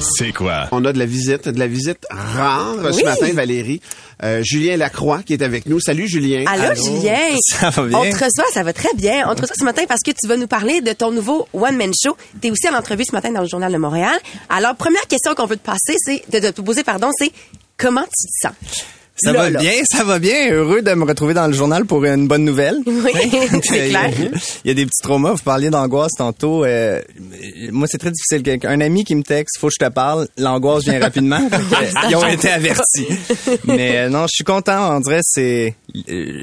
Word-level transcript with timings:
C'est 0.00 0.32
quoi? 0.32 0.68
On 0.72 0.84
a 0.84 0.92
de 0.92 0.98
la 0.98 1.06
visite, 1.06 1.48
de 1.48 1.58
la 1.58 1.66
visite 1.66 2.06
rare 2.10 2.76
ce 2.92 3.04
matin, 3.04 3.32
Valérie. 3.32 3.80
Euh, 4.22 4.42
Julien 4.42 4.76
Lacroix 4.76 5.22
qui 5.24 5.32
est 5.32 5.42
avec 5.42 5.66
nous. 5.66 5.80
Salut 5.80 6.08
Julien. 6.08 6.44
Allô, 6.46 6.74
Julien. 6.74 7.18
Ça 7.50 7.70
va 7.70 7.82
bien? 7.84 7.98
On 7.98 8.02
te 8.02 8.14
reçoit, 8.14 8.44
ça 8.52 8.62
va 8.62 8.72
très 8.72 8.92
bien. 8.94 9.28
On 9.28 9.34
te 9.34 9.42
reçoit 9.42 9.56
ce 9.58 9.64
matin 9.64 9.82
parce 9.88 10.00
que 10.02 10.10
tu 10.12 10.28
vas 10.28 10.36
nous 10.36 10.46
parler 10.46 10.80
de 10.80 10.92
ton 10.92 11.10
nouveau 11.10 11.48
one-man 11.52 11.92
show. 12.00 12.16
Tu 12.40 12.48
es 12.48 12.50
aussi 12.50 12.68
en 12.68 12.74
entrevue 12.74 13.04
ce 13.04 13.12
matin 13.12 13.32
dans 13.32 13.40
le 13.42 13.48
Journal 13.48 13.72
de 13.72 13.78
Montréal. 13.78 14.16
Alors, 14.48 14.76
première 14.76 15.06
question 15.08 15.34
qu'on 15.34 15.46
veut 15.46 15.56
te 15.56 15.64
passer, 15.66 15.96
c'est, 15.98 16.22
de, 16.30 16.38
de 16.46 16.50
te 16.52 16.60
poser, 16.60 16.84
pardon, 16.84 17.10
c'est 17.18 17.32
comment 17.76 18.02
tu 18.04 18.28
te 18.28 18.48
sens? 18.48 18.84
Ça 19.16 19.32
Là, 19.32 19.42
va 19.42 19.50
là. 19.50 19.60
bien, 19.60 19.72
ça 19.88 20.02
va 20.02 20.18
bien. 20.18 20.50
Heureux 20.52 20.82
de 20.82 20.92
me 20.94 21.04
retrouver 21.04 21.34
dans 21.34 21.46
le 21.46 21.52
journal 21.52 21.84
pour 21.84 22.04
une 22.04 22.26
bonne 22.26 22.44
nouvelle. 22.44 22.76
Oui, 22.84 23.12
c'est 23.62 23.88
clair. 23.90 24.10
Il 24.64 24.68
y 24.68 24.70
a 24.70 24.74
des 24.74 24.86
petits 24.86 25.02
traumas. 25.02 25.32
Vous 25.34 25.42
parliez 25.44 25.70
d'angoisse 25.70 26.12
tantôt. 26.18 26.64
Euh, 26.64 27.00
moi, 27.70 27.86
c'est 27.88 27.98
très 27.98 28.10
difficile. 28.10 28.58
Un 28.66 28.80
ami 28.80 29.04
qui 29.04 29.14
me 29.14 29.22
texte, 29.22 29.58
faut 29.60 29.68
que 29.68 29.74
je 29.80 29.84
te 29.86 29.90
parle. 29.90 30.26
L'angoisse 30.36 30.82
vient 30.84 30.98
rapidement. 31.00 31.48
Euh, 31.74 32.08
Ils 32.10 32.16
ont 32.16 32.26
été 32.26 32.48
avertis. 32.50 33.06
Mais 33.64 33.96
euh, 33.98 34.08
non, 34.08 34.22
je 34.22 34.34
suis 34.34 34.44
content. 34.44 34.96
On 34.96 35.00
dirait 35.00 35.20
c'est 35.22 35.74
euh, 35.96 36.02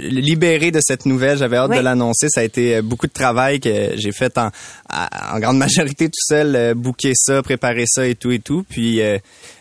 libéré 0.09 0.71
de 0.71 0.79
cette 0.81 1.05
nouvelle. 1.05 1.37
J'avais 1.37 1.57
hâte 1.57 1.71
Oui. 1.71 1.77
de 1.77 1.81
l'annoncer. 1.81 2.27
Ça 2.29 2.41
a 2.41 2.43
été 2.43 2.81
beaucoup 2.81 3.07
de 3.07 3.11
travail 3.13 3.59
que 3.59 3.91
j'ai 3.95 4.11
fait 4.11 4.37
en, 4.37 4.49
en 4.89 5.39
grande 5.39 5.57
majorité 5.57 6.07
tout 6.07 6.19
seul, 6.27 6.73
booker 6.75 7.11
ça, 7.15 7.41
préparer 7.41 7.85
ça 7.87 8.07
et 8.07 8.15
tout 8.15 8.31
et 8.31 8.39
tout. 8.39 8.63
Puis 8.69 9.01
euh, 9.01 9.17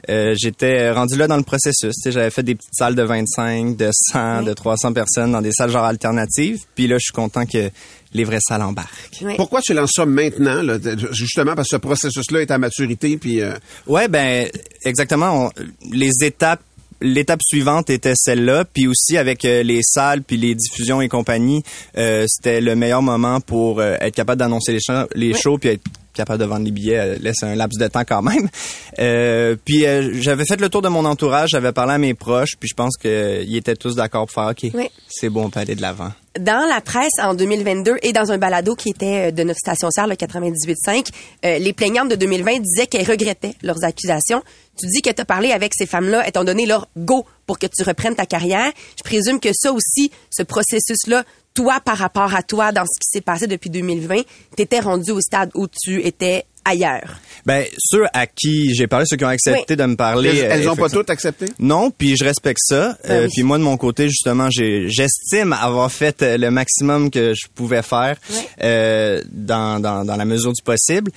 euh, 0.08 0.34
j'étais 0.40 0.90
rendu 0.92 1.16
là 1.16 1.26
dans 1.26 1.36
le 1.36 1.42
processus. 1.42 1.94
Tu 1.94 2.02
sais, 2.02 2.12
J'avais 2.12 2.30
fait 2.30 2.42
des 2.42 2.54
petites 2.54 2.74
salles 2.74 2.94
de 2.94 3.02
25, 3.02 3.76
de 3.76 3.90
100, 3.92 4.42
de 4.42 4.52
300 4.52 4.92
personnes 4.92 5.32
dans 5.32 5.42
des 5.42 5.52
salles 5.52 5.70
genre 5.70 5.84
alternatives. 5.84 6.58
Puis 6.74 6.86
là, 6.86 6.96
je 6.96 7.04
suis 7.04 7.12
content 7.12 7.44
que 7.46 7.70
les 8.12 8.24
vraies 8.24 8.38
salles 8.40 8.62
embarquent. 8.62 9.18
Oui. 9.22 9.34
Pourquoi 9.36 9.60
tu 9.62 9.72
lances 9.74 9.92
ça 9.94 10.04
maintenant, 10.06 10.62
là, 10.62 10.78
justement 11.12 11.54
parce 11.54 11.68
que 11.68 11.76
ce 11.76 11.80
processus-là 11.80 12.40
est 12.42 12.50
à 12.50 12.58
maturité, 12.58 13.16
puis 13.16 13.40
euh, 13.40 13.52
Ouais, 13.86 14.08
ben 14.08 14.48
exactement. 14.84 15.46
on- 15.46 15.50
les 15.92 16.10
étapes, 16.22 16.60
l'étape 17.00 17.40
suivante 17.42 17.88
était 17.88 18.14
celle-là, 18.16 18.64
puis 18.64 18.86
aussi 18.88 19.16
avec 19.16 19.44
euh, 19.44 19.62
les 19.62 19.80
salles, 19.82 20.22
puis 20.22 20.36
les 20.36 20.54
diffusions 20.56 21.00
et 21.00 21.08
compagnie, 21.08 21.62
euh, 21.96 22.26
c'était 22.28 22.60
le 22.60 22.74
meilleur 22.74 23.00
moment 23.00 23.40
pour 23.40 23.80
euh, 23.80 23.94
être 24.00 24.14
capable 24.16 24.40
d'annoncer 24.40 24.72
les, 24.72 24.80
shows- 24.80 25.08
les 25.14 25.32
shows, 25.34 25.58
puis 25.58 25.70
être 25.70 25.82
capable 26.14 26.40
de 26.40 26.44
vendre 26.44 26.64
les 26.64 26.70
billets, 26.70 26.98
euh, 26.98 27.16
laisse 27.20 27.42
un 27.42 27.54
laps 27.54 27.78
de 27.78 27.86
temps 27.88 28.04
quand 28.06 28.22
même. 28.22 28.48
Euh, 28.98 29.56
puis 29.64 29.86
euh, 29.86 30.10
j'avais 30.20 30.44
fait 30.44 30.60
le 30.60 30.68
tour 30.68 30.82
de 30.82 30.88
mon 30.88 31.04
entourage, 31.06 31.50
j'avais 31.52 31.72
parlé 31.72 31.94
à 31.94 31.98
mes 31.98 32.12
proches, 32.12 32.56
puis 32.58 32.68
je 32.68 32.74
pense 32.74 32.96
qu'ils 33.00 33.56
étaient 33.56 33.76
tous 33.76 33.94
d'accord 33.94 34.26
pour 34.26 34.32
faire 34.34 34.50
OK, 34.50 34.70
Oui. 34.74 34.90
c'est 35.08 35.30
bon, 35.30 35.44
on 35.44 35.50
peut 35.50 35.60
aller 35.60 35.76
de 35.76 35.80
l'avant. 35.80 36.10
Dans 36.38 36.68
la 36.68 36.80
presse 36.80 37.12
en 37.22 37.32
2022 37.34 37.96
et 38.02 38.12
dans 38.12 38.30
un 38.32 38.36
balado 38.36 38.74
qui 38.74 38.90
était 38.90 39.32
de 39.32 39.42
notre 39.44 39.60
station 39.60 39.90
sœur, 39.90 40.06
le 40.08 40.16
98.5, 40.16 41.06
euh, 41.46 41.58
les 41.58 41.72
plaignantes 41.72 42.10
de 42.10 42.16
2020 42.16 42.60
disaient 42.60 42.86
qu'elles 42.88 43.08
regrettaient 43.08 43.54
leurs 43.62 43.82
accusations. 43.84 44.42
Tu 44.78 44.86
dis 44.88 45.02
que 45.02 45.10
tu 45.10 45.22
as 45.22 45.24
parlé 45.24 45.52
avec 45.52 45.72
ces 45.74 45.86
femmes-là 45.86 46.26
et 46.28 46.32
t'ont 46.32 46.44
donné 46.44 46.66
leur 46.66 46.88
go 46.96 47.24
pour 47.46 47.58
que 47.58 47.66
tu 47.66 47.82
reprennes 47.84 48.16
ta 48.16 48.26
carrière. 48.26 48.70
Je 48.98 49.02
présume 49.04 49.40
que 49.40 49.50
ça 49.54 49.72
aussi, 49.72 50.10
ce 50.30 50.42
processus-là, 50.42 51.24
toi, 51.54 51.80
par 51.84 51.98
rapport 51.98 52.34
à 52.34 52.42
toi, 52.42 52.72
dans 52.72 52.84
ce 52.84 52.98
qui 53.00 53.08
s'est 53.10 53.20
passé 53.20 53.46
depuis 53.46 53.70
2020, 53.70 54.22
t'étais 54.56 54.80
rendu 54.80 55.10
au 55.10 55.20
stade 55.20 55.50
où 55.54 55.66
tu 55.68 56.00
étais 56.04 56.44
ailleurs. 56.64 57.18
Ben 57.46 57.64
ceux 57.78 58.04
à 58.12 58.26
qui 58.26 58.74
j'ai 58.74 58.86
parlé, 58.86 59.06
ceux 59.08 59.16
qui 59.16 59.24
ont 59.24 59.28
accepté 59.28 59.64
Oui. 59.70 59.76
de 59.76 59.84
me 59.86 59.96
parler, 59.96 60.28
elles, 60.28 60.44
euh, 60.44 60.54
elles 60.54 60.68
ont 60.68 60.76
pas 60.76 60.90
toutes 60.90 61.08
accepté? 61.08 61.46
Non, 61.58 61.90
puis 61.90 62.16
je 62.18 62.22
respecte 62.24 62.60
ça. 62.62 62.98
Ben 63.02 63.10
Euh, 63.14 63.24
oui. 63.24 63.30
Puis 63.34 63.42
moi 63.42 63.56
de 63.58 63.62
mon 63.62 63.78
côté, 63.78 64.08
justement, 64.08 64.48
j'estime 64.50 65.54
avoir 65.54 65.90
fait 65.90 66.20
euh, 66.22 66.36
le 66.36 66.50
maximum 66.50 67.10
que 67.10 67.32
je 67.34 67.48
pouvais 67.54 67.82
faire 67.82 68.18
euh, 68.62 69.22
dans, 69.32 69.80
dans, 69.80 70.04
dans 70.04 70.16
la 70.16 70.24
mesure 70.26 70.52
du 70.52 70.62
possible. 70.62 71.10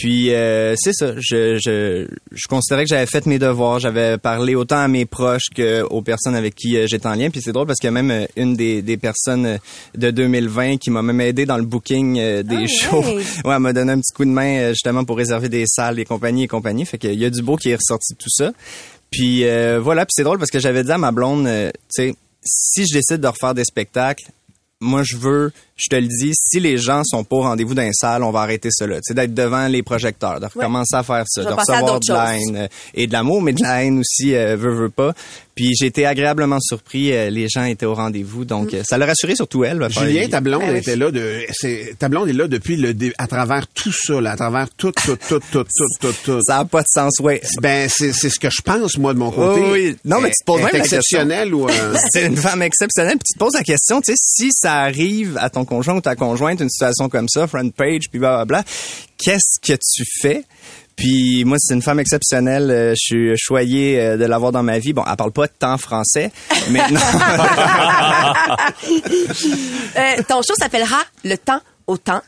Puis 0.00 0.32
euh, 0.32 0.74
c'est 0.78 0.92
ça. 0.92 1.14
Je, 1.16 1.58
je, 1.58 2.06
je 2.30 2.46
considérais 2.48 2.84
que 2.84 2.88
j'avais 2.88 3.06
fait 3.06 3.26
mes 3.26 3.40
devoirs. 3.40 3.80
J'avais 3.80 4.16
parlé 4.16 4.54
autant 4.54 4.78
à 4.78 4.86
mes 4.86 5.06
proches 5.06 5.48
que 5.52 5.82
aux 5.82 6.02
personnes 6.02 6.36
avec 6.36 6.54
qui 6.54 6.76
euh, 6.76 6.86
j'étais 6.88 7.08
en 7.08 7.14
lien. 7.16 7.30
Puis 7.30 7.40
c'est 7.42 7.50
drôle 7.50 7.66
parce 7.66 7.80
qu'il 7.80 7.88
y 7.88 7.94
a 7.96 8.00
même 8.00 8.10
euh, 8.12 8.24
une 8.36 8.54
des, 8.54 8.80
des 8.80 8.96
personnes 8.96 9.44
euh, 9.44 9.58
de 9.96 10.12
2020 10.12 10.76
qui 10.76 10.90
m'a 10.90 11.02
même 11.02 11.20
aidé 11.20 11.46
dans 11.46 11.56
le 11.56 11.64
booking 11.64 12.16
euh, 12.20 12.42
des 12.44 12.64
Ah 12.64 12.66
shows. 12.68 13.00
ouais. 13.02 13.22
Ouais, 13.44 13.54
elle 13.54 13.58
m'a 13.58 13.72
donné 13.72 13.90
un 13.90 13.98
petit 14.00 14.12
coup 14.14 14.24
de 14.24 14.30
main 14.30 14.68
justement 14.70 15.04
pour 15.04 15.16
réserver 15.16 15.48
des 15.48 15.64
salles, 15.66 15.98
et 15.98 16.04
compagnie 16.04 16.44
et 16.44 16.48
compagnie. 16.48 16.86
Fait 16.86 16.98
qu'il 16.98 17.18
y 17.18 17.24
a 17.24 17.30
du 17.30 17.42
beau 17.42 17.56
qui 17.56 17.70
est 17.70 17.76
ressorti 17.76 18.12
de 18.12 18.18
tout 18.18 18.30
ça. 18.30 18.52
Puis 19.10 19.44
euh, 19.46 19.80
voilà, 19.82 20.04
puis 20.06 20.12
c'est 20.14 20.22
drôle 20.22 20.38
parce 20.38 20.50
que 20.52 20.60
j'avais 20.60 20.84
dit 20.84 20.92
à 20.92 20.98
ma 20.98 21.10
blonde, 21.10 21.46
euh, 21.48 21.70
tu 21.92 22.04
sais, 22.04 22.14
si 22.44 22.86
je 22.86 22.92
décide 22.96 23.20
de 23.20 23.26
refaire 23.26 23.54
des 23.54 23.64
spectacles, 23.64 24.26
moi 24.80 25.02
je 25.04 25.16
veux, 25.16 25.52
je 25.76 25.88
te 25.88 25.96
le 25.96 26.06
dis, 26.06 26.32
si 26.34 26.60
les 26.60 26.78
gens 26.78 27.02
sont 27.04 27.24
pas 27.24 27.36
au 27.36 27.42
rendez-vous 27.42 27.74
d'un 27.74 27.90
salle, 27.92 28.22
on 28.22 28.30
va 28.30 28.40
arrêter. 28.40 28.68
Tu 28.68 28.86
sais, 29.02 29.14
d'être 29.14 29.34
devant 29.34 29.66
les 29.66 29.82
projecteurs, 29.82 30.40
de 30.40 30.46
recommencer 30.46 30.94
à 30.94 31.02
faire 31.02 31.24
ça, 31.26 31.42
Je 31.42 31.48
de 31.48 31.52
recevoir 31.52 32.00
de 32.00 32.12
la 32.12 32.36
choses. 32.36 32.48
haine 32.48 32.56
euh, 32.56 32.68
et 32.94 33.06
de 33.06 33.12
l'amour, 33.12 33.42
mais 33.42 33.52
de 33.52 33.62
la 33.62 33.82
haine 33.84 33.98
aussi, 34.00 34.34
euh, 34.34 34.56
veut, 34.56 34.72
veut 34.72 34.90
pas. 34.90 35.14
Puis 35.58 35.74
j'ai 35.76 35.86
été 35.86 36.06
agréablement 36.06 36.60
surpris, 36.60 37.10
euh, 37.12 37.30
les 37.30 37.48
gens 37.48 37.64
étaient 37.64 37.84
au 37.84 37.94
rendez-vous, 37.96 38.44
donc 38.44 38.72
euh, 38.74 38.84
ça 38.86 38.96
l'a 38.96 39.06
rassuré 39.06 39.34
surtout 39.34 39.64
elle. 39.64 39.84
Julien, 39.90 40.28
ta 40.28 40.40
blonde 40.40 40.62
oui. 40.70 40.76
était 40.78 40.94
là 40.94 41.10
de, 41.10 41.40
c'est, 41.50 41.96
ta 41.98 42.08
blonde 42.08 42.28
est 42.28 42.32
là 42.32 42.46
depuis 42.46 42.76
le, 42.76 42.94
dé- 42.94 43.12
à 43.18 43.26
travers 43.26 43.66
tout 43.66 43.90
ça, 43.92 44.20
là, 44.20 44.30
à 44.30 44.36
travers 44.36 44.70
tout, 44.76 44.92
tout, 44.92 45.16
tout, 45.16 45.40
tout, 45.50 45.64
tout, 45.64 45.86
tout, 46.00 46.14
tout. 46.24 46.38
Ça 46.42 46.58
a 46.58 46.64
pas 46.64 46.82
de 46.82 46.86
sens, 46.88 47.18
ouais. 47.18 47.42
Ben, 47.60 47.88
c'est, 47.92 48.12
c'est 48.12 48.30
ce 48.30 48.38
que 48.38 48.48
je 48.50 48.62
pense, 48.62 48.98
moi, 48.98 49.14
de 49.14 49.18
mon 49.18 49.32
côté. 49.32 49.60
Oui, 49.60 49.68
oui. 49.72 49.96
Non, 50.04 50.20
mais 50.20 50.28
tu 50.28 50.36
te 50.38 50.44
poses 50.44 50.58
même 50.60 50.68
est 50.68 50.72
la 50.74 50.78
question. 50.78 50.98
exceptionnelle 50.98 51.52
ou, 51.52 51.68
euh, 51.68 51.96
c'est 52.12 52.26
une 52.26 52.36
femme 52.36 52.62
exceptionnelle. 52.62 53.16
Puis 53.18 53.32
tu 53.32 53.34
te 53.34 53.38
poses 53.40 53.54
la 53.54 53.64
question, 53.64 54.00
tu 54.00 54.12
sais, 54.12 54.16
si 54.16 54.50
ça 54.52 54.74
arrive 54.74 55.36
à 55.40 55.50
ton 55.50 55.64
conjoint 55.64 55.96
ou 55.96 56.00
ta 56.00 56.14
conjointe, 56.14 56.60
une 56.60 56.70
situation 56.70 57.08
comme 57.08 57.28
ça, 57.28 57.48
front 57.48 57.68
page, 57.70 58.02
puis 58.12 58.20
blablabla, 58.20 58.62
qu'est-ce 59.16 59.58
que 59.60 59.72
tu 59.72 60.04
fais? 60.22 60.44
Puis 60.98 61.44
moi, 61.44 61.56
c'est 61.60 61.74
une 61.74 61.80
femme 61.82 62.00
exceptionnelle. 62.00 62.70
euh, 62.70 62.90
Je 62.90 62.96
suis 62.96 63.32
choyé 63.38 64.00
euh, 64.00 64.16
de 64.16 64.24
l'avoir 64.26 64.50
dans 64.52 64.64
ma 64.64 64.78
vie. 64.80 64.92
Bon, 64.92 65.04
elle 65.08 65.16
parle 65.16 65.30
pas 65.32 65.46
tant 65.48 65.78
français, 65.78 66.30
mais 66.70 66.80
non. 66.90 67.00
Euh, 69.96 70.22
ton 70.28 70.42
show 70.42 70.54
s'appellera 70.58 70.98
Le 71.24 71.36
temps 71.36 71.60
au 71.86 71.96
temps. 71.96 72.20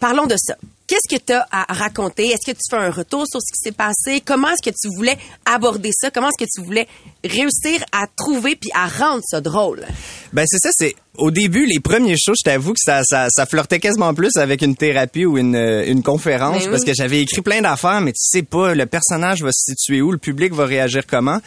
Parlons 0.00 0.26
de 0.26 0.36
ça. 0.38 0.54
Qu'est-ce 0.86 1.16
que 1.16 1.22
tu 1.22 1.32
as 1.32 1.46
à 1.50 1.72
raconter? 1.72 2.26
Est-ce 2.28 2.44
que 2.46 2.52
tu 2.54 2.60
fais 2.68 2.76
un 2.76 2.90
retour 2.90 3.24
sur 3.26 3.40
ce 3.40 3.50
qui 3.52 3.58
s'est 3.58 3.72
passé? 3.72 4.20
Comment 4.22 4.48
est-ce 4.50 4.70
que 4.70 4.74
tu 4.78 4.94
voulais 4.96 5.16
aborder 5.46 5.90
ça? 5.98 6.10
Comment 6.10 6.28
est-ce 6.28 6.44
que 6.44 6.50
tu 6.54 6.62
voulais 6.62 6.86
réussir 7.24 7.82
à 7.90 8.06
trouver 8.14 8.54
puis 8.54 8.70
à 8.74 8.86
rendre 8.86 9.22
ça 9.26 9.40
drôle? 9.40 9.86
Ben 10.34 10.44
c'est 10.46 10.58
ça, 10.58 10.68
c'est 10.76 10.94
au 11.16 11.30
début 11.30 11.64
les 11.64 11.80
premiers 11.80 12.16
shows, 12.18 12.34
je 12.36 12.42
t'avoue 12.44 12.72
que 12.72 12.80
ça, 12.84 13.00
ça 13.04 13.28
ça 13.30 13.46
flirtait 13.46 13.78
quasiment 13.78 14.12
plus 14.12 14.36
avec 14.36 14.60
une 14.62 14.76
thérapie 14.76 15.24
ou 15.24 15.38
une 15.38 15.54
euh, 15.56 15.86
une 15.86 16.02
conférence 16.02 16.58
Ben 16.58 16.64
oui. 16.64 16.70
parce 16.72 16.84
que 16.84 16.92
j'avais 16.92 17.20
écrit 17.22 17.40
plein 17.40 17.62
d'affaires 17.62 18.00
mais 18.00 18.10
tu 18.12 18.18
sais 18.20 18.42
pas 18.42 18.74
le 18.74 18.84
personnage 18.86 19.40
va 19.42 19.50
se 19.52 19.72
situer 19.72 20.02
où, 20.02 20.10
le 20.12 20.18
public 20.18 20.52
va 20.52 20.66
réagir 20.66 21.06
comment. 21.06 21.38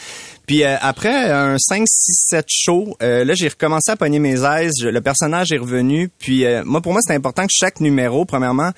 Puis 0.47 0.64
euh, 0.64 0.78
après 0.81 1.30
un 1.30 1.58
5 1.59 1.84
6 1.86 2.14
7 2.30 2.46
shows, 2.50 2.96
euh, 3.03 3.24
là 3.26 3.34
j'ai 3.36 3.50
recommencé 3.50 3.92
à 3.92 3.97
pogner 3.97 4.20
mes 4.20 4.42
aises, 4.46 4.74
je- 4.81 4.88
le 4.88 5.02
personnage 5.02 5.52
est 5.52 5.58
revenu 5.58 6.09
puis 6.18 6.46
euh, 6.46 6.64
moi 6.66 6.81
pour 6.81 6.94
moi 6.94 7.02
c'est 7.06 7.14
important 7.14 7.44
que 7.44 7.52
chaque 7.53 7.81
numéro 7.81 8.24
premièrement 8.26 8.72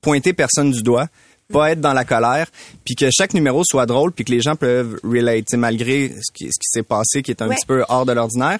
pointer 0.00 0.32
personne 0.32 0.70
du 0.70 0.82
doigt 0.82 1.06
pas 1.50 1.70
être 1.70 1.80
dans 1.80 1.94
la 1.94 2.04
colère, 2.04 2.46
puis 2.84 2.94
que 2.94 3.08
chaque 3.10 3.32
numéro 3.32 3.62
soit 3.64 3.86
drôle, 3.86 4.12
puis 4.12 4.22
que 4.22 4.30
les 4.32 4.42
gens 4.42 4.54
peuvent 4.54 5.00
relate, 5.02 5.50
malgré 5.54 6.10
ce 6.10 6.30
qui, 6.34 6.44
ce 6.44 6.58
qui 6.58 6.66
s'est 6.68 6.82
passé, 6.82 7.22
qui 7.22 7.30
est 7.30 7.40
un 7.40 7.48
Ouais. 7.48 7.54
petit 7.54 7.64
peu 7.64 7.84
hors 7.88 8.04
de 8.04 8.12
l'ordinaire. 8.12 8.58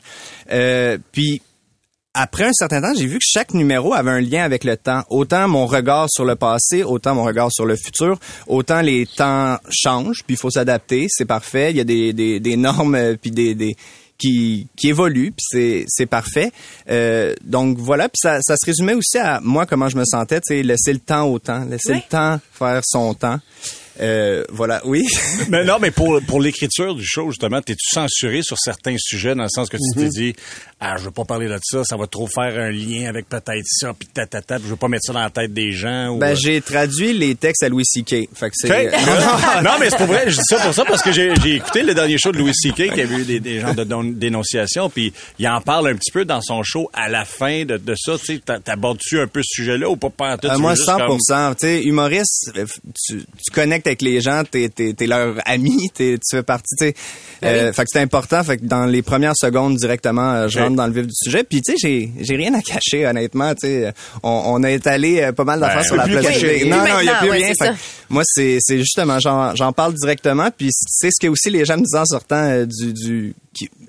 Euh, 0.51 0.97
puis 1.13 1.43
après 2.15 2.45
un 2.45 2.53
certain 2.55 2.81
temps, 2.81 2.95
j'ai 2.97 3.05
vu 3.07 3.19
que 3.19 3.25
chaque 3.29 3.53
numéro 3.53 3.93
avait 3.93 4.11
un 4.11 4.23
lien 4.23 4.43
avec 4.43 4.65
le 4.65 4.79
temps. 4.79 5.03
Autant 5.11 5.47
mon 5.49 5.67
regard 5.67 6.07
sur 6.09 6.25
le 6.25 6.35
passé, 6.35 6.83
autant 6.83 7.15
mon 7.15 7.25
regard 7.25 7.53
sur 7.53 7.67
le 7.67 7.77
futur, 7.77 8.19
autant 8.47 8.81
les 8.81 9.05
temps 9.07 9.59
changent, 9.71 10.23
puis 10.27 10.37
il 10.37 10.39
faut 10.39 10.49
s'adapter, 10.51 11.09
c'est 11.11 11.27
parfait. 11.27 11.71
Il 11.73 11.77
y 11.77 11.81
a 11.81 11.85
des, 11.85 12.15
des, 12.15 12.41
des 12.41 12.57
normes, 12.57 12.95
euh, 12.95 13.17
puis 13.21 13.31
des, 13.31 13.55
des 13.55 13.77
qui, 14.19 14.67
qui 14.77 14.89
évoluent, 14.89 15.31
puis 15.33 15.45
c'est, 15.49 15.85
c'est 15.89 16.07
parfait. 16.07 16.51
Euh, 16.91 17.35
donc 17.45 17.79
voilà, 17.79 18.09
puis 18.09 18.19
ça, 18.21 18.41
ça 18.43 18.57
se 18.57 18.67
résumait 18.67 18.95
aussi 18.95 19.17
à 19.19 19.41
moi 19.41 19.65
comment 19.65 19.89
je 19.89 19.97
me 19.97 20.05
sentais, 20.05 20.41
tu 20.41 20.55
sais, 20.57 20.63
laisser 20.63 20.93
le 20.93 20.99
temps 20.99 21.25
au 21.29 21.39
temps, 21.39 21.65
laisser 21.65 21.93
Oui. 21.93 22.03
le 22.05 22.11
temps 22.11 22.41
faire 22.53 22.81
son 22.85 23.15
temps. 23.15 23.39
Euh, 24.01 24.45
voilà, 24.51 24.81
oui. 24.85 25.05
Mais 25.49 25.65
non, 25.65 25.79
mais 25.81 25.91
pour, 25.91 26.21
pour 26.27 26.41
l'écriture 26.41 26.95
du 26.95 27.05
show, 27.05 27.31
justement, 27.31 27.61
t'es-tu 27.61 27.95
censuré 27.95 28.43
sur 28.43 28.57
certains 28.59 28.97
sujets 28.99 29.35
dans 29.35 29.43
le 29.45 29.49
sens 29.49 29.69
que 29.69 29.77
tu 29.77 29.99
t'es 30.01 30.09
dit, 30.09 30.35
ah, 30.81 30.97
je 30.99 31.05
veux 31.05 31.11
pas 31.11 31.25
parler 31.25 31.49
de 31.49 31.59
ça, 31.63 31.83
ça 31.85 31.97
va 31.97 32.07
trop 32.07 32.27
faire 32.29 32.57
un 32.61 32.71
lien 32.71 33.09
avec 33.09 33.29
peut-être 33.29 33.65
ça, 33.67 33.93
puis 33.99 34.09
tatata, 34.13 34.59
je 34.59 34.69
veux 34.69 34.77
pas 34.77 34.89
mettre 34.89 35.05
ça 35.07 35.13
dans 35.13 35.23
la 35.23 35.31
tête 35.31 35.53
des 35.53 35.73
gens. 35.73 36.09
Ou, 36.11 36.19
Ben 36.19 36.33
euh, 36.33 36.37
j'ai 36.41 36.61
traduit 36.61 37.13
les 37.13 37.35
textes 37.35 37.63
à 37.65 37.69
Louis 37.69 37.85
C.K. 37.85 38.29
Fait 38.35 38.51
que 38.51 38.55
c'est 38.55 38.87
OK. 38.89 38.93
non, 39.65 39.71
mais 39.81 39.91
c'est 39.91 39.97
pour 39.97 40.07
vrai, 40.07 40.25
je 40.29 40.37
dis 40.37 40.45
ça 40.49 40.59
pour 40.59 40.73
ça 40.75 40.85
parce 40.85 41.03
que 41.03 41.11
j'ai 41.13 41.35
j'ai 41.43 41.57
écouté 41.57 41.83
le 41.83 41.95
dernier 41.95 42.19
show 42.19 42.31
de 42.33 42.39
Louis 42.39 42.55
C.K. 42.55 42.93
qui 42.95 43.01
a 43.01 43.05
eu 43.05 43.25
des, 43.25 43.41
des 43.41 43.61
gens 43.61 43.75
de 43.75 43.85
dénonciation, 44.13 44.91
puis 44.91 45.13
il 45.39 45.49
en 45.49 45.61
parle 45.61 45.89
un 45.89 45.95
petit 45.97 46.13
peu 46.13 46.25
dans 46.25 46.41
son 46.41 46.63
show 46.63 46.89
à 46.93 47.09
la 47.09 47.25
fin 47.25 47.65
de, 47.65 47.77
de 47.77 47.95
ça. 47.97 48.17
Tu 48.19 48.27
sais, 48.27 48.39
t'a- 48.45 48.61
t'abordes-tu 48.61 49.19
un 49.21 49.27
peu 49.27 49.41
ce 49.43 49.63
sujet-là 49.63 49.89
ou 49.91 49.97
pas, 49.97 50.11
pas 50.11 50.39
tout, 50.39 50.49
Euh, 50.49 50.59
moi, 50.59 50.71
veux 50.73 50.77
juste 50.77 50.87
100 50.89 50.99
comme- 50.99 51.19
Tu 51.57 51.67
sais, 51.67 51.83
humoriste, 51.83 52.53
euh, 52.57 52.67
tu, 53.07 53.19
tu 53.19 53.51
connectes 53.53 53.88
avec 53.89 54.03
les 54.03 54.21
gens, 54.21 54.43
t'es 54.51 54.69
t'es 54.69 54.93
t'es 54.93 55.07
leur 55.07 55.35
ami, 55.45 55.91
t'es 55.95 56.19
tu 56.19 56.37
fais 56.37 56.43
partie, 56.43 56.75
sais. 56.79 56.95
Euh, 57.45 57.73
Fait 57.73 57.83
que 57.83 57.89
c'est 57.93 58.01
important. 58.01 58.43
Fait 58.43 58.59
que 58.59 58.65
dans 58.65 58.87
les 58.87 59.03
premières 59.03 59.37
secondes 59.37 59.77
directement, 59.77 60.33
euh, 60.33 60.49
je 60.49 60.59
rentre 60.59 60.77
dans 60.77 60.87
le 60.87 60.93
vif 60.93 61.07
du 61.07 61.15
sujet. 61.15 61.45
Puis 61.45 61.63
tu 61.63 61.73
sais, 61.73 61.79
j'ai 61.81 62.11
j'ai 62.21 62.37
rien 62.37 62.55
à 62.55 62.63
cacher 62.63 63.07
honnêtement. 63.07 63.53
Sais, 63.59 63.93
on, 64.23 64.43
on 64.47 64.63
a 64.63 64.71
étalé 64.71 65.23
euh, 65.23 65.33
pas 65.33 65.45
mal 65.45 65.61
d'affaires 65.61 65.81
Ben, 65.81 65.87
sur 65.87 65.97
la 65.97 66.05
place 66.05 66.25
Non, 66.25 66.77
non, 66.77 67.01
il 67.01 67.07
y 67.07 67.09
a 67.09 67.19
plus 67.19 67.31
ouais, 67.31 67.37
rien. 67.37 67.55
Fait 67.55 67.71
que 67.71 67.75
moi, 68.09 68.23
c'est 68.25 68.59
c'est 68.61 68.79
justement, 68.79 69.19
j'en 69.21 69.55
j'en 69.55 69.73
parle 69.73 69.95
directement. 69.95 70.49
Puis 70.57 70.69
c'est 70.73 71.11
ce 71.11 71.21
que 71.21 71.29
aussi 71.29 71.51
les 71.51 71.65
gens 71.65 71.77
me 71.77 71.83
disaient 71.83 71.99
en 71.99 72.05
sortant 72.05 72.43
euh, 72.45 72.67
du 72.67 72.93
du 72.93 73.35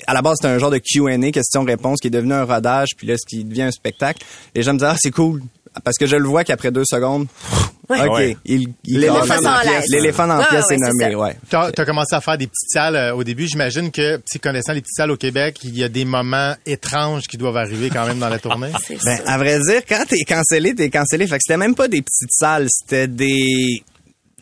à 0.08 0.14
la 0.14 0.22
base, 0.22 0.38
c'était 0.42 0.54
un 0.54 0.58
genre 0.58 0.72
de 0.72 0.80
Q&A, 0.80 1.32
question-réponse, 1.32 2.00
qui 2.00 2.08
est 2.08 2.12
devenu 2.12 2.34
un 2.34 2.44
rodage, 2.44 2.90
puis 2.98 3.08
là, 3.08 3.16
ce 3.18 3.26
qui 3.28 3.44
devient 3.44 3.64
un 3.64 3.72
spectacle. 3.72 4.26
Les 4.56 4.64
gens 4.64 4.74
me 4.74 4.80
disaient, 4.80 4.92
ah, 4.92 4.98
c'est 5.00 5.12
cool. 5.12 5.44
Parce 5.84 5.98
que 5.98 6.06
je 6.06 6.16
le 6.16 6.28
vois 6.28 6.44
qu'après 6.44 6.72
deux 6.72 6.86
secondes, 6.86 7.28
Ouais. 7.90 8.02
OK, 8.08 8.14
Ouais. 8.18 8.38
il, 8.46 8.68
il 8.86 9.00
L'éléphant 9.00 9.42
dans 9.42 9.50
la 9.52 9.62
pièce. 9.62 9.86
L'éléphant 9.90 10.28
dans 10.28 10.36
la 10.36 10.42
Ouais, 10.42 10.48
pièce 10.50 10.66
ouais, 10.70 10.76
est 10.76 10.78
nommé, 10.78 11.16
ouais. 11.16 11.36
Tu 11.50 11.56
as, 11.56 11.72
commencé 11.86 12.14
à 12.16 12.22
faire 12.22 12.38
des 12.38 12.46
petites 12.46 12.70
salles 12.72 12.96
euh, 12.96 13.16
au 13.16 13.24
début. 13.24 13.48
J'imagine 13.48 13.90
que, 13.90 14.22
connaissant 14.44 14.74
les 14.74 14.82
petites 14.82 14.96
salles 14.96 15.10
au 15.10 15.18
Québec, 15.18 15.58
il 15.64 15.76
y 15.76 15.84
a 15.84 15.90
des 15.90 16.06
moments 16.06 16.54
étranges 16.68 17.24
qui 17.24 17.36
doivent 17.38 17.58
arriver 17.58 17.90
quand 17.90 18.06
même 18.06 18.20
dans 18.20 18.30
la 18.30 18.38
tournée. 18.40 18.70
Ben, 18.90 19.18
ça. 19.18 19.24
à 19.26 19.38
vrai 19.40 19.58
dire, 19.60 19.82
quand 19.90 20.04
t'es 20.08 20.24
cancellé, 20.24 20.76
t'es 20.76 20.92
cancellé. 20.92 21.26
Fait 21.26 21.38
que 21.38 21.44
c'était 21.48 21.58
même 21.58 21.74
pas 21.74 21.88
des 21.88 22.04
petites 22.04 22.32
salles, 22.32 22.68
c'était 22.70 23.08
des 23.08 23.82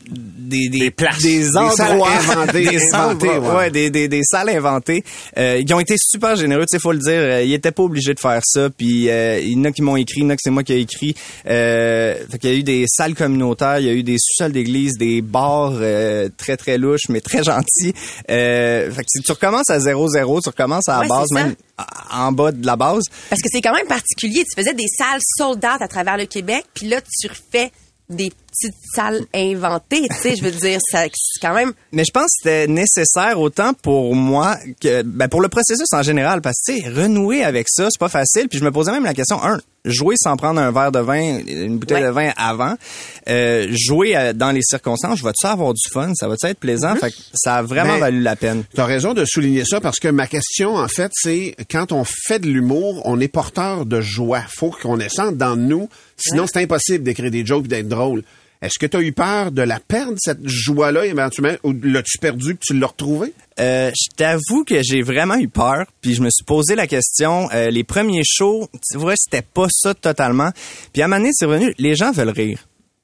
des 0.09 0.69
des 0.69 0.80
Des 0.80 0.92
places. 0.92 1.21
des 1.21 1.44
salles 1.44 1.92
endroits. 1.92 2.09
inventées, 2.12 2.65
des 2.65 2.94
inventées, 2.94 3.27
ouais. 3.30 3.56
ouais, 3.56 3.71
des, 3.71 3.89
des 3.89 4.07
des 4.07 4.24
salles 4.24 4.50
inventées. 4.50 5.04
Euh, 5.38 5.62
ils 5.65 5.74
ont 5.74 5.80
été 5.80 5.95
super 5.98 6.36
généreux 6.36 6.62
tu 6.69 6.77
sais 6.77 6.80
faut 6.80 6.92
le 6.94 7.00
dire. 7.00 7.12
Euh, 7.19 7.44
ils 7.44 7.54
étaient 7.54 7.71
pas 7.71 7.83
obligés 7.83 8.13
de 8.13 8.19
faire 8.19 8.42
ça 8.44 8.69
puis 8.69 9.09
euh, 9.09 9.39
il 9.39 9.54
y 9.54 9.56
en 9.59 9.65
a 9.65 9.71
qui 9.71 9.81
m'ont 9.81 9.98
écrit 9.98 10.21
il 10.21 10.24
y 10.24 10.25
en 10.25 10.30
a 10.30 10.36
que 10.36 10.42
c'est 10.44 10.50
moi 10.50 10.63
qui 10.63 10.74
ai 10.74 10.80
écrit. 10.80 11.15
Euh, 11.48 12.15
fait 12.31 12.38
qu'il 12.39 12.50
y 12.50 12.54
a 12.54 12.56
eu 12.57 12.63
des 12.63 12.86
salles 12.88 13.15
communautaires 13.15 13.80
il 13.80 13.86
y 13.86 13.89
a 13.89 13.94
eu 13.94 14.04
des 14.04 14.18
sous-sols 14.19 14.51
d'église 14.51 14.94
des 14.98 15.21
bars 15.21 15.74
euh, 15.75 16.30
très 16.38 16.57
très 16.57 16.77
louches 16.77 17.10
mais 17.10 17.21
très 17.21 17.44
gentils. 17.44 17.94
Euh, 18.30 18.89
fait 18.92 19.01
que 19.01 19.07
si 19.10 19.21
tu 19.21 19.31
recommences 19.31 19.69
à 19.69 19.80
0-0 19.80 20.42
tu 20.42 20.50
recommences 20.50 20.88
à 20.89 20.94
la 20.94 21.00
Ouais, 21.01 21.07
base 21.10 21.27
même 21.31 21.56
en 22.12 22.31
bas 22.31 22.51
de 22.51 22.65
la 22.65 22.75
base. 22.75 23.03
Parce 23.30 23.42
que 23.42 23.50
c'est 23.51 23.62
quand 23.62 23.74
même 23.74 23.86
particulier. 23.88 24.44
Tu 24.44 24.60
faisais 24.60 24.74
des 24.74 24.88
salles 24.98 25.19
sold 25.38 25.57
out 25.63 25.80
à 25.81 25.88
travers 25.88 26.18
le 26.18 26.25
Québec, 26.25 26.63
puis 26.74 26.88
là, 26.88 27.00
tu 27.01 27.27
refais 27.27 27.71
des 28.10 28.31
petites 28.51 28.75
salles 28.95 29.21
inventées. 29.35 30.07
Tu 30.09 30.15
sais, 30.21 30.35
je 30.35 30.44
veux 30.44 30.51
dire, 30.51 30.79
c'est 30.89 31.09
quand 31.41 31.53
même... 31.53 31.73
Mais 31.91 32.03
je 32.05 32.11
pense 32.11 32.23
que 32.25 32.29
c'était 32.44 32.67
nécessaire 32.67 33.39
autant 33.39 33.73
pour 33.73 34.15
moi 34.15 34.57
que 34.81 35.01
ben 35.03 35.27
pour 35.27 35.41
le 35.41 35.47
processus 35.49 35.88
en 35.94 36.01
général 36.03 36.41
parce 36.41 36.57
que 36.65 36.73
tu 36.73 36.81
sais 36.81 36.89
renouer 36.89 37.44
avec 37.44 37.67
ça 37.69 37.88
c'est 37.91 37.99
pas 37.99 38.09
facile 38.09 38.47
puis 38.49 38.59
je 38.59 38.63
me 38.63 38.71
posais 38.71 38.91
même 38.91 39.03
la 39.03 39.13
question 39.13 39.41
un 39.44 39.59
jouer 39.85 40.15
sans 40.21 40.35
prendre 40.35 40.59
un 40.59 40.71
verre 40.71 40.91
de 40.91 40.99
vin 40.99 41.39
une 41.47 41.77
bouteille 41.77 42.01
Ouais. 42.01 42.07
de 42.07 42.11
vin 42.11 42.31
avant 42.35 42.75
euh, 43.29 43.67
jouer 43.71 44.17
euh, 44.17 44.33
dans 44.33 44.51
les 44.51 44.61
circonstances 44.61 45.19
je 45.19 45.23
vais-tu 45.23 45.45
avoir 45.47 45.73
du 45.73 45.89
fun? 45.91 46.11
Ça 46.15 46.27
va-tu 46.27 46.45
être 46.47 46.59
plaisant? 46.59 46.95
Fait 46.95 47.11
que 47.11 47.17
ça 47.33 47.55
a 47.57 47.61
vraiment 47.63 47.93
Mais- 47.93 48.00
valu 48.00 48.21
la 48.21 48.35
peine 48.35 48.63
Tu 48.73 48.81
as 48.81 48.85
raison 48.85 49.13
de 49.13 49.23
souligner 49.25 49.63
ça 49.65 49.79
parce 49.79 50.00
que 50.00 50.07
ma 50.09 50.27
question, 50.27 50.75
en 50.75 50.88
fait, 50.88 51.11
c'est 51.13 51.55
quand 51.71 51.91
on 51.91 52.03
fait 52.03 52.39
de 52.39 52.47
l'humour, 52.47 53.01
on 53.05 53.19
est 53.19 53.27
porteur 53.27 53.85
de 53.85 54.01
joie. 54.01 54.41
faut 54.57 54.71
qu'on 54.71 55.00
ait 55.00 55.09
ça 55.09 55.31
dans 55.31 55.55
nous. 55.55 55.89
Sinon, 56.17 56.45
c'est 56.51 56.61
impossible 56.61 57.03
d'écrire 57.03 57.31
des 57.31 57.45
jokes 57.45 57.65
et 57.65 57.69
d'être 57.69 57.88
drôle. 57.89 58.23
Est-ce 58.62 58.80
que 58.80 58.86
tu 58.86 58.98
as 58.98 59.01
eu 59.01 59.13
peur 59.13 59.51
de 59.51 59.62
la 59.62 59.80
perdre, 59.80 60.18
cette 60.18 60.45
joie-là, 60.48 61.06
éventuellement, 61.06 61.56
ou 61.63 61.74
l'as-tu 61.83 62.18
perdu 62.18 62.56
que 62.56 62.62
tu 62.65 62.74
l'as 62.74 62.88
retrouvée? 62.88 63.33
Euh, 63.59 63.92
je 63.92 64.15
t'avoue 64.15 64.63
que 64.65 64.81
j'ai 64.83 65.01
vraiment 65.01 65.36
eu 65.36 65.48
peur, 65.48 65.86
puis 66.01 66.15
je 66.15 66.21
me 66.21 66.30
suis 66.30 66.44
posé 66.44 66.75
la 66.75 66.88
question. 66.88 67.50
euh, 67.54 67.69
les 67.69 67.83
premiers 67.83 68.24
shows, 68.25 68.68
tu 68.89 68.98
vois, 68.98 69.13
c'était 69.15 69.44
pas 69.44 69.68
ça 69.69 69.94
totalement. 69.94 70.50
Puis 70.92 71.01
à 71.01 71.06
un 71.06 71.07
moment 71.07 71.21
donné, 71.21 71.31
c'est 71.33 71.45
revenu. 71.45 71.74
Les 71.77 71.95
gens 71.95 72.12
veulent 72.12 72.30
rire. 72.30 72.59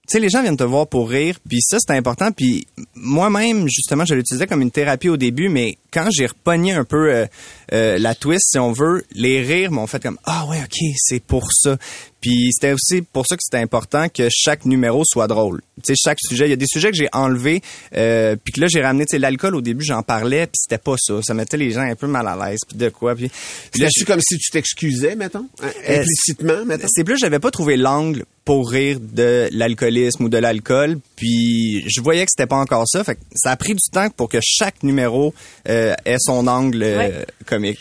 Tu 0.08 0.14
sais, 0.14 0.20
les 0.20 0.30
gens 0.30 0.42
viennent 0.42 0.58
te 0.58 0.64
voir 0.64 0.88
pour 0.88 1.10
rire, 1.10 1.38
puis 1.48 1.60
ça, 1.62 1.78
c'est 1.80 1.96
important. 1.96 2.32
Puis 2.32 2.68
moi-même, 2.96 3.68
justement, 3.70 4.06
je 4.06 4.16
l'utilisais 4.16 4.48
comme 4.48 4.62
une 4.62 4.72
thérapie 4.72 5.08
au 5.10 5.18
début, 5.18 5.50
mais 5.50 5.78
quand 5.94 6.10
j'ai 6.12 6.26
repogné 6.26 6.74
un 6.74 6.84
peu 6.84 7.14
euh, 7.14 7.26
euh, 7.74 7.98
la 8.00 8.16
twist, 8.16 8.50
si 8.52 8.60
on 8.60 8.72
veut, 8.72 9.04
les 9.14 9.42
rires 9.42 9.72
m'ont 9.72 9.88
fait 9.88 10.02
comme 10.02 10.18
ah 10.26 10.46
ouais, 10.50 10.60
ok, 10.64 10.78
c'est 10.98 11.22
pour 11.22 11.48
ça. 11.52 11.78
Puis 12.22 12.52
c'était 12.54 12.72
aussi 12.72 13.02
pour 13.02 13.26
ça 13.28 13.36
que 13.36 13.42
c'était 13.44 13.62
important 13.62 14.08
que 14.08 14.30
chaque 14.32 14.66
numéro 14.66 15.04
soit 15.06 15.28
drôle. 15.28 15.62
Tu 15.84 15.94
sais, 15.94 15.96
chaque 16.02 16.20
sujet, 16.22 16.46
il 16.48 16.52
y 16.52 16.54
a 16.54 16.58
des 16.58 16.68
sujets 16.68 16.90
que 16.90 16.96
j'ai 16.96 17.10
enlevés, 17.12 17.62
euh, 17.98 18.38
puis 18.42 18.54
que 18.54 18.62
là 18.62 18.68
j'ai 18.68 18.82
ramené. 18.82 19.06
Tu 19.06 19.12
sais, 19.12 19.20
l'alcool 19.20 19.56
au 19.56 19.62
début, 19.62 19.84
j'en 19.84 20.04
parlais, 20.04 20.46
puis 20.48 20.54
c'était 20.56 20.78
pas 20.78 20.96
ça. 20.98 21.16
Ça 21.22 21.34
mettait 21.34 21.58
les 21.58 21.72
gens 21.72 21.82
un 21.82 21.96
peu 21.96 22.08
mal 22.08 22.26
à 22.28 22.38
l'aise, 22.50 22.60
puis 22.66 22.78
de 22.78 22.88
quoi. 22.88 23.14
Puis, 23.16 23.26
là, 23.26 23.30
C'était-tu 23.74 24.06
comme 24.06 24.22
si 24.22 24.38
tu 24.38 24.52
t'excusais, 24.52 25.16
mettons? 25.18 25.48
hein, 25.62 25.68
Euh, 25.90 26.00
Implicitement, 26.00 26.66
mettons? 26.66 26.88
c'est 26.90 27.04
plus, 27.04 27.18
j'avais 27.18 27.40
pas 27.40 27.52
trouvé 27.52 27.76
l'angle 27.76 28.24
pour 28.46 28.70
rire 28.70 29.00
de 29.02 29.50
l'alcoolisme 29.52 30.24
ou 30.26 30.30
de 30.30 30.38
l'alcool, 30.38 31.00
puis 31.18 31.84
je 31.90 32.00
voyais 32.02 32.24
que 32.26 32.32
c'était 32.34 32.48
pas 32.48 32.58
encore 32.58 32.86
ça. 32.88 33.04
Fait 33.04 33.16
que 33.16 33.22
ça 33.36 33.52
a 33.52 33.58
pris 33.58 33.74
du 33.74 33.90
temps 33.92 34.10
pour 34.10 34.30
que 34.30 34.38
chaque 34.42 34.84
numéro 34.84 35.34
euh, 35.68 35.83
ait 36.06 36.18
son 36.20 36.48
angle 36.48 36.84
euh, 36.84 36.98
Ouais. 36.98 37.26
comique. 37.46 37.80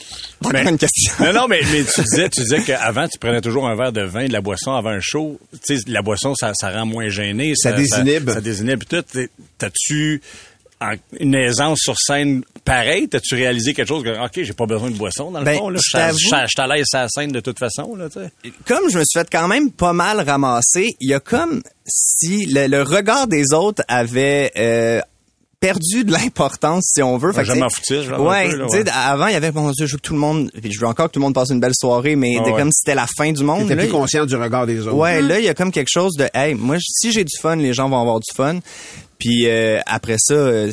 Mais- 0.52 0.62
une 0.68 0.78
question. 0.78 1.12
Non, 1.20 1.32
non, 1.32 1.48
mais, 1.48 1.60
mais 1.72 1.84
tu 1.84 2.00
disais, 2.10 2.28
tu 2.28 2.40
disais 2.42 2.62
qu'avant, 2.62 3.06
tu 3.08 3.18
prenais 3.18 3.40
toujours 3.40 3.66
un 3.68 3.76
verre 3.76 3.92
de 3.92 4.02
vin, 4.02 4.26
de 4.26 4.32
la 4.32 4.40
boisson 4.40 4.72
avant 4.72 4.90
un 4.90 5.00
show. 5.00 5.38
Tu 5.66 5.76
sais, 5.78 5.82
la 5.86 6.02
boisson, 6.02 6.34
ça, 6.34 6.52
ça 6.54 6.70
rend 6.70 6.86
moins 6.86 7.08
gêné. 7.08 7.52
Ça 7.56 7.72
désinhibe. 7.72 8.30
Ça, 8.30 8.40
désinhibe. 8.40 8.80
Puis 8.84 8.98
tout, 8.98 9.02
t'es- 9.02 9.28
t'as-tu 9.58 10.20
une 11.20 11.36
aisance 11.36 11.78
sur 11.80 11.94
scène 11.96 12.42
pareille? 12.64 13.08
T'as-tu 13.08 13.36
réalisé 13.36 13.72
quelque 13.72 13.86
chose 13.86 14.02
que, 14.02 14.08
OK, 14.24 14.32
j'ai 14.42 14.52
pas 14.52 14.66
besoin 14.66 14.90
de 14.90 14.96
boisson, 14.96 15.30
dans 15.30 15.38
le 15.38 15.44
Ben, 15.44 15.56
fond, 15.58 15.68
là? 15.68 15.78
je 15.78 15.88
suis 15.88 15.96
à- 16.60 16.66
l'aise 16.66 16.86
à 16.92 17.02
la 17.02 17.08
scène 17.08 17.30
de 17.30 17.38
toute 17.38 17.58
façon, 17.60 17.94
là. 17.94 18.08
Comme 18.66 18.90
je 18.90 18.98
me 18.98 19.04
suis 19.04 19.20
fait 19.20 19.28
quand 19.30 19.46
même 19.46 19.70
pas 19.70 19.92
mal 19.92 20.20
ramasser, 20.28 20.96
il 21.00 21.10
y 21.10 21.14
a 21.14 21.20
comme 21.20 21.62
si 21.86 22.46
le, 22.46 22.66
le 22.66 22.82
regard 22.82 23.28
des 23.28 23.52
autres 23.52 23.84
avait 23.86 24.50
euh, 24.56 25.00
perdu 25.62 26.02
de 26.04 26.10
l'importance, 26.12 26.90
si 26.92 27.02
on 27.02 27.16
veut. 27.18 27.28
Ouais, 27.28 27.34
Fait 27.34 27.40
que, 27.42 27.46
je 27.46 27.52
tu 27.52 27.58
sais, 27.58 27.62
m'en 27.64 27.70
foutais, 27.70 28.02
genre, 28.02 28.20
Ouais, 28.20 28.50
peu, 28.50 28.56
là, 28.56 28.64
tu 28.68 28.76
sais, 28.78 28.82
ouais. 28.82 28.90
avant, 28.90 29.28
il 29.28 29.32
y 29.32 29.36
avait, 29.36 29.52
bon 29.52 29.70
Dieu, 29.70 29.86
je 29.86 29.92
veux 29.92 29.98
que 29.98 30.02
tout 30.02 30.12
le 30.14 30.18
monde, 30.18 30.50
puis 30.60 30.72
je 30.72 30.80
veux 30.80 30.86
encore 30.88 31.06
que 31.06 31.12
tout 31.12 31.20
le 31.20 31.24
monde 31.24 31.34
passe 31.34 31.50
une 31.50 31.60
belle 31.60 31.72
soirée, 31.74 32.16
mais 32.16 32.34
Ah 32.38 32.42
ouais. 32.42 32.52
comme 32.58 32.72
si 32.72 32.80
c'était 32.84 32.96
la 32.96 33.06
fin 33.06 33.30
du 33.30 33.44
monde. 33.44 33.62
T'étais 33.62 33.76
là, 33.76 33.82
plus 33.84 33.92
conscient 33.92 34.26
du 34.26 34.34
regard 34.36 34.66
des 34.66 34.80
autres. 34.80 34.96
Ouais, 34.96 35.22
là, 35.22 35.38
il 35.38 35.44
y 35.44 35.48
a 35.48 35.54
comme 35.54 35.70
quelque 35.70 35.90
chose 35.90 36.14
de, 36.18 36.28
hey, 36.34 36.54
moi, 36.54 36.76
si 36.80 37.12
j'ai 37.12 37.22
du 37.24 37.36
fun, 37.40 37.54
les 37.56 37.72
gens 37.72 37.88
vont 37.88 38.00
avoir 38.00 38.18
du 38.18 38.34
fun. 38.34 38.58
Puis 39.22 39.46
euh, 39.46 39.78
après 39.86 40.16
ça, 40.18 40.34
euh, 40.34 40.68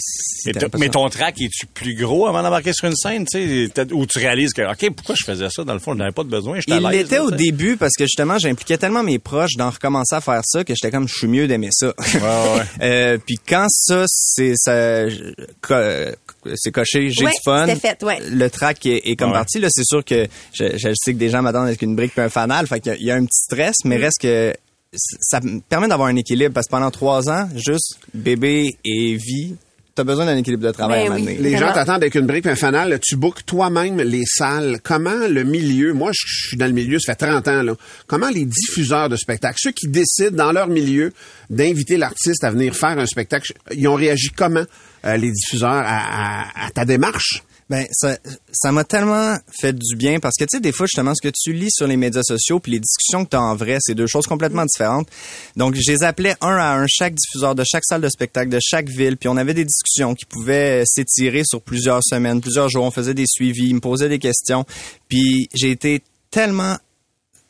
Mais, 0.47 0.53
mais 0.79 0.89
ton 0.89 1.07
track, 1.07 1.39
es-tu 1.39 1.67
plus 1.67 1.93
gros 1.93 2.25
avant 2.25 2.41
d'embarquer 2.41 2.73
sur 2.73 2.87
une 2.87 2.95
scène, 2.95 3.25
tu 3.31 3.69
sais, 3.75 3.93
où 3.93 4.07
tu 4.07 4.17
réalises 4.17 4.53
que, 4.53 4.63
OK, 4.63 4.95
pourquoi 4.95 5.13
je 5.15 5.23
faisais 5.23 5.49
ça? 5.51 5.63
Dans 5.63 5.73
le 5.73 5.79
fond, 5.79 5.93
je 5.93 5.99
n'avais 5.99 6.11
pas 6.13 6.23
de 6.23 6.29
besoin, 6.29 6.55
j'étais 6.59 6.73
à 6.73 6.77
Il 6.77 6.83
l'aise. 6.87 6.91
l'était 7.03 7.15
là, 7.17 7.25
au 7.25 7.31
début 7.31 7.77
parce 7.77 7.93
que 7.95 8.05
justement, 8.05 8.39
j'impliquais 8.39 8.79
tellement 8.79 9.03
mes 9.03 9.19
proches 9.19 9.53
d'en 9.55 9.69
recommencer 9.69 10.15
à 10.15 10.21
faire 10.21 10.41
ça 10.43 10.63
que 10.63 10.73
j'étais 10.73 10.89
comme, 10.89 11.07
je 11.07 11.13
suis 11.13 11.27
mieux 11.27 11.47
d'aimer 11.47 11.69
ça. 11.71 11.93
ouais. 11.97 12.63
Euh, 12.81 13.17
puis 13.23 13.35
quand 13.47 13.67
ça, 13.69 14.05
c'est 14.07 14.53
ça, 14.55 14.71
euh, 14.71 16.11
c'est 16.55 16.71
coché, 16.71 17.09
j'ai 17.11 17.25
Ouais, 17.25 17.31
du 17.31 17.37
fun. 17.43 17.65
c'était 17.67 17.79
fait, 17.79 18.03
ouais. 18.03 18.17
Le 18.31 18.49
track 18.49 18.83
est, 18.85 19.01
est 19.09 19.15
comme 19.15 19.29
Ouais. 19.29 19.37
parti. 19.37 19.59
Là, 19.59 19.67
c'est 19.69 19.85
sûr 19.85 20.03
que 20.03 20.25
je, 20.53 20.65
je 20.77 20.89
sais 20.95 21.13
que 21.13 21.19
des 21.19 21.29
gens 21.29 21.41
m'attendent 21.43 21.67
avec 21.67 21.81
une 21.81 21.95
brique 21.95 22.13
puis 22.13 22.21
un 22.21 22.29
fanal, 22.29 22.65
fait 22.67 22.79
qu'il 22.79 22.91
y 22.93 22.95
a- 22.95 22.97
il 22.97 23.05
y 23.05 23.11
a 23.11 23.15
un 23.15 23.25
petit 23.25 23.43
stress, 23.43 23.75
mais 23.85 23.97
Mm. 23.97 24.01
reste 24.01 24.21
que 24.21 24.53
ça 24.93 25.39
me 25.41 25.59
permet 25.61 25.87
d'avoir 25.87 26.09
un 26.09 26.15
équilibre 26.15 26.53
parce 26.53 26.67
que 26.67 26.71
pendant 26.71 26.91
trois 26.91 27.29
ans, 27.29 27.47
juste 27.55 27.99
bébé 28.13 28.75
et 28.83 29.15
vie, 29.15 29.55
t'as 29.93 30.03
besoin 30.03 30.25
d'un 30.25 30.37
équilibre 30.37 30.63
de 30.65 30.71
travail 30.71 31.07
Ben 31.07 31.11
à 31.13 31.15
oui. 31.17 31.37
Les 31.39 31.57
gens 31.57 31.71
t'attendent 31.73 32.01
avec 32.01 32.15
une 32.15 32.25
brique 32.25 32.45
et 32.45 32.49
un 32.49 32.55
fanal. 32.55 32.99
Tu 33.01 33.15
bookes 33.15 33.45
toi-même 33.45 34.01
les 34.01 34.23
salles. 34.25 34.79
Comment 34.83 35.27
le 35.27 35.43
milieu, 35.43 35.93
moi 35.93 36.11
je 36.13 36.47
suis 36.47 36.57
dans 36.57 36.65
le 36.65 36.71
milieu, 36.71 36.97
ça 36.99 37.13
fait 37.13 37.27
30 37.27 37.47
ans, 37.49 37.61
là. 37.63 37.75
Comment 38.07 38.29
les 38.29 38.45
diffuseurs 38.45 39.09
de 39.09 39.15
spectacles, 39.15 39.57
ceux 39.59 39.71
qui 39.71 39.87
décident 39.87 40.35
dans 40.35 40.51
leur 40.51 40.67
milieu 40.67 41.13
d'inviter 41.49 41.97
l'artiste 41.97 42.43
à 42.43 42.49
venir 42.51 42.75
faire 42.75 42.97
un 42.97 43.05
spectacle, 43.05 43.53
ils 43.75 43.87
ont 43.87 43.95
réagi 43.95 44.29
comment, 44.35 44.65
euh, 45.05 45.17
les 45.17 45.31
diffuseurs, 45.31 45.69
à, 45.69 46.41
à- 46.43 46.65
à 46.67 46.71
ta 46.71 46.85
démarche? 46.85 47.43
Ben 47.69 47.85
ça 47.91 48.17
ça 48.51 48.71
m'a 48.71 48.83
tellement 48.83 49.37
fait 49.61 49.73
du 49.73 49.95
bien 49.95 50.19
parce 50.19 50.35
que 50.37 50.43
tu 50.43 50.57
sais 50.57 50.59
des 50.59 50.71
fois 50.71 50.87
justement 50.87 51.13
ce 51.13 51.21
que 51.21 51.31
tu 51.33 51.53
lis 51.53 51.69
sur 51.69 51.85
les 51.85 51.97
médias 51.97 52.23
sociaux 52.23 52.59
puis 52.59 52.71
les 52.71 52.79
discussions 52.79 53.25
que 53.25 53.29
tu 53.29 53.35
as 53.35 53.41
en 53.41 53.55
vrai, 53.55 53.77
c'est 53.79 53.95
deux 53.95 54.07
choses 54.07 54.25
complètement 54.25 54.65
différentes. 54.65 55.07
Donc 55.55 55.75
je 55.75 55.91
les 55.91 56.03
appelais 56.03 56.35
un 56.41 56.57
à 56.57 56.75
un 56.75 56.85
chaque 56.87 57.13
diffuseur 57.13 57.55
de 57.55 57.63
chaque 57.63 57.85
salle 57.85 58.01
de 58.01 58.09
spectacle 58.09 58.49
de 58.49 58.59
chaque 58.61 58.89
ville 58.89 59.17
puis 59.17 59.29
on 59.29 59.37
avait 59.37 59.53
des 59.53 59.65
discussions 59.65 60.15
qui 60.15 60.25
pouvaient 60.25 60.83
s'étirer 60.85 61.43
sur 61.45 61.61
plusieurs 61.61 62.03
semaines, 62.03 62.41
plusieurs 62.41 62.69
jours, 62.69 62.85
on 62.85 62.91
faisait 62.91 63.13
des 63.13 63.25
suivis, 63.27 63.67
ils 63.69 63.75
me 63.75 63.79
posaient 63.79 64.09
des 64.09 64.19
questions. 64.19 64.65
Puis 65.07 65.47
j'ai 65.53 65.71
été 65.71 66.01
tellement 66.31 66.77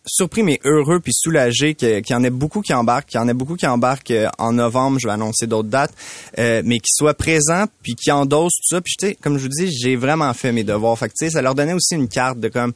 surpris 0.06 0.44
mais 0.44 0.60
heureux 0.64 1.00
puis 1.00 1.14
soulagé 1.14 1.76
qu'il 1.76 2.04
y 2.10 2.14
en 2.14 2.24
ait 2.24 2.30
beaucoup 2.30 2.62
qui 2.62 2.74
embarquent, 2.74 3.10
qu'il 3.10 3.20
y 3.20 3.24
en 3.24 3.28
ait 3.28 3.34
beaucoup 3.34 3.56
qui 3.56 3.68
embarquent 3.68 4.12
euh, 4.12 4.30
en 4.38 4.54
novembre, 4.54 4.98
je 5.00 5.08
vais 5.08 5.14
annoncer 5.14 5.48
d'autres 5.48 5.70
dates, 5.70 5.94
euh, 6.38 6.62
mais 6.66 6.80
qui 6.80 6.92
soient 6.94 7.14
présents 7.14 7.66
puis 7.84 7.96
qui 7.96 8.12
endossent 8.12 8.56
tout 8.56 8.76
ça. 8.76 8.82
Puis 8.82 8.94
tu 9.00 9.08
sais, 9.08 9.16
comme 9.16 9.38
je 9.38 9.44
vous 9.44 9.50
dis, 9.50 9.72
j'ai 9.72 9.96
vraiment 9.96 10.34
fait 10.34 10.52
mes 10.52 10.64
devoirs. 10.64 10.98
Fait 10.98 11.08
que 11.08 11.14
tu 11.20 11.26
sais, 11.26 11.32
ça 11.32 11.42
leur 11.42 11.56
donnait 11.56 11.74
aussi 11.74 11.96
une 11.96 12.08
carte 12.08 12.40
de 12.40 12.48
comme 12.48 12.74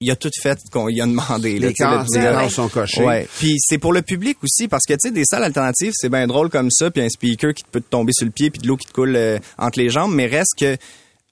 il 0.00 0.10
a 0.12 0.16
tout 0.16 0.30
fait 0.40 0.58
qu'on 0.72 0.86
lui 0.86 1.00
a 1.00 1.06
demandé. 1.06 1.54
là, 1.54 1.60
Les 1.60 1.66
le 1.68 1.72
cases, 1.72 2.06
petit 2.06 2.18
les 2.20 2.50
sont 2.50 2.68
cochées. 2.68 3.04
Ouais. 3.04 3.28
Puis 3.38 3.56
c'est 3.58 3.78
pour 3.78 3.92
le 3.92 4.02
public 4.02 4.38
aussi 4.42 4.68
parce 4.68 4.84
que 4.86 4.92
tu 4.92 5.08
sais 5.08 5.10
des 5.10 5.24
salles 5.24 5.42
alternatives, 5.44 5.92
c'est 5.94 6.08
bien 6.08 6.26
drôle 6.26 6.50
comme 6.50 6.70
ça, 6.70 6.90
puis 6.90 7.02
un 7.02 7.08
speaker 7.08 7.52
qui 7.52 7.64
peut 7.64 7.80
te 7.80 7.88
tomber 7.88 8.12
sur 8.12 8.24
le 8.24 8.30
pied 8.30 8.50
puis 8.50 8.60
de 8.60 8.68
l'eau 8.68 8.76
qui 8.76 8.86
te 8.86 8.92
coule 8.92 9.16
euh, 9.16 9.38
entre 9.58 9.80
les 9.80 9.90
jambes, 9.90 10.12
mais 10.14 10.26
reste 10.26 10.54
que 10.58 10.76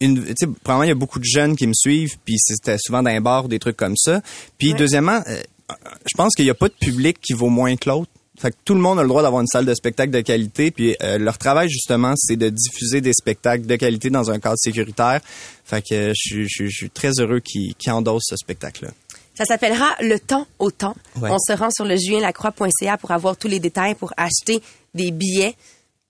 une 0.01 0.25
tu 0.25 0.33
sais 0.39 0.47
probablement 0.63 0.85
il 0.85 0.89
y 0.89 0.93
a 0.93 0.95
beaucoup 0.95 1.19
de 1.19 1.25
jeunes 1.25 1.57
qui 1.57 1.67
me 1.67 1.73
suivent 1.75 2.17
puis 2.25 2.37
c'était 2.39 2.77
souvent 2.79 3.03
dans 3.03 3.11
un 3.11 3.21
bar 3.21 3.45
ou 3.47 3.49
des 3.49 3.59
trucs 3.59 3.77
comme 3.77 3.97
ça. 3.97 4.21
Puis 4.59 4.75
deuxièmement, 4.75 5.23
euh, 5.27 5.41
je 6.07 6.15
pense 6.17 6.35
qu'il 6.35 6.45
y 6.47 6.51
a 6.51 6.55
pas 6.55 6.69
de 6.69 6.75
public 6.75 7.19
qui 7.21 7.33
vaut 7.33 7.49
moins 7.49 7.77
que 7.77 7.89
l'autre. 7.89 8.11
Fait 8.39 8.51
que 8.51 8.57
tout 8.67 8.75
le 8.75 8.81
monde 8.81 8.99
a 8.99 9.03
le 9.03 9.09
droit 9.09 9.23
d'avoir 9.23 9.41
une 9.41 9.47
salle 9.49 9.65
de 9.65 9.73
spectacle 9.73 10.13
de 10.13 10.21
qualité. 10.21 10.71
Puis 10.71 10.95
euh, 11.03 11.17
leur 11.17 11.39
travail, 11.39 11.71
justement, 11.71 12.13
c'est 12.17 12.37
de 12.37 12.51
diffuser 12.51 13.01
des 13.01 13.13
spectacles 13.19 13.65
de 13.65 13.77
qualité 13.77 14.11
dans 14.11 14.31
un 14.31 14.39
cadre 14.39 14.59
sécuritaire. 14.59 15.23
Fait 15.65 15.81
que 15.81 15.95
euh, 15.95 16.13
je, 16.15 16.29
suis- 16.29 16.43
je, 16.45 16.49
suis- 16.49 16.71
je 16.71 16.77
suis 16.77 16.91
très 16.91 17.13
heureux 17.19 17.41
qu'ils 17.41 17.75
endossent 17.91 18.27
ce 18.29 18.37
spectacle-là. 18.37 18.91
Ça 19.35 19.47
s'appellera 19.47 19.95
Le 20.01 20.19
temps 20.19 20.47
au 20.59 20.71
temps. 20.71 20.95
Ouais. 21.21 21.31
On 21.33 21.39
se 21.39 21.53
rend 21.55 21.71
sur 21.71 21.87
le 21.87 21.97
julienlacroix.ca 21.97 22.99
pour 22.99 23.11
avoir 23.11 23.39
tous 23.39 23.49
les 23.49 23.59
détails 23.61 23.95
pour 23.95 24.13
acheter 24.19 24.61
des 24.95 25.11
billets. 25.11 25.55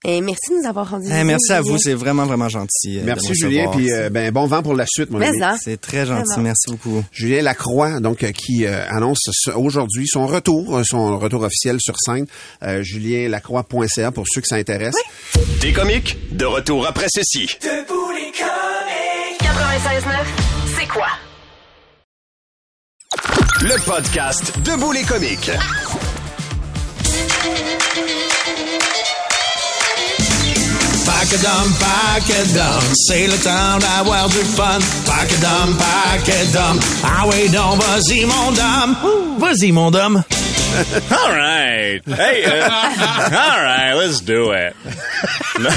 Et 0.09 0.21
merci 0.21 0.51
de 0.53 0.61
nous 0.63 0.69
avoir 0.69 0.89
rendu 0.91 1.09
Eh, 1.13 1.25
merci 1.25 1.53
à 1.53 1.61
vous, 1.61 1.79
c'est 1.79 1.95
vraiment, 1.95 2.27
vraiment 2.27 2.49
gentil. 2.49 2.99
euh, 2.99 3.01
de 3.01 3.07
Merci 3.07 3.31
me 3.31 3.35
Julien, 3.35 3.71
puis 3.73 3.93
euh, 3.93 4.09
ben 4.09 4.31
bon 4.31 4.47
vent 4.47 4.63
pour 4.63 4.75
la 4.75 4.85
suite, 4.87 5.11
mon 5.11 5.19
Mais 5.19 5.27
ami. 5.29 5.59
C'est 5.61 5.81
très 5.81 6.07
gentil, 6.07 6.23
Vraiment. 6.29 6.43
merci 6.45 6.71
beaucoup. 6.71 7.03
Julien 7.11 7.43
Lacroix, 7.43 7.99
donc 7.99 8.23
euh, 8.23 8.31
qui 8.31 8.67
euh, 8.67 8.85
annonce 8.89 9.19
ce- 9.33 9.51
aujourd'hui 9.51 10.07
son 10.07 10.27
retour, 10.29 10.81
son 10.85 11.19
retour 11.19 11.43
officiel 11.43 11.79
sur 11.81 11.97
scène. 11.99 12.27
Euh, 12.63 12.83
JulienLacroix.ca 12.85 14.13
pour 14.13 14.25
ceux 14.29 14.41
que 14.41 14.47
ça 14.47 14.55
intéresse. 14.57 14.95
Des 15.61 15.73
comiques, 15.73 16.17
de 16.37 16.45
retour 16.45 16.87
après 16.87 17.07
ceci. 17.13 17.59
96.9, 17.61 17.69
c'est 20.79 20.87
quoi? 20.89 21.09
Le 23.63 23.85
podcast 23.85 24.53
Debout 24.61 24.93
les 24.93 25.03
comiques. 25.03 25.51
A 31.33 31.39
dum, 31.39 31.73
pack 31.81 32.31
a 32.31 32.45
dum, 32.53 32.83
c'est 32.95 33.27
le 33.27 33.37
temps 33.39 33.79
d'avoir 33.81 34.29
du 34.29 34.39
fun. 34.39 34.79
Pack 35.07 35.33
a 35.33 35.37
dum, 35.37 35.77
pack 35.77 36.29
a 36.29 36.45
dum, 36.53 36.81
ah 37.05 37.25
oui 37.27 37.49
donc 37.49 37.83
vas-y 37.83 38.25
mon 38.25 38.53
dame, 38.53 38.97
vas-y 39.39 39.73
mon 39.73 39.91
dame. 39.91 40.23
All 41.11 41.33
right. 41.33 42.03
Hey, 42.07 42.45
euh, 42.47 42.63
all 42.69 43.63
right, 43.63 43.95
let's 43.97 44.21
do 44.23 44.53
it. 44.53 44.75
Non, 45.59 45.71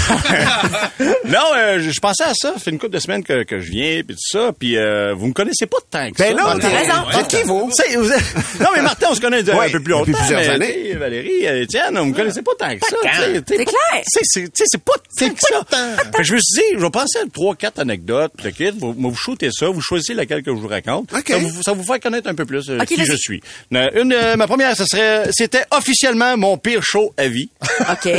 non 1.26 1.40
euh, 1.58 1.80
je 1.80 1.90
je 1.92 2.00
pensais 2.02 2.24
à 2.24 2.34
ça. 2.34 2.54
Ça 2.54 2.60
fait 2.60 2.72
une 2.72 2.80
couple 2.80 2.94
de 2.94 3.00
semaines 3.00 3.24
que, 3.24 3.44
que 3.44 3.60
je 3.62 3.72
viens, 3.72 4.02
puis 4.06 4.16
tout 4.16 4.38
ça. 4.38 4.52
Puis 4.58 4.78
euh, 4.78 5.14
vous 5.14 5.28
me 5.28 5.34
connaissez 5.34 5.68
pas 5.68 5.78
tant 5.90 6.10
que 6.12 6.18
Ben 6.18 6.36
ça. 6.36 6.42
non, 6.44 6.48
Martin. 6.50 6.60
t'as 6.70 6.78
raison. 6.78 7.18
Ouais. 7.18 7.28
Qui 7.30 7.44
vous? 7.44 7.70
Vous 7.70 8.12
êtes- 8.12 8.60
Non, 8.60 8.68
mais 8.76 8.82
Martin, 8.82 9.08
on 9.12 9.16
se 9.16 9.22
connaît 9.22 9.42
Ouais, 9.50 9.68
un 9.68 9.70
peu 9.70 9.80
plus 9.82 9.92
longtemps. 9.92 10.06
depuis 10.06 10.16
plusieurs 10.20 10.42
mais, 10.42 10.50
années. 10.50 10.94
Valérie, 10.96 11.48
euh, 11.48 11.62
Étienne, 11.64 11.98
on 11.98 12.06
me 12.08 12.14
connaissait 12.14 12.42
pas 12.42 12.52
tant 12.60 12.76
que 12.76 12.86
ça. 12.90 12.98
C'est 13.02 13.58
pas- 13.58 13.64
clair. 13.64 14.04
C'est 14.06 14.78
pas 14.84 14.94
tant 15.18 15.30
que 15.30 15.40
ça. 15.40 15.66
Fait 16.18 16.24
je 16.24 16.34
me 16.34 16.40
suis 16.40 16.62
dit, 16.62 16.66
je 16.76 16.80
vais 16.82 16.90
penser 16.90 17.20
à 17.20 17.30
trois, 17.34 17.56
quatre 17.56 17.80
anecdotes. 17.80 18.34
puis 18.38 18.48
le 18.48 18.52
kit, 18.52 18.78
vous, 18.78 18.94
vous 18.98 19.16
shootez 19.16 19.50
ça, 19.52 19.68
vous 19.68 19.82
choisissez 19.82 20.14
laquelle 20.14 20.44
que 20.44 20.52
je 20.52 20.60
vous 20.60 20.68
raconte. 20.68 21.10
Ça, 21.12 21.38
vous, 21.38 21.64
ça 21.64 21.72
vous 21.74 21.84
fait 21.84 22.00
connaître 22.02 22.30
un 22.30 22.36
peu 22.36 22.46
plus 22.46 22.70
euh, 22.70 22.80
qui 22.84 22.96
vas-y. 22.96 23.06
je 23.08 23.16
suis. 23.16 23.42
Une, 23.72 24.12
euh, 24.14 24.36
ma 24.36 24.48
première, 24.48 24.76
ce 24.76 24.84
serait, 24.90 25.24
c'était 25.32 25.64
officiellement 25.72 26.36
mon 26.38 26.58
pire 26.58 26.82
show 26.84 27.14
à 27.18 27.28
vie. 27.28 27.50
OK. 27.80 28.10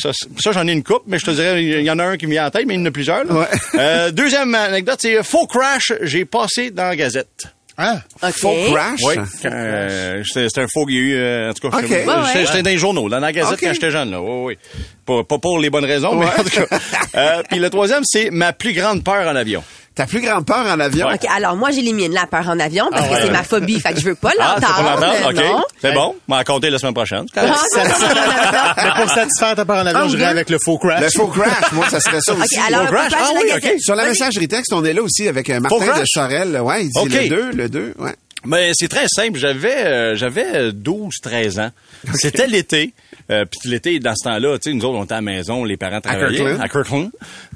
Ça, 0.00 0.10
ça, 0.12 0.52
j'en 0.52 0.66
ai 0.66 0.72
une 0.72 0.82
coupe, 0.82 1.02
mais 1.06 1.18
je 1.18 1.24
te 1.26 1.30
dirais, 1.32 1.62
il 1.62 1.82
y 1.82 1.90
en 1.90 1.98
a 1.98 2.04
un 2.04 2.16
qui 2.16 2.26
me 2.26 2.32
vient 2.32 2.46
en 2.46 2.50
tête, 2.50 2.64
mais 2.66 2.74
il 2.74 2.80
y 2.80 2.82
en 2.82 2.86
a 2.86 2.90
plusieurs. 2.90 3.24
là. 3.24 3.34
Ouais. 3.34 3.46
Euh, 3.78 4.10
deuxième 4.10 4.54
anecdote, 4.54 4.98
c'est 5.00 5.22
faux 5.22 5.46
crash, 5.46 5.92
j'ai 6.02 6.24
passé 6.24 6.70
dans 6.70 6.84
la 6.88 6.96
Gazette. 6.96 7.44
Ah, 7.78 8.00
OK. 8.22 8.30
Faux 8.32 8.54
crash? 8.72 9.00
Oui, 9.04 9.14
euh, 9.44 10.22
c'était 10.24 10.62
un 10.62 10.66
faux 10.72 10.86
qu'il 10.86 10.94
y 10.94 10.98
a 10.98 11.02
eu, 11.02 11.14
euh, 11.16 11.50
en 11.50 11.52
tout 11.52 11.68
cas, 11.68 11.76
Ok. 11.76 11.82
j'étais- 11.82 12.06
Ouais, 12.06 12.14
ouais. 12.46 12.62
dans 12.62 12.70
les 12.70 12.78
journaux, 12.78 13.08
dans 13.10 13.18
la 13.18 13.32
Gazette 13.32 13.60
quand 13.60 13.72
j'étais 13.74 13.90
jeune, 13.90 14.10
là. 14.12 14.22
Oui, 14.22 14.54
oui. 14.54 14.58
Pas, 15.04 15.24
pas 15.24 15.38
pour 15.38 15.58
les 15.58 15.68
bonnes 15.68 15.84
raisons, 15.84 16.14
mais 16.14 16.24
en 16.26 16.42
tout 16.42 16.48
cas. 16.50 16.78
Euh, 17.16 17.42
puis 17.50 17.58
le 17.58 17.68
troisième, 17.68 18.02
c'est 18.04 18.30
ma 18.30 18.52
plus 18.54 18.72
grande 18.72 19.04
peur 19.04 19.28
en 19.28 19.36
avion. 19.36 19.62
Ta 19.96 20.06
plus 20.06 20.20
grande 20.20 20.44
peur 20.46 20.64
en 20.66 20.78
avion? 20.78 21.08
OK, 21.08 21.26
alors 21.34 21.56
moi, 21.56 21.70
j'élimine 21.70 22.12
la 22.12 22.26
peur 22.26 22.46
en 22.48 22.60
avion 22.60 22.86
parce 22.90 23.08
que 23.08 23.14
c'est 23.22 23.30
ma 23.32 23.42
phobie. 23.42 23.80
Fait 23.80 23.94
que 23.94 23.98
je 24.00 24.04
veux 24.04 24.14
pas 24.14 24.30
Ah, 24.38 24.56
c'est 24.60 24.66
pour 24.66 24.82
l'entendre. 24.84 25.00
l'entendre? 25.00 25.42
non. 25.42 25.58
OK. 25.58 25.64
C'est 25.80 25.92
bon. 25.92 26.14
On 26.28 26.34
va 26.34 26.40
en 26.40 26.44
compter 26.44 26.68
la 26.70 26.78
semaine 26.78 26.92
prochaine. 26.94 27.24
C'est. 27.32 27.40
Ah, 27.40 28.74
mais 28.76 29.02
pour 29.02 29.10
satisfaire 29.10 29.54
ta 29.56 29.64
part 29.64 29.78
en 29.82 29.86
avion, 29.86 30.00
Ah, 30.04 30.08
je 30.08 30.16
vais 30.16 30.24
avec 30.24 30.50
le 30.50 30.58
faux 30.62 30.78
crash. 30.78 31.00
Le 31.02 31.08
faux 31.10 31.28
crash, 31.28 31.72
moi, 31.72 31.88
ça 31.88 32.00
serait 32.00 32.20
ça 32.20 32.34
OK, 32.34 32.40
aussi. 32.42 32.56
alors, 32.58 32.86
crash? 32.86 33.12
Ah 33.16 33.30
oui, 33.34 33.50
OK. 33.54 33.60
Gazette? 33.62 33.80
Sur 33.80 33.94
la 33.94 34.04
messagerie 34.06 34.48
texte, 34.48 34.72
on 34.72 34.84
est 34.84 34.92
là 34.92 35.02
aussi 35.02 35.28
avec 35.28 35.48
euh, 35.50 35.60
Martin 35.60 35.76
Faux 35.78 35.84
de 35.84 35.88
crash? 35.90 36.08
Chorel. 36.14 36.60
Ouais, 36.60 36.84
il 36.84 36.90
dit 36.90 36.98
OK. 36.98 37.08
le 37.12 37.28
2, 37.28 37.50
le 37.52 37.68
2, 37.68 37.94
ouais. 37.98 38.14
Ben, 38.44 38.72
c'est 38.74 38.88
très 38.88 39.08
simple. 39.08 39.38
J'avais 39.38 39.86
euh, 39.86 40.14
j'avais 40.14 40.72
12, 40.72 41.14
13 41.22 41.58
ans. 41.58 41.70
C'était 42.14 42.46
l'été. 42.46 42.92
Euh, 43.30 43.44
Puis 43.50 43.70
l'été, 43.70 43.98
dans 43.98 44.14
ce 44.14 44.22
temps-là, 44.24 44.56
tu 44.58 44.70
sais, 44.70 44.76
nous 44.76 44.84
autres, 44.84 44.98
on 44.98 45.04
était 45.04 45.14
à 45.14 45.16
la 45.16 45.22
maison, 45.22 45.64
les 45.64 45.76
parents 45.76 46.00
travaillaient. 46.00 46.36
Kirkland. 46.36 46.60
À 46.60 46.68
Kirkland. 46.68 47.10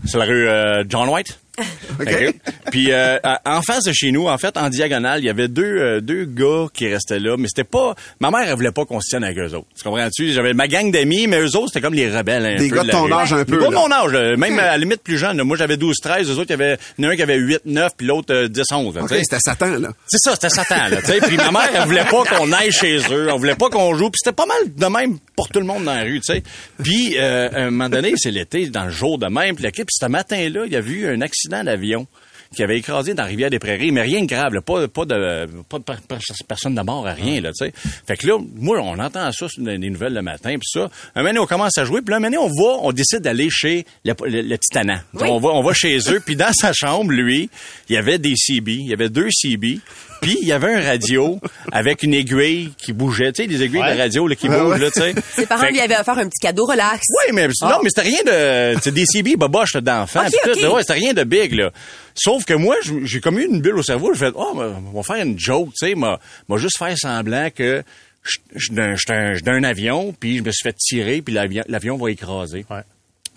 Sur 0.04 0.18
la 0.18 0.24
rue 0.24 0.48
euh, 0.48 0.82
John 0.88 1.08
White. 1.08 1.38
OK. 2.00 2.34
Puis 2.70 2.92
euh, 2.92 3.18
en 3.44 3.62
face 3.62 3.84
de 3.84 3.92
chez 3.92 4.10
nous, 4.12 4.26
en 4.28 4.38
fait, 4.38 4.56
en 4.56 4.68
diagonale, 4.68 5.20
il 5.20 5.26
y 5.26 5.30
avait 5.30 5.48
deux 5.48 5.62
euh, 5.78 6.00
deux 6.00 6.24
gars 6.24 6.66
qui 6.72 6.88
restaient 6.92 7.18
là, 7.18 7.36
mais 7.38 7.48
c'était 7.48 7.64
pas 7.68 7.94
ma 8.20 8.30
mère 8.30 8.42
elle 8.48 8.54
voulait 8.54 8.72
pas 8.72 8.84
qu'on 8.84 9.00
se 9.00 9.08
tienne 9.08 9.24
avec 9.24 9.38
eux 9.38 9.54
autres. 9.54 9.66
Tu 9.76 9.82
comprends-tu? 9.84 10.32
J'avais 10.32 10.52
ma 10.54 10.68
gang 10.68 10.90
d'amis, 10.90 11.26
mais 11.26 11.38
eux 11.40 11.56
autres 11.56 11.68
c'était 11.68 11.80
comme 11.80 11.94
les 11.94 12.10
rebelles 12.10 12.46
un 12.46 12.56
Des 12.56 12.68
peu 12.68 12.76
gars 12.76 12.84
de 12.84 12.90
ton 12.90 13.04
rue. 13.04 13.12
âge 13.12 13.32
un 13.32 13.44
peu, 13.44 13.56
Des 13.56 13.62
gars 13.64 13.68
de 13.68 13.74
là. 13.74 13.80
mon 13.80 13.92
âge, 13.92 14.12
là. 14.12 14.36
même 14.36 14.58
à 14.58 14.66
la 14.66 14.78
limite 14.78 15.02
plus 15.02 15.18
jeune. 15.18 15.36
là. 15.36 15.44
Moi 15.44 15.56
j'avais 15.56 15.76
12 15.76 15.96
13, 16.02 16.28
eux 16.30 16.32
autres 16.38 16.46
il 16.50 16.50
y 16.50 16.54
avait 16.54 16.78
un 17.02 17.16
qui 17.16 17.22
avait 17.22 17.36
8 17.36 17.60
9 17.66 17.92
puis 17.96 18.06
l'autre 18.06 18.34
euh, 18.34 18.48
10 18.48 18.62
11, 18.72 18.94
là, 18.94 19.02
OK, 19.02 19.08
tu 19.08 19.14
sais. 19.16 19.22
c'était 19.24 19.40
Satan, 19.40 19.78
là. 19.78 19.88
C'est 20.06 20.18
ça, 20.18 20.34
c'était 20.34 20.48
Satan, 20.50 20.88
là, 20.88 21.00
tu 21.00 21.06
sais. 21.06 21.20
Puis 21.20 21.36
ma 21.36 21.50
mère, 21.50 21.70
elle 21.74 21.84
voulait 21.84 22.04
pas 22.04 22.24
qu'on 22.24 22.52
aille 22.52 22.72
chez 22.72 22.98
eux. 23.10 23.28
On 23.32 23.36
voulait 23.36 23.54
pas 23.54 23.68
qu'on 23.70 23.94
joue. 23.94 24.10
Puis 24.10 24.20
c'était 24.22 24.34
pas 24.34 24.46
mal 24.46 24.56
de 24.74 24.86
même 24.86 25.18
pour 25.36 25.48
tout 25.48 25.58
le 25.60 25.66
monde 25.66 25.84
dans 25.84 25.94
la 25.94 26.02
rue, 26.02 26.20
tu 26.20 26.32
sais. 26.34 26.42
Puis, 26.82 27.16
euh, 27.18 27.48
à 27.52 27.60
un 27.62 27.70
moment 27.70 27.88
donné, 27.88 28.12
c'est 28.16 28.30
l'été, 28.30 28.66
dans 28.68 28.84
le 28.84 28.90
jour 28.90 29.18
de 29.18 29.26
même. 29.26 29.54
Puis, 29.54 29.64
l'équipe, 29.64 29.88
ce 29.90 30.06
matin-là, 30.06 30.62
il 30.66 30.72
y 30.72 30.76
a 30.76 30.80
eu 30.80 31.06
un 31.08 31.20
accident 31.20 31.49
d'avion 31.50 32.06
qui 32.56 32.64
avait 32.64 32.78
écrasé 32.78 33.14
dans 33.14 33.22
la 33.22 33.28
rivière 33.28 33.48
des 33.48 33.60
Prairies, 33.60 33.92
mais 33.92 34.02
rien 34.02 34.22
de 34.22 34.26
grave, 34.26 34.54
là, 34.54 34.60
pas, 34.60 34.88
pas 34.88 35.04
de 35.04 35.46
pas 35.68 35.78
de 35.78 35.84
per- 35.84 35.92
per- 36.08 36.16
personne 36.48 36.74
de 36.74 36.80
mort 36.82 37.06
à 37.06 37.12
rien, 37.12 37.40
là, 37.40 37.52
tu 37.52 37.64
sais. 37.64 37.72
Fait 38.08 38.16
que 38.16 38.26
là, 38.26 38.38
moi, 38.56 38.80
on 38.82 38.98
entend 38.98 39.30
ça 39.30 39.46
sur 39.48 39.62
les 39.62 39.78
les 39.78 39.88
nouvelles 39.88 40.14
le 40.14 40.22
matin, 40.22 40.50
puis 40.58 40.66
ça. 40.68 40.90
Un 41.14 41.22
moment 41.22 41.42
on 41.42 41.46
commence 41.46 41.78
à 41.78 41.84
jouer, 41.84 42.02
puis 42.02 42.10
là, 42.10 42.16
un 42.16 42.18
moment 42.28 42.42
on 42.42 42.48
va, 42.48 42.78
on 42.82 42.90
décide 42.90 43.20
d'aller 43.20 43.50
chez 43.50 43.84
le, 44.04 44.14
le, 44.26 44.42
le 44.42 44.58
Titanant. 44.58 44.98
On 45.14 45.38
va, 45.38 45.50
on 45.50 45.62
va 45.62 45.72
chez 45.74 45.96
eux, 46.10 46.20
puis 46.26 46.34
dans 46.34 46.52
sa 46.52 46.72
chambre, 46.72 47.12
lui, 47.12 47.48
il 47.88 47.94
y 47.94 47.96
avait 47.96 48.18
des 48.18 48.34
CB, 48.34 48.72
il 48.72 48.86
y 48.88 48.92
avait 48.94 49.10
deux 49.10 49.28
CB, 49.30 49.78
puis 50.20 50.36
il 50.40 50.46
y 50.48 50.52
avait 50.52 50.72
un 50.74 50.80
radio 50.84 51.38
avec 51.72 52.02
une 52.02 52.14
aiguille 52.14 52.72
qui 52.78 52.92
bougeait, 52.92 53.32
tu 53.32 53.42
sais, 53.42 53.48
les 53.48 53.62
aiguilles 53.62 53.80
de 53.82 53.98
radio 53.98 54.26
là, 54.28 54.34
qui 54.36 54.48
bougent, 54.48 54.78
là, 54.80 54.90
tu 54.90 55.00
sais. 55.00 55.14
Ses 55.34 55.46
parents 55.46 55.62
Fait 55.62 55.70
lui 55.72 55.80
avaient 55.80 55.98
offert 55.98 56.18
un 56.18 56.28
petit 56.28 56.40
cadeau 56.40 56.66
relax. 56.66 57.02
oui, 57.26 57.32
mais 57.34 57.48
non, 57.62 57.78
mais 57.82 57.88
c'était 57.94 58.08
rien 58.08 58.22
de, 58.74 58.78
c'est 58.82 58.92
des 58.92 59.06
CB 59.06 59.36
boboche 59.36 59.74
là, 59.74 59.80
d'enfants, 59.80 60.20
Ok, 60.26 60.32
pis 60.32 60.38
tout, 60.60 60.66
ok. 60.66 60.74
ouais, 60.74 60.80
c'était 60.82 60.94
rien 60.94 61.12
de 61.14 61.24
big 61.24 61.52
là. 61.52 61.70
Sauf 62.14 62.44
que 62.44 62.54
moi, 62.54 62.76
j'ai 63.04 63.20
comme 63.20 63.38
eu 63.38 63.46
une 63.46 63.60
bulle 63.60 63.78
au 63.78 63.82
cerveau. 63.82 64.12
Je 64.12 64.18
fais, 64.18 64.30
oh, 64.34 64.52
on 64.54 64.92
va 65.00 65.02
faire 65.02 65.24
une 65.24 65.38
joke, 65.38 65.68
tu 65.78 65.86
sais, 65.88 65.94
m'a, 65.94 66.18
m'a 66.48 66.56
juste 66.56 66.76
faire 66.78 66.96
semblant 66.98 67.48
que 67.54 67.82
suis 68.56 68.74
d'un- 68.74 69.64
avion, 69.64 70.14
puis 70.18 70.38
je 70.38 70.42
me 70.42 70.50
suis 70.50 70.62
fait 70.62 70.76
tirer, 70.76 71.22
puis 71.22 71.32
l'avion, 71.34 71.62
l'avion 71.68 71.96
va 71.96 72.10
écraser. 72.10 72.66
Ouais. 72.70 72.82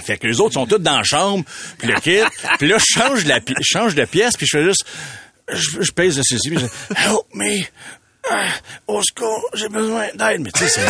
Fait 0.03 0.17
que 0.17 0.27
les 0.27 0.41
autres 0.41 0.55
sont 0.55 0.65
tous 0.65 0.79
dans 0.79 0.97
la 0.97 1.03
chambre, 1.03 1.45
puis 1.77 1.87
le 1.87 1.95
kit, 1.99 2.19
puis 2.59 2.67
là 2.67 2.77
je 2.79 2.85
change 2.85 3.25
la 3.25 3.39
change 3.61 3.95
de 3.95 4.03
pièce, 4.05 4.35
puis 4.35 4.47
je 4.49 4.57
fais 4.57 4.63
juste 4.65 4.85
je, 5.51 5.81
je 5.81 5.91
pèse 5.91 6.15
de 6.15 6.23
ceci, 6.23 6.57
je 6.57 6.67
help 6.95 7.27
me. 7.33 7.63
Ah, 8.31 8.45
au 8.87 9.01
secours, 9.01 9.49
j'ai 9.53 9.67
besoin 9.67 10.05
d'aide. 10.15 10.41
Mais 10.41 10.51
tu 10.51 10.65
sais, 10.65 10.81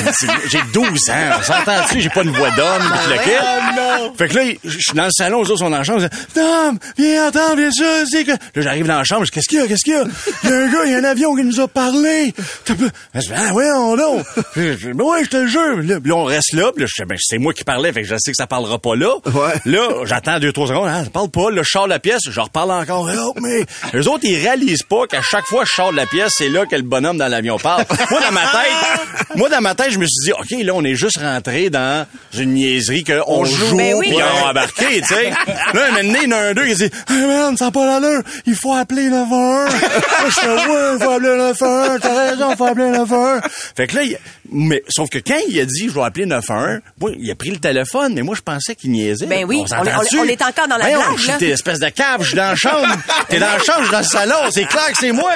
j'ai 0.49 0.61
12 0.71 1.09
ans. 1.09 1.13
On 1.39 1.43
s'entend-tu? 1.43 2.01
J'ai 2.01 2.09
pas 2.09 2.21
une 2.21 2.31
voix 2.31 2.51
d'homme. 2.51 2.83
le 3.09 3.23
kit. 3.23 4.17
Fait 4.17 4.27
que 4.27 4.35
là, 4.35 4.43
je 4.63 4.69
suis 4.69 4.93
dans 4.93 5.05
le 5.05 5.11
salon, 5.11 5.41
les 5.41 5.49
autres 5.49 5.59
sont 5.59 5.69
dans 5.69 5.77
la 5.77 5.83
chambre. 5.83 6.01
Je 6.01 6.07
dis, 6.07 6.25
Tom, 6.33 6.77
viens 6.97 7.27
entendre, 7.27 7.55
bien 7.55 7.71
sûr. 7.71 7.85
c'est 8.09 8.23
que... 8.23 8.31
Là, 8.31 8.37
j'arrive 8.57 8.85
dans 8.85 8.97
la 8.97 9.03
chambre. 9.03 9.25
Je 9.25 9.31
dis, 9.31 9.35
qu'est-ce 9.35 9.49
qu'il 9.49 9.59
y 9.59 9.61
a? 9.61 9.67
Qu'est-ce 9.67 9.83
qu'il 9.83 9.93
y 9.93 9.97
a? 9.97 10.03
Il 10.43 10.49
y 10.49 10.53
a 10.53 10.55
un 10.57 10.71
gars, 10.71 10.85
il 10.85 10.91
y 10.91 10.95
a 10.95 10.97
un 10.99 11.03
avion 11.03 11.35
qui 11.35 11.43
nous 11.43 11.59
a 11.59 11.67
parlé. 11.67 12.33
Je 12.67 12.73
dis, 13.19 13.31
ah, 13.35 13.53
ouais, 13.53 13.71
on 13.71 13.95
dis, 13.95 14.93
ben 14.93 15.03
ouais, 15.03 15.23
je 15.23 15.29
te 15.29 15.37
le 15.37 15.47
jure. 15.47 15.77
Là, 15.77 15.99
là, 16.03 16.15
on 16.15 16.25
reste 16.25 16.53
là. 16.53 16.71
Puis 16.71 16.83
là, 16.83 16.89
je 16.95 17.03
ben, 17.03 17.17
c'est 17.19 17.37
moi 17.39 17.53
qui 17.53 17.63
parlais. 17.63 17.91
Fait 17.93 18.01
que 18.01 18.07
je 18.07 18.15
sais 18.17 18.31
que 18.31 18.37
ça 18.37 18.47
parlera 18.47 18.77
pas 18.77 18.95
là. 18.95 19.15
Ouais. 19.25 19.53
Là, 19.65 20.05
j'attends 20.05 20.39
deux, 20.39 20.51
trois 20.51 20.67
secondes. 20.67 20.87
Hein, 20.87 21.03
ça 21.05 21.09
parle 21.09 21.29
pas. 21.29 21.49
Là, 21.49 21.63
je 21.63 21.69
sors 21.69 21.85
de 21.85 21.89
la 21.89 21.99
pièce. 21.99 22.21
Je 22.29 22.39
reparle 22.39 22.71
encore. 22.71 23.09
Help 23.09 23.39
me. 23.41 23.65
Les 23.93 24.07
autres, 24.07 24.23
ils 24.23 24.39
réalisent 24.41 24.83
pas 24.83 25.07
qu'à 25.07 25.21
chaque 25.21 25.45
fois 25.45 25.63
que 25.63 25.69
je 25.69 25.73
sors 25.73 25.91
de 25.91 25.97
la 25.97 26.05
pièce, 26.05 26.33
c'est 26.37 26.49
là 26.49 26.65
que 26.65 26.75
le 26.75 26.81
bonhomme 26.83 27.17
dans 27.24 27.30
l'avion 27.30 27.58
parle. 27.58 27.86
Moi, 28.12 28.20
dans 28.22 28.32
ma 28.32 28.42
tête, 28.42 29.27
moi, 29.36 29.50
dans 29.50 29.62
ma 29.62 29.75
tête, 29.75 29.92
je 29.92 30.00
me 30.00 30.06
suis 30.06 30.25
dit, 30.25 30.32
OK, 30.34 30.63
là, 30.65 30.74
on 30.75 30.84
est 30.84 30.96
juste 30.96 31.18
rentré 31.20 31.70
dans 31.70 32.06
une 32.38 32.53
niaiserie 32.53 33.03
qu'on 33.03 33.22
on 33.27 33.46
joue, 33.46 33.75
Ben 33.75 33.96
oui. 33.96 34.08
puis 34.10 34.18
on 34.22 34.46
a 34.46 34.50
embarqué, 34.51 35.01
tu 35.01 35.08
sais. 35.08 35.30
Là, 35.74 35.92
maintenant, 35.92 36.20
il 36.24 36.30
y 36.30 36.34
en 36.34 36.38
a 36.38 36.42
un 36.42 36.53
d'eux 36.53 36.65
qui 36.65 36.75
dit, 36.75 36.84
hey 37.10 37.25
man, 37.27 37.56
ça 37.58 37.65
n'a 37.65 37.72
pas 37.72 37.86
l'allure, 38.00 38.22
il 38.46 38.56
faut 38.56 38.74
appeler 38.74 39.10
911. 39.10 39.70
Là, 39.72 39.80
je 40.27 40.32
fais, 40.32 40.48
ouais, 40.48 40.58
il 40.96 41.03
faut 41.03 41.12
appeler 41.12 41.36
911, 41.38 42.00
t'as 42.01 42.30
raison, 42.30 42.51
il 42.51 42.58
faut 42.58 42.65
appeler 42.65 42.89
911. 42.89 43.42
Fait 43.75 43.88
que 43.88 43.96
là, 43.96 44.03
il- 44.03 44.18
mais, 44.56 44.84
sauf 44.88 45.10
que 45.10 45.18
quand 45.18 45.39
il 45.48 45.60
a 45.60 45.65
dit, 45.65 45.89
je 45.89 45.94
vais 45.94 46.03
appeler 46.03 46.25
911, 46.27 46.82
moi, 47.00 47.12
il 47.18 47.32
a 47.32 47.36
pris 47.36 47.50
le 47.50 47.58
téléphone, 47.58 48.13
mais 48.13 48.22
moi, 48.22 48.36
je 48.36 48.42
pensais 48.42 48.75
qu'il 48.75 48.92
niaisait. 48.92 49.25
Ben 49.25 49.46
oui, 49.46 49.63
on 49.72 49.75
on 49.82 49.84
est- 49.86 50.15
on 50.20 50.24
est 50.25 50.42
encore 50.42 50.68
dans 50.68 50.77
la 50.77 50.86
Voyons, 50.89 51.13
blague, 51.15 51.27
là. 51.27 51.36
t'es 51.39 51.50
espèce 51.50 51.80
de 51.80 51.89
cave, 51.89 52.22
je 52.22 52.27
suis 52.27 52.36
dans 52.36 52.50
la 52.50 52.56
chambre. 52.56 52.88
T'es 53.30 53.39
dans 53.39 53.48
la 53.48 53.60
chambre, 53.60 53.80
je 53.80 53.84
suis 53.86 53.92
dans 53.92 54.00
le 54.00 54.03
salon, 54.03 54.36
c'est 54.51 54.65
clair 54.65 54.88
que 54.92 54.98
c'est 55.00 55.12
moi. 55.12 55.32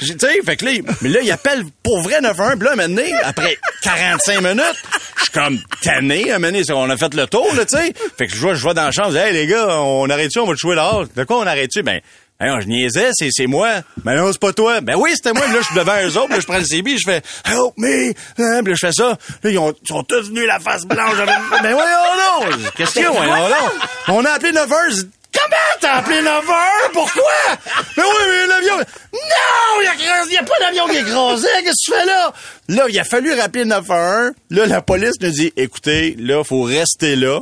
Tu 0.00 0.06
sais, 0.18 0.40
fait 0.44 0.56
que 0.56 0.64
là, 0.66 0.72
mais 1.00 1.08
là, 1.08 1.20
il 1.22 1.29
appelle 1.32 1.64
pour 1.82 2.00
vrai 2.02 2.20
911, 2.20 2.56
puis 2.58 2.68
là, 2.68 2.76
maintenant, 2.76 3.02
après 3.24 3.56
45 3.82 4.40
minutes, 4.40 4.62
je 5.18 5.22
suis 5.24 5.32
comme 5.32 5.58
tanné, 5.82 6.24
c'est- 6.64 6.72
on 6.72 6.88
a 6.90 6.96
fait 6.96 7.14
le 7.14 7.26
tour, 7.26 7.46
là, 7.54 7.64
tu 7.64 7.76
sais. 7.76 7.92
Fait 8.18 8.26
que 8.26 8.34
je 8.34 8.40
vois, 8.40 8.54
je 8.54 8.62
vois 8.62 8.74
dans 8.74 8.84
la 8.84 8.92
chambre, 8.92 9.08
je 9.12 9.14
dis, 9.14 9.18
hey, 9.18 9.32
les 9.32 9.46
gars, 9.46 9.66
on 9.80 10.08
arrête-tu, 10.10 10.38
on 10.38 10.46
va 10.46 10.54
te 10.54 10.58
jouer 10.58 10.74
dehors. 10.76 11.06
De 11.14 11.24
quoi 11.24 11.38
on 11.38 11.46
arrête-tu? 11.46 11.82
Ben, 11.82 12.00
non, 12.42 12.58
je 12.60 12.66
niaisais, 12.68 13.10
c'est, 13.12 13.28
c'est 13.30 13.46
moi. 13.46 13.68
Ben 14.04 14.16
non, 14.16 14.32
c'est 14.32 14.40
pas 14.40 14.52
toi. 14.54 14.80
Ben 14.80 14.94
oui, 14.96 15.10
c'était 15.14 15.34
moi. 15.34 15.42
Puis 15.44 15.52
là, 15.54 15.60
je 15.60 15.66
suis 15.66 15.74
devant 15.74 15.92
eux 16.02 16.16
autres, 16.18 16.30
là, 16.32 16.40
je 16.40 16.46
prends 16.46 16.56
le 16.58 16.64
CB, 16.64 16.96
je 16.96 17.04
fais 17.04 17.22
Help 17.44 17.74
me! 17.76 18.08
Hein, 18.38 18.62
Puis 18.62 18.72
là, 18.72 18.74
je 18.80 18.86
fais 18.86 18.92
ça. 18.92 19.18
Là, 19.42 19.50
ils, 19.50 19.58
ont, 19.58 19.74
sont 19.86 20.02
tous 20.04 20.28
venus 20.28 20.46
la 20.46 20.58
face 20.58 20.84
blanche. 20.86 21.16
J'avais- 21.18 21.32
Ben 21.62 21.72
voyons 21.74 22.46
non! 22.48 22.56
Qu'est-ce 22.76 22.92
qu'il 22.94 23.02
y 23.02 23.04
a? 23.04 23.12
On 24.08 24.24
a 24.24 24.30
appelé 24.30 24.52
9 24.52 24.72
heures. 24.72 25.04
Comment 25.32 25.80
t'as 25.80 25.94
appelé 25.98 26.22
9 26.22 26.26
heures? 26.26 26.90
Pourquoi? 26.92 27.22
Ben 27.96 28.02
oui, 28.04 28.24
mais 28.28 28.46
l'avion... 28.46 28.76
Non! 28.76 29.80
Il 29.80 30.32
y 30.32 30.38
a, 30.38 30.42
pas 30.42 30.58
d'avion 30.60 30.86
qui 30.86 30.96
est 30.96 31.00
écrasé. 31.00 31.48
Qu'est-ce 31.62 31.86
que 31.86 31.92
tu 31.92 31.98
fais 31.98 32.06
là? 32.06 32.32
Là, 32.68 32.86
il 32.88 32.98
a 32.98 33.04
fallu 33.04 33.32
rappeler 33.32 33.64
911. 33.64 34.32
Là, 34.50 34.66
la 34.66 34.82
police 34.82 35.20
nous 35.20 35.30
dit, 35.30 35.52
écoutez, 35.56 36.16
là, 36.18 36.44
faut 36.44 36.62
rester 36.62 37.16
là. 37.16 37.40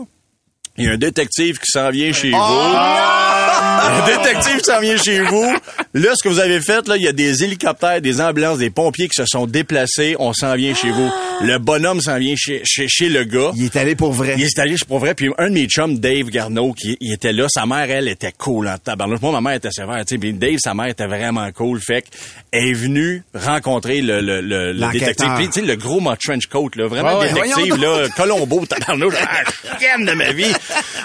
Il 0.78 0.85
y 0.85 0.88
a 0.88 0.92
un 0.92 0.97
détective 0.97 1.58
qui 1.58 1.70
s'en 1.70 1.90
vient 1.90 2.12
chez 2.12 2.30
vous. 2.30 2.37
Un 2.37 4.06
détective 4.06 4.58
qui 4.58 4.64
s'en 4.64 4.80
vient 4.80 4.97
chez 4.97 5.20
vous. 5.23 5.54
Là, 5.94 6.11
ce 6.14 6.23
que 6.23 6.28
vous 6.28 6.38
avez 6.38 6.61
fait, 6.61 6.87
là, 6.88 6.97
il 6.97 7.02
y 7.02 7.08
a 7.08 7.12
des 7.12 7.42
hélicoptères, 7.44 8.00
des 8.00 8.20
ambulances, 8.20 8.58
des 8.58 8.70
pompiers 8.70 9.08
qui 9.08 9.16
se 9.20 9.26
sont 9.26 9.47
déplacés. 9.47 10.14
On 10.18 10.32
s'en 10.32 10.54
vient 10.54 10.75
chez 10.75 10.90
vous. 10.90 11.11
Le 11.42 11.58
bonhomme 11.58 12.00
s'en 12.00 12.18
vient 12.18 12.35
chez, 12.37 12.62
chez, 12.64 12.87
chez 12.88 13.08
le 13.08 13.25
gars. 13.25 13.50
Il 13.56 13.64
est 13.64 13.76
allé 13.76 13.94
pour 13.97 14.12
vrai. 14.12 14.35
Il 14.37 14.44
est 14.44 14.58
allé, 14.58 14.76
pour 14.87 14.99
vrai. 14.99 15.14
Puis 15.14 15.30
un 15.38 15.49
de 15.49 15.54
mes 15.54 15.66
chums, 15.66 15.99
Dave 15.99 16.26
Garneau, 16.30 16.73
qui 16.73 16.97
il 17.00 17.12
était 17.12 17.32
là, 17.32 17.47
sa 17.49 17.64
mère, 17.66 17.90
elle, 17.90 18.08
était 18.08 18.32
cool 18.37 18.68
en 18.68 18.76
tabarnouche. 18.78 19.20
Moi, 19.23 19.32
ma 19.32 19.40
mère 19.40 19.54
était 19.54 19.70
sévère, 19.70 20.04
tu 20.04 20.14
sais. 20.14 20.18
Puis 20.18 20.32
Dave, 20.32 20.58
sa 20.58 20.75
mère, 20.75 20.87
était 20.88 21.06
vraiment 21.06 21.50
cool. 21.52 21.80
Fait 21.80 22.02
qu'elle 22.02 22.68
est 22.68 22.73
venue 22.73 23.23
rencontrer 23.35 24.00
le, 24.00 24.20
le, 24.20 24.40
le, 24.40 24.73
le 24.73 24.92
détective. 24.92 25.30
Puis, 25.37 25.47
tu 25.49 25.61
sais, 25.61 25.66
le 25.66 25.76
gros 25.76 26.00
mot 26.00 26.14
trench 26.16 26.47
coat, 26.47 26.70
là. 26.76 26.87
Vraiment 26.88 27.18
Ouais, 27.18 27.32
détective, 27.32 27.76
là. 27.76 28.08
Colombo, 28.16 28.64
tabarnouche. 28.66 29.14
Ah, 29.20 29.78
chienne 29.78 30.04
de 30.04 30.12
ma 30.12 30.32
vie. 30.32 30.52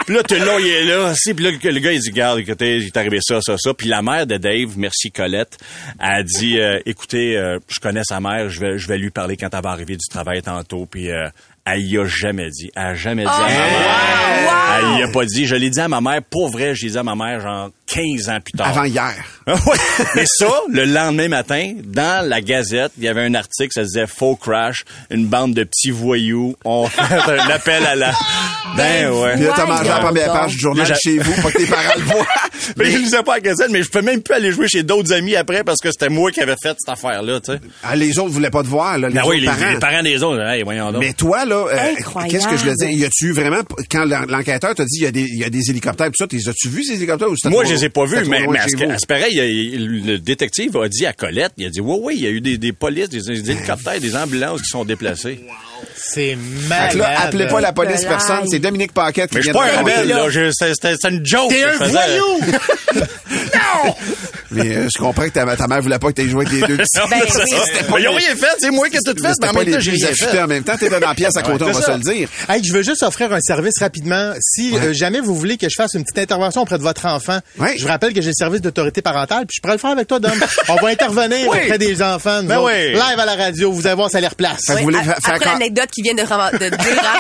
Puis 0.05 0.15
là, 0.15 0.21
le 0.29 0.45
long, 0.45 0.59
il 0.59 0.67
est 0.67 0.83
là. 0.83 1.13
Puis 1.23 1.43
là, 1.43 1.51
le 1.51 1.79
gars, 1.79 1.91
il 1.91 1.99
dit, 1.99 2.11
garde, 2.11 2.39
écoutez, 2.39 2.77
il 2.77 2.87
est 2.87 2.97
arrivé 2.97 3.19
ça, 3.21 3.39
ça, 3.41 3.55
ça. 3.57 3.73
Puis 3.73 3.87
la 3.87 4.01
mère 4.01 4.27
de 4.27 4.37
Dave, 4.37 4.77
merci 4.77 5.11
Colette, 5.11 5.57
a 5.99 6.23
dit, 6.23 6.59
euh, 6.59 6.79
écoutez, 6.85 7.37
euh, 7.37 7.59
je 7.67 7.79
connais 7.79 8.03
sa 8.03 8.19
mère, 8.19 8.49
je 8.49 8.59
vais, 8.59 8.77
je 8.77 8.87
vais 8.87 8.97
lui 8.97 9.11
parler 9.11 9.37
quand 9.37 9.49
elle 9.53 9.63
va 9.63 9.69
arriver 9.69 9.95
du 9.95 10.07
travail 10.09 10.41
tantôt. 10.41 10.85
Puis 10.85 11.11
euh, 11.11 11.29
elle 11.65 11.81
y 11.81 11.97
a 11.97 12.05
jamais 12.05 12.49
dit. 12.49 12.69
Elle 12.75 12.83
a 12.83 12.95
jamais 12.95 13.23
dit 13.23 13.29
à 13.29 13.39
ma 13.39 13.47
mère. 13.47 14.53
Elle 14.75 14.99
y 14.99 15.03
a 15.03 15.07
pas 15.07 15.25
dit. 15.25 15.45
Je 15.45 15.55
l'ai 15.55 15.69
dit 15.69 15.79
à 15.79 15.87
ma 15.87 16.01
mère, 16.01 16.21
pour 16.29 16.49
vrai, 16.49 16.75
je 16.75 16.85
l'ai 16.85 16.91
dit 16.91 16.97
à 16.97 17.03
ma 17.03 17.15
mère, 17.15 17.39
genre 17.41 17.69
15 17.87 18.29
ans 18.29 18.39
plus 18.43 18.57
tard. 18.57 18.67
Avant 18.67 18.83
hier. 18.83 19.13
Ah. 19.45 19.55
Mais 20.15 20.23
ça, 20.25 20.47
le 20.71 20.85
lendemain 20.85 21.27
matin, 21.27 21.73
dans 21.83 22.25
la 22.25 22.39
Gazette, 22.39 22.93
il 22.97 23.03
y 23.03 23.09
avait 23.09 23.25
un 23.25 23.33
article, 23.33 23.71
ça 23.73 23.83
disait 23.83 24.07
Faux 24.07 24.37
crash, 24.37 24.85
une 25.09 25.27
bande 25.27 25.53
de 25.53 25.65
petits 25.65 25.91
voyous 25.91 26.55
ont 26.63 26.87
fait 26.87 27.01
un 27.29 27.49
appel 27.49 27.85
à 27.85 27.93
la... 27.93 28.13
Ben 28.77 29.11
ouais. 29.11 29.33
Puis 29.35 29.43
là, 29.43 29.53
t'as 29.53 29.65
mangé 29.65 29.89
la 29.89 29.99
première 29.99 30.31
page 30.31 30.51
du 30.53 30.59
journal 30.59 30.87
Là, 30.87 30.95
chez 30.95 31.17
vous, 31.17 31.41
pas 31.41 31.51
que 31.51 31.57
tes 31.57 31.65
parents 31.65 31.93
le 31.97 32.03
voient. 32.03 32.25
Mais 32.77 32.85
je 32.89 32.97
lisais 32.99 33.21
pas 33.21 33.33
la 33.33 33.41
Gazette, 33.41 33.69
mais 33.69 33.83
je 33.83 33.89
peux 33.89 34.01
même 34.01 34.21
plus 34.21 34.33
aller 34.33 34.51
jouer 34.53 34.69
chez 34.69 34.83
d'autres 34.83 35.11
amis 35.11 35.35
après 35.35 35.65
parce 35.65 35.79
que 35.79 35.91
c'était 35.91 36.07
moi 36.07 36.31
qui 36.31 36.39
avais 36.39 36.55
fait 36.63 36.77
cette 36.79 36.87
affaire-là, 36.87 37.41
tu 37.41 37.51
sais. 37.51 37.59
Ah, 37.83 37.97
les 37.97 38.17
autres 38.19 38.29
voulaient 38.31 38.49
pas 38.49 38.63
te 38.63 38.69
voir, 38.69 38.97
là, 38.97 39.09
les 39.09 39.13
Ben 39.15 39.21
autres 39.21 39.31
oui, 39.31 39.41
les, 39.41 39.47
parents. 39.47 39.69
les 39.71 39.79
parents 39.79 40.03
des 40.03 40.23
autres, 40.23 40.41
hey, 40.41 40.63
voyons 40.63 40.91
donc. 40.93 41.01
Mais 41.01 41.11
toi, 41.11 41.43
là, 41.43 41.52
euh, 41.53 42.27
qu'est-ce 42.29 42.47
que 42.47 42.57
je 42.57 42.65
le 42.65 42.73
dis? 42.75 42.95
Y 42.97 43.05
a-tu 43.05 43.31
vraiment, 43.31 43.61
quand 43.89 44.05
l'en- 44.05 44.25
l'enquêteur 44.25 44.75
t'a 44.75 44.85
dit 44.85 44.97
il 44.97 45.03
y, 45.03 45.05
a 45.07 45.11
des- 45.11 45.27
y 45.27 45.43
a 45.43 45.49
des 45.49 45.69
hélicoptères 45.69 46.07
tout 46.17 46.25
ça, 46.39 46.49
as-tu 46.51 46.69
vu 46.69 46.83
ces 46.83 46.93
hélicoptères 46.93 47.29
ou 47.29 47.35
c'était 47.35 47.49
Moi, 47.49 47.63
trop- 47.63 47.71
je 47.73 47.77
les 47.77 47.85
ai 47.85 47.89
pas 47.89 48.05
vus, 48.05 48.15
mais, 48.27 48.41
loin 48.41 48.53
mais 48.53 48.57
de 48.59 48.61
à 48.61 48.63
chez 48.65 48.69
ce, 48.71 48.75
que- 48.77 48.85
vous? 48.85 48.91
à 48.91 48.97
ce 48.97 49.05
pareil, 49.07 49.31
il 49.31 49.37
y 49.37 49.75
a- 49.75 50.05
le 50.05 50.19
détective 50.19 50.75
a 50.77 50.89
dit 50.89 51.05
à 51.05 51.13
Colette, 51.13 51.53
il 51.57 51.65
a 51.65 51.69
dit, 51.69 51.81
oui, 51.81 51.97
oui, 52.01 52.13
il 52.17 52.23
y 52.23 52.27
a 52.27 52.31
eu 52.31 52.41
des, 52.41 52.57
des 52.57 52.73
polices, 52.73 53.09
des, 53.09 53.19
des 53.21 53.51
hélicoptères, 53.51 53.99
des 53.99 54.15
ambulances 54.15 54.61
qui 54.61 54.69
sont 54.69 54.85
déplacés. 54.85 55.39
C'est 55.95 56.37
malade. 56.67 56.93
là, 56.95 57.21
appelez 57.23 57.47
pas 57.47 57.61
la 57.61 57.73
police, 57.73 58.03
personne. 58.05 58.45
C'est 58.49 58.59
Dominique 58.59 58.93
Paquette 58.93 59.29
qui 59.29 59.37
Mais 59.37 59.41
je 59.43 59.51
vient 59.51 59.61
suis 59.61 59.71
pas 59.71 59.77
un 59.77 59.81
rebelle, 59.81 60.07
là. 60.07 60.29
Je- 60.29 60.51
C'était 60.51 60.73
c'était 60.93 61.09
une 61.09 61.25
joke. 61.25 61.49
T'es 61.49 61.61
que 61.61 61.67
un 61.67 61.79
faisais. 61.79 61.91
voyou! 61.91 62.39
Mais 64.51 64.75
euh, 64.77 64.87
je 64.93 64.99
comprends 64.99 65.23
que 65.23 65.29
ta, 65.29 65.55
ta 65.55 65.67
mère 65.67 65.81
voulait 65.81 65.97
pas 65.97 66.09
que 66.09 66.13
t'aies 66.13 66.27
joué 66.29 66.45
avec 66.45 66.59
les 66.61 66.67
deux 66.67 66.77
petits. 66.83 66.99
Ben 67.09 67.17
oui. 67.21 67.43
Mais 67.91 68.01
ils 68.01 68.07
ont 68.07 68.13
rien 68.15 68.35
fait, 68.35 68.47
c'est 68.59 68.69
moi 68.69 68.87
qui 68.89 68.97
ai 68.97 68.99
tout 68.99 69.13
fait, 69.15 69.21
mais 69.23 69.29
C'était 69.33 69.47
en 69.47 69.53
pas 69.53 69.59
même 69.59 69.67
les 69.67 69.73
temps, 69.73 69.79
j'ai 69.79 69.91
plus 69.91 69.97
rien 70.03 70.07
affûtés 70.11 70.25
fait. 70.31 70.41
en 70.41 70.47
même 70.47 70.63
temps. 70.63 70.73
T'étais 70.77 70.99
dans 70.99 71.07
la 71.07 71.15
pièce 71.15 71.35
à 71.35 71.41
côté, 71.41 71.63
on 71.63 71.73
c'est 71.73 71.79
va 71.79 71.85
se 71.85 71.91
le 71.91 72.13
dire. 72.13 72.29
Hey, 72.47 72.63
je 72.63 72.71
veux 72.71 72.83
juste 72.83 73.01
offrir 73.03 73.33
un 73.33 73.39
service 73.41 73.79
rapidement. 73.79 74.33
Si 74.39 74.75
euh, 74.77 74.93
jamais 74.93 75.19
vous 75.21 75.33
voulez 75.35 75.57
que 75.57 75.67
je 75.69 75.75
fasse 75.75 75.93
une 75.95 76.03
petite 76.03 76.19
intervention 76.19 76.61
auprès 76.61 76.77
de 76.77 76.83
votre 76.83 77.05
enfant, 77.07 77.39
Ouais. 77.57 77.75
je 77.77 77.81
vous 77.81 77.87
rappelle 77.87 78.13
que 78.13 78.21
j'ai 78.21 78.27
le 78.29 78.33
service 78.35 78.61
d'autorité 78.61 79.01
parentale, 79.01 79.45
puis 79.47 79.55
je 79.57 79.61
pourrais 79.61 79.73
le 79.75 79.79
faire 79.79 79.91
avec 79.91 80.07
toi, 80.07 80.19
Dom. 80.19 80.31
On 80.69 80.75
va 80.75 80.87
intervenir 80.89 81.47
auprès 81.47 81.77
des 81.79 82.01
enfants, 82.03 82.41
nous 82.43 82.49
Ben 82.49 82.57
autres, 82.59 82.71
oui. 82.75 82.91
live 82.93 83.19
à 83.19 83.25
la 83.25 83.35
radio. 83.35 83.71
Vous 83.71 83.87
allez 83.87 83.95
voir, 83.95 84.09
ça 84.11 84.21
les 84.21 84.27
replace. 84.27 84.61
Fait 84.67 84.73
que 84.73 84.77
vous 84.79 84.83
voulez 84.83 84.97
fa- 84.99 85.15
faire 85.15 85.35
après 85.35 85.49
quoi? 85.73 85.83
l'anecdote 85.83 85.91
qui 85.91 86.01
vient 86.01 86.13
de, 86.13 86.23
ram- 86.23 86.51
de 86.53 86.69
dire, 86.69 87.03
hein. 87.03 87.19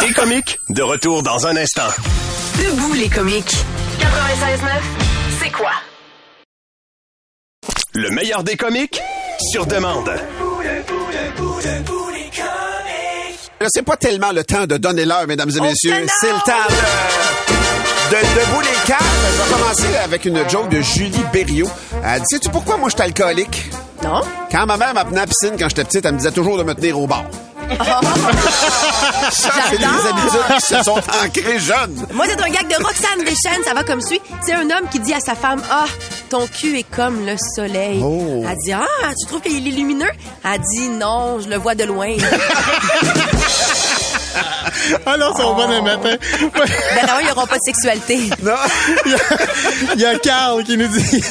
Les 0.06 0.12
comiques, 0.12 0.58
de 0.70 0.82
retour 0.82 1.22
dans 1.22 1.46
un 1.46 1.56
instant. 1.56 1.88
Debout 2.58 2.94
les 2.94 3.08
comiques. 3.08 3.54
96.9, 4.00 4.68
c'est 5.42 5.50
quoi? 5.50 5.70
Le 7.94 8.10
meilleur 8.10 8.42
des 8.42 8.56
comiques, 8.56 9.00
sur 9.52 9.66
demande. 9.66 10.08
Là, 13.60 13.68
c'est 13.72 13.82
pas 13.84 13.96
tellement 13.96 14.32
le 14.32 14.44
temps 14.44 14.66
de 14.66 14.76
donner 14.76 15.04
l'heure, 15.04 15.26
mesdames 15.26 15.50
et 15.56 15.60
messieurs. 15.60 15.92
que 15.92 16.00
non! 16.02 16.06
C'est 16.20 16.32
le 16.32 16.40
temps 16.44 16.66
de, 18.10 18.16
de 18.16 18.20
debout 18.40 18.60
les 18.60 18.86
câbles. 18.86 19.04
Je 19.32 19.42
vais 19.42 19.50
commencer 19.56 19.96
avec 20.04 20.24
une 20.24 20.48
joke 20.50 20.68
de 20.70 20.80
Julie 20.80 21.24
Berriot. 21.32 21.68
Elle 22.04 22.20
dit, 22.20 22.26
sais-tu 22.30 22.50
pourquoi 22.50 22.76
moi 22.76 22.88
je 22.90 22.94
suis 22.96 23.02
alcoolique? 23.02 23.70
Non? 24.02 24.20
Quand 24.50 24.66
ma 24.66 24.76
mère 24.76 24.92
m'amenait 24.92 25.18
à 25.18 25.20
la 25.20 25.26
piscine 25.26 25.56
quand 25.58 25.68
j'étais 25.68 25.84
petite, 25.84 26.04
elle 26.04 26.12
me 26.14 26.18
disait 26.18 26.32
toujours 26.32 26.58
de 26.58 26.62
me 26.64 26.74
tenir 26.74 26.98
au 26.98 27.06
bord. 27.06 27.24
Ça, 29.30 29.50
c'est 29.70 29.78
des 29.78 29.84
J'adore! 29.84 30.06
habitudes 30.06 30.56
qui 30.56 30.60
se 30.66 30.82
sont 30.82 31.00
ancrées 31.24 31.58
jeunes. 31.58 32.06
Moi, 32.12 32.26
c'est 32.28 32.40
un 32.40 32.48
gag 32.50 32.68
de 32.68 32.74
Roxane 32.82 33.20
Deschênes. 33.20 33.62
Ça 33.64 33.74
va 33.74 33.82
comme 33.84 34.00
suit. 34.00 34.20
C'est 34.42 34.52
un 34.54 34.62
homme 34.70 34.88
qui 34.90 35.00
dit 35.00 35.14
à 35.14 35.20
sa 35.20 35.34
femme, 35.34 35.62
ah, 35.70 35.86
ton 36.30 36.46
cul 36.46 36.78
est 36.78 36.90
comme 36.94 37.24
le 37.24 37.36
soleil. 37.56 38.00
Oh. 38.02 38.44
Elle 38.48 38.56
dit, 38.58 38.72
ah, 38.72 38.86
tu 39.20 39.26
trouves 39.26 39.40
qu'il 39.40 39.66
est 39.66 39.70
lumineux? 39.70 40.10
Elle 40.44 40.60
dit, 40.60 40.88
non, 40.88 41.40
je 41.40 41.48
le 41.48 41.56
vois 41.56 41.74
de 41.74 41.84
loin. 41.84 42.14
Ah 45.06 45.16
non, 45.16 45.32
c'est 45.36 45.42
au 45.44 45.54
bon 45.54 45.68
matin. 45.82 46.16
ben 46.40 47.06
non, 47.06 47.14
il 47.20 47.26
n'y 47.26 47.30
aura 47.32 47.46
pas 47.46 47.56
de 47.56 47.62
sexualité. 47.64 48.30
Non. 48.42 48.52
Il 49.94 50.00
y 50.00 50.04
a- 50.06 50.18
Carl 50.18 50.62
qui 50.64 50.76
nous 50.76 50.86
dit 50.88 51.22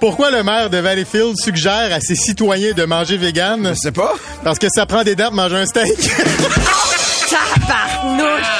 pourquoi 0.00 0.30
le 0.30 0.42
maire 0.42 0.70
de 0.70 0.78
Valleyfield 0.78 1.36
suggère 1.36 1.90
à 1.94 2.00
ses 2.00 2.14
citoyens 2.14 2.72
de 2.72 2.84
manger 2.84 3.16
vegan? 3.16 3.68
Je 3.74 3.74
sais 3.80 3.92
pas. 3.92 4.14
Parce 4.44 4.58
que 4.58 4.66
ça 4.72 4.86
prend 4.86 5.02
des 5.02 5.14
dents 5.14 5.26
pour 5.26 5.34
manger 5.36 5.56
un 5.56 5.66
steak. 5.66 5.92
Tabarnouche! 7.30 8.59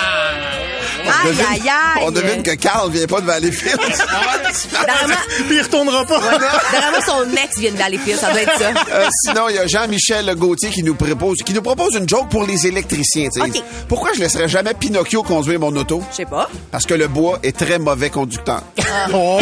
On 1.04 1.08
Aïe, 1.10 1.28
devine- 1.36 1.44
aïe, 1.50 1.60
aïe! 1.68 2.02
On 2.06 2.10
devine 2.10 2.42
que 2.42 2.50
Carl 2.52 2.90
vient 2.90 3.06
pas 3.06 3.20
de 3.20 3.26
Valleyfield. 3.26 3.78
Puis 5.48 5.56
il 5.56 5.62
retournera 5.62 6.04
pas. 6.04 6.20
dernièrement, 6.20 7.00
son 7.06 7.24
ex 7.42 7.58
vient 7.58 7.72
de 7.72 7.76
Valleyfield. 7.76 8.18
Ça 8.20 8.30
doit 8.30 8.42
être 8.42 8.58
ça. 8.58 8.70
Euh, 8.92 9.08
sinon, 9.24 9.48
il 9.48 9.56
y 9.56 9.58
a 9.58 9.66
Jean-Michel 9.66 10.34
Gauthier 10.36 10.70
qui 10.70 10.82
nous 10.82 10.94
propose, 10.94 11.38
qui 11.44 11.52
nous 11.54 11.62
propose 11.62 11.94
une 11.94 12.08
joke 12.08 12.28
pour 12.28 12.44
les 12.44 12.66
électriciens. 12.66 13.28
Pourquoi 13.88 14.10
je 14.14 14.20
laisserais 14.20 14.48
jamais 14.48 14.74
Pinocchio 14.74 15.22
conduire 15.22 15.60
mon 15.60 15.74
auto? 15.76 16.02
Je 16.10 16.16
sais 16.16 16.24
pas. 16.26 16.48
Parce 16.70 16.86
que 16.86 16.94
le 16.94 17.08
bois 17.08 17.38
est 17.42 17.56
très 17.56 17.78
mauvais 17.78 18.10
conducteur. 18.10 18.62
Oh. 19.12 19.40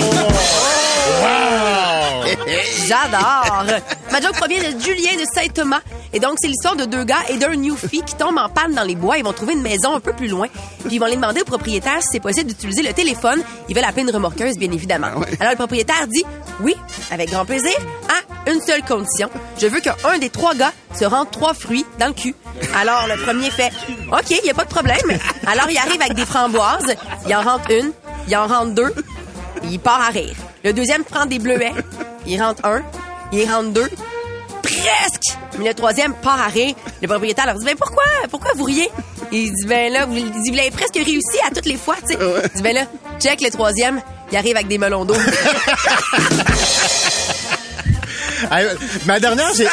J'adore. 2.87 3.64
Ma 4.11 4.21
joke 4.21 4.37
provient 4.37 4.59
de 4.59 4.81
Julien 4.81 5.17
de 5.17 5.25
Saint-Thomas. 5.35 5.81
Et 6.12 6.21
donc, 6.21 6.37
c'est 6.41 6.49
l'histoire 6.49 6.77
de 6.77 6.85
deux 6.85 7.05
gars 7.05 7.19
et 7.29 7.37
d'un 7.37 7.55
newfie 7.55 8.03
qui 8.03 8.14
tombent 8.14 8.38
en 8.38 8.49
panne 8.49 8.75
dans 8.75 8.83
les 8.83 8.95
bois. 8.95 9.19
Ils 9.19 9.25
vont 9.25 9.33
trouver 9.33 9.53
une 9.55 9.62
maison 9.62 9.95
un 9.95 10.01
peu 10.01 10.12
plus 10.12 10.29
loin. 10.29 10.47
Puis 10.85 10.95
ils 10.95 10.99
vont 10.99 11.07
aller 11.07 11.17
demander 11.17 11.43
au 11.43 11.45
propriétaire 11.45 12.01
si 12.03 12.09
c'est 12.12 12.21
possible 12.21 12.49
d'utiliser 12.49 12.83
le 12.83 12.93
téléphone. 12.93 13.43
Ils 13.69 13.75
veulent 13.75 13.85
appeler 13.85 14.03
une 14.03 14.11
remorqueuse, 14.11 14.57
bien 14.57 14.71
évidemment. 14.73 15.09
Ah 15.14 15.19
ouais. 15.19 15.29
Alors, 15.41 15.53
le 15.53 15.57
propriétaire 15.57 16.07
dit 16.09 16.25
oui, 16.61 16.75
avec 17.11 17.31
grand 17.31 17.45
plaisir, 17.45 17.73
à 18.09 18.51
une 18.51 18.61
seule 18.61 18.83
condition. 18.83 19.29
Je 19.61 19.67
veux 19.67 19.81
qu'un 19.81 20.19
des 20.19 20.31
trois 20.31 20.55
gars 20.55 20.73
se 20.95 21.05
rende 21.05 21.31
trois 21.31 21.55
fruits 21.55 21.85
dans 21.99 22.07
le 22.09 22.14
cul. 22.14 22.35
Alors, 22.75 23.07
le 23.07 23.23
premier 23.23 23.51
fait 23.51 23.71
OK, 24.11 24.31
il 24.31 24.43
n'y 24.45 24.51
a 24.51 24.55
pas 24.55 24.64
de 24.64 24.71
problème. 24.71 24.97
Alors, 25.47 25.71
il 25.71 25.77
arrive 25.77 26.01
avec 26.01 26.14
des 26.14 26.27
framboises. 26.27 26.95
Il 27.27 27.35
en 27.37 27.43
rentre 27.43 27.71
une, 27.71 27.93
il 28.27 28.37
en 28.37 28.47
rentre 28.47 28.73
deux, 28.73 28.95
il 29.64 29.79
part 29.79 30.01
à 30.01 30.09
rire. 30.09 30.35
Le 30.64 30.73
deuxième 30.73 31.05
prend 31.05 31.27
des 31.27 31.38
bleuets. 31.38 31.73
Il 32.27 32.40
rentre 32.42 32.64
un. 32.64 32.83
Il 33.33 33.51
rentre 33.51 33.71
deux. 33.71 33.88
Presque! 34.62 35.37
Mais 35.59 35.68
le 35.68 35.75
troisième 35.75 36.14
part 36.14 36.40
à 36.40 36.49
rire. 36.49 36.75
Le 37.01 37.09
propriétaire 37.09 37.47
leur 37.47 37.59
dit, 37.59 37.64
ben 37.64 37.77
pourquoi? 37.77 38.05
Pourquoi 38.31 38.53
vous 38.55 38.64
riez? 38.64 38.88
Il 39.33 39.53
dit, 39.53 39.66
ben 39.66 39.92
là, 39.92 40.07
vous, 40.07 40.16
il 40.16 40.31
dit, 40.31 40.51
vous 40.51 40.57
l'avez 40.57 40.71
presque 40.71 40.94
réussi 40.94 41.38
à 41.47 41.55
toutes 41.55 41.66
les 41.66 41.77
fois, 41.77 41.97
tu 42.07 42.14
sais. 42.14 42.18
Il 42.44 42.51
dit, 42.57 42.62
ben 42.62 42.75
là, 42.75 42.85
check 43.21 43.40
le 43.40 43.51
troisième. 43.51 44.01
Il 44.31 44.37
arrive 44.37 44.57
avec 44.57 44.68
des 44.68 44.79
melons 44.79 45.05
d'eau. 45.05 45.14
Ma 49.07 49.20
dernière, 49.20 49.51
j'ai, 49.57 49.66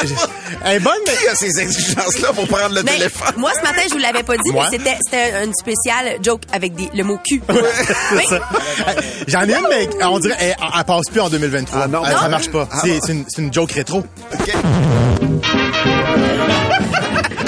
elle 0.63 0.75
est 0.78 0.80
bonne, 0.80 0.93
mais 1.08 1.13
Qui 1.13 1.28
a 1.28 1.36
ces 1.36 1.60
exigences-là 1.60 2.30
pour 2.34 2.47
prendre 2.47 2.73
le 2.75 2.84
Mais 2.84 2.93
téléphone? 2.93 3.34
moi, 3.38 3.51
ce 3.58 3.62
matin, 3.62 3.82
je 3.88 3.93
vous 3.93 3.99
l'avais 3.99 4.23
pas 4.23 4.36
dit, 4.38 4.51
Moi? 4.51 4.67
mais 4.71 4.78
c'était, 4.78 4.97
c'était 5.04 5.43
une 5.43 5.54
spéciale 5.54 6.17
joke 6.23 6.41
avec 6.51 6.73
des, 6.75 6.89
le 6.93 7.04
mot 7.04 7.17
cul. 7.28 7.41
Oui. 7.49 8.23
J'en 9.28 9.41
ai 9.43 9.54
une, 9.56 9.67
mais 9.69 9.89
on 10.04 10.19
dirait 10.19 10.36
elle, 10.39 10.56
elle 10.78 10.84
passe 10.86 11.06
plus 11.12 11.21
en 11.21 11.30
2023. 11.30 11.82
Ah 11.84 11.88
non? 11.88 12.01
Elle, 12.06 12.13
Non? 12.13 12.19
ça 12.19 12.30
marche 12.30 12.49
pas. 12.49 12.67
Ah 12.71 12.80
c'est, 12.84 13.12
une, 13.12 13.25
c'est 13.28 13.41
une 13.41 13.54
joke 13.54 13.71
rétro. 13.71 13.99
OK. 14.34 14.51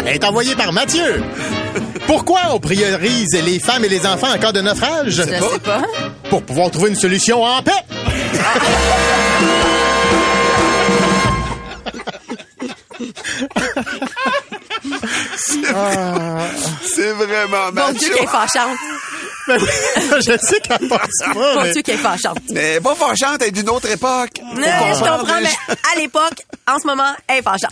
Elle 0.06 0.16
est 0.16 0.24
envoyée 0.24 0.56
par 0.56 0.72
Mathieu. 0.72 1.22
Pourquoi 2.06 2.40
on 2.52 2.60
priorise 2.60 3.28
les 3.44 3.60
femmes 3.60 3.84
et 3.84 3.90
les 3.90 4.06
enfants 4.06 4.34
en 4.34 4.38
cas 4.38 4.52
de 4.54 4.62
naufrage? 4.62 5.10
Je 5.10 5.24
sais 5.24 5.40
pas. 5.64 5.82
Pour 6.30 6.44
pouvoir 6.44 6.72
trouver 6.72 6.90
une 6.90 6.96
solution 6.96 7.44
en 7.44 7.62
paix. 7.62 7.72
C'est 16.96 17.12
vraiment 17.14 17.72
Bon 17.74 17.92
Dieu 17.98 18.10
qu'elle 18.14 18.24
est 18.24 18.28
fâchante. 18.28 18.78
Ben 19.48 19.58
oui, 19.62 19.68
je 20.28 20.38
sais 20.46 20.60
qu'elle 20.60 20.90
pense 20.90 21.00
pas, 21.00 21.34
Bon 21.34 21.62
mais... 21.64 21.72
Dieu 21.72 21.82
qu'elle 21.82 21.96
est 21.96 22.00
fâchante. 22.00 22.40
Mais 22.50 22.82
pas 22.82 22.96
fâchante, 22.96 23.38
elle 23.42 23.48
est 23.48 23.52
d'une 23.52 23.70
autre 23.70 23.90
époque. 23.90 24.32
Non, 24.44 24.54
je 24.94 25.00
comprends, 25.00 25.40
mais 25.42 25.50
à 25.94 25.98
l'époque, 25.98 26.46
en 26.70 26.78
ce 26.78 26.86
moment, 26.86 27.14
elle 27.30 27.38
est 27.38 27.42
fâchante. 27.42 27.72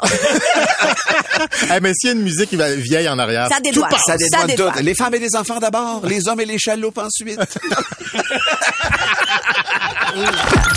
Eh, 1.76 1.80
mais 1.82 1.92
s'il 1.94 2.08
y 2.12 2.14
a 2.14 2.16
une 2.16 2.22
musique 2.22 2.50
qui 2.50 2.56
va 2.56 2.74
vieille 2.76 3.10
en 3.10 3.20
arrière, 3.20 3.50
Ça 3.52 3.60
dédouane. 3.60 3.92
Ça 3.92 3.98
Ça 4.14 4.18
dédouane 4.18 4.48
dédouane. 4.48 4.74
tout. 4.74 4.84
Les 4.84 4.96
femmes 4.96 5.16
et 5.16 5.20
les 5.20 5.36
enfants 5.36 5.60
d'abord, 5.60 6.00
les 6.06 6.26
hommes 6.30 6.40
et 6.40 6.46
les 6.46 6.58
chaloupes 6.58 6.98
ensuite. 6.98 7.42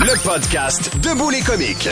Le 0.01 0.23
podcast 0.25 0.91
Debout 0.97 1.31
les 1.31 1.43
comiques. 1.43 1.89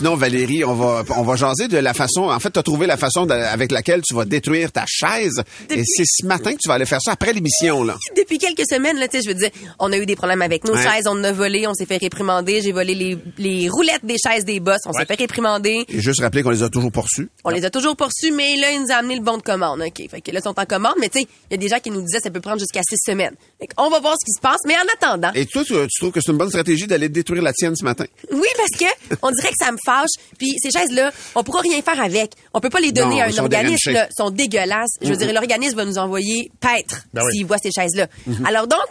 Non, 0.00 0.16
Valérie, 0.16 0.64
on 0.64 0.74
va, 0.74 1.02
on 1.16 1.22
va 1.22 1.36
jaser 1.36 1.66
de 1.68 1.78
la 1.78 1.94
façon. 1.94 2.22
En 2.22 2.38
fait, 2.38 2.50
tu 2.50 2.58
as 2.58 2.62
trouvé 2.62 2.86
la 2.86 2.96
façon 2.98 3.24
de- 3.24 3.32
avec 3.32 3.72
laquelle 3.72 4.02
tu 4.02 4.12
vas 4.14 4.24
détruire 4.26 4.70
ta 4.70 4.84
chaise. 4.86 5.42
Et 5.70 5.82
c'est 5.84 6.04
ce 6.04 6.26
matin 6.26 6.52
que 6.52 6.58
tu 6.60 6.68
vas 6.68 6.74
aller 6.74 6.84
faire 6.84 7.00
ça 7.00 7.12
après 7.12 7.32
l'émission, 7.32 7.82
là. 7.84 7.96
Depuis 8.14 8.36
quelques 8.38 8.68
semaines, 8.68 8.98
là, 8.98 9.08
tu 9.08 9.16
sais, 9.16 9.22
je 9.24 9.28
veux 9.28 9.34
dire, 9.38 9.50
on 9.78 9.90
a 9.92 9.96
eu 9.96 10.04
des 10.04 10.16
problèmes 10.16 10.42
avec 10.42 10.64
nos 10.64 10.74
Ouais. 10.74 10.82
chaises, 10.82 11.06
on 11.06 11.12
en 11.12 11.24
a 11.24 11.32
volé, 11.32 11.66
on 11.66 11.72
s'est 11.74 11.86
fait 11.86 11.96
réprimander, 11.96 12.60
j'ai 12.60 12.72
volé 12.72 12.94
les, 12.94 13.16
les 13.38 13.68
roulettes 13.70 14.04
des 14.04 14.16
chaises 14.18 14.44
des 14.44 14.60
boss, 14.60 14.78
on 14.84 14.92
s'est 14.92 15.06
fait 15.06 15.14
réprimander. 15.14 15.86
Et 15.88 16.00
juste 16.00 16.20
rappeler 16.20 16.42
qu'on 16.42 16.50
les 16.50 16.62
a 16.64 16.68
toujours 16.68 16.92
poursus. 16.92 17.30
On 17.44 17.50
les 17.50 17.64
a 17.64 17.70
toujours 17.70 17.96
poursus, 17.96 18.30
mais 18.32 18.56
là, 18.56 18.72
ils 18.72 18.80
nous 18.82 18.88
ont 18.88 18.96
amené 18.98 19.14
le 19.16 19.22
bon 19.22 19.38
de 19.38 19.42
commande. 19.42 19.80
OK. 19.80 20.10
Fait 20.10 20.20
que 20.20 20.30
là, 20.32 20.40
ils 20.40 20.42
sont 20.42 20.58
en 20.58 20.66
commande, 20.66 20.94
mais 21.00 21.08
tu 21.08 21.20
sais, 21.20 21.26
il 21.50 21.52
y 21.52 21.54
a 21.54 21.56
des 21.58 21.68
gens 21.68 21.78
qui 21.78 21.90
nous 21.90 22.02
disaient 22.02 22.20
ça 22.20 22.30
peut 22.30 22.40
prendre 22.42 22.58
jusqu'à 22.58 22.80
six 22.86 22.98
semaines. 22.98 23.34
Fait 23.60 23.68
on 23.78 23.88
va 23.88 24.00
voir 24.00 24.16
ce 24.20 24.24
qui 24.26 24.32
se 24.32 24.40
passe, 24.40 24.58
mais 24.66 24.74
en 24.74 25.08
attendant. 25.08 25.30
Et 25.34 25.46
toi, 25.46 25.62
tu, 25.64 25.72
tu 25.72 26.00
trouves 26.00 26.10
que 26.12 26.20
c'est 26.20 26.32
une 26.32 26.38
bonne 26.38 26.50
stratégie 26.50 26.86
d'aller 26.86 27.08
détruire 27.08 27.42
la 27.42 27.52
tienne 27.54 27.74
ce 27.76 27.84
matin? 27.84 28.04
Oui, 28.32 28.48
parce 28.58 28.70
que 28.78 29.16
on 29.22 29.30
dirait 29.30 29.48
que 29.50 29.64
ça 29.64 29.70
me 29.72 29.78
fâche. 29.94 30.10
Puis 30.38 30.54
ces 30.58 30.70
chaises-là, 30.70 31.10
on 31.34 31.42
pourra 31.42 31.60
rien 31.60 31.80
faire 31.82 32.00
avec. 32.00 32.32
On 32.52 32.60
peut 32.60 32.70
pas 32.70 32.80
les 32.80 32.92
donner 32.92 33.16
Non, 33.16 33.22
à 33.22 33.26
un 33.26 33.38
organisme. 33.38 33.92
là. 33.92 34.08
Ils 34.10 34.14
sont 34.22 34.30
dégueulasses. 34.30 34.96
Je 35.02 35.08
veux 35.08 35.16
dire, 35.16 35.32
l'organisme 35.32 35.76
va 35.76 35.84
nous 35.84 35.98
envoyer 35.98 36.50
paître 36.60 37.02
Ben 37.12 37.22
oui. 37.24 37.32
s'il 37.32 37.46
voit 37.46 37.58
ces 37.58 37.70
chaises-là. 37.70 38.06
Alors 38.46 38.66
donc, 38.66 38.86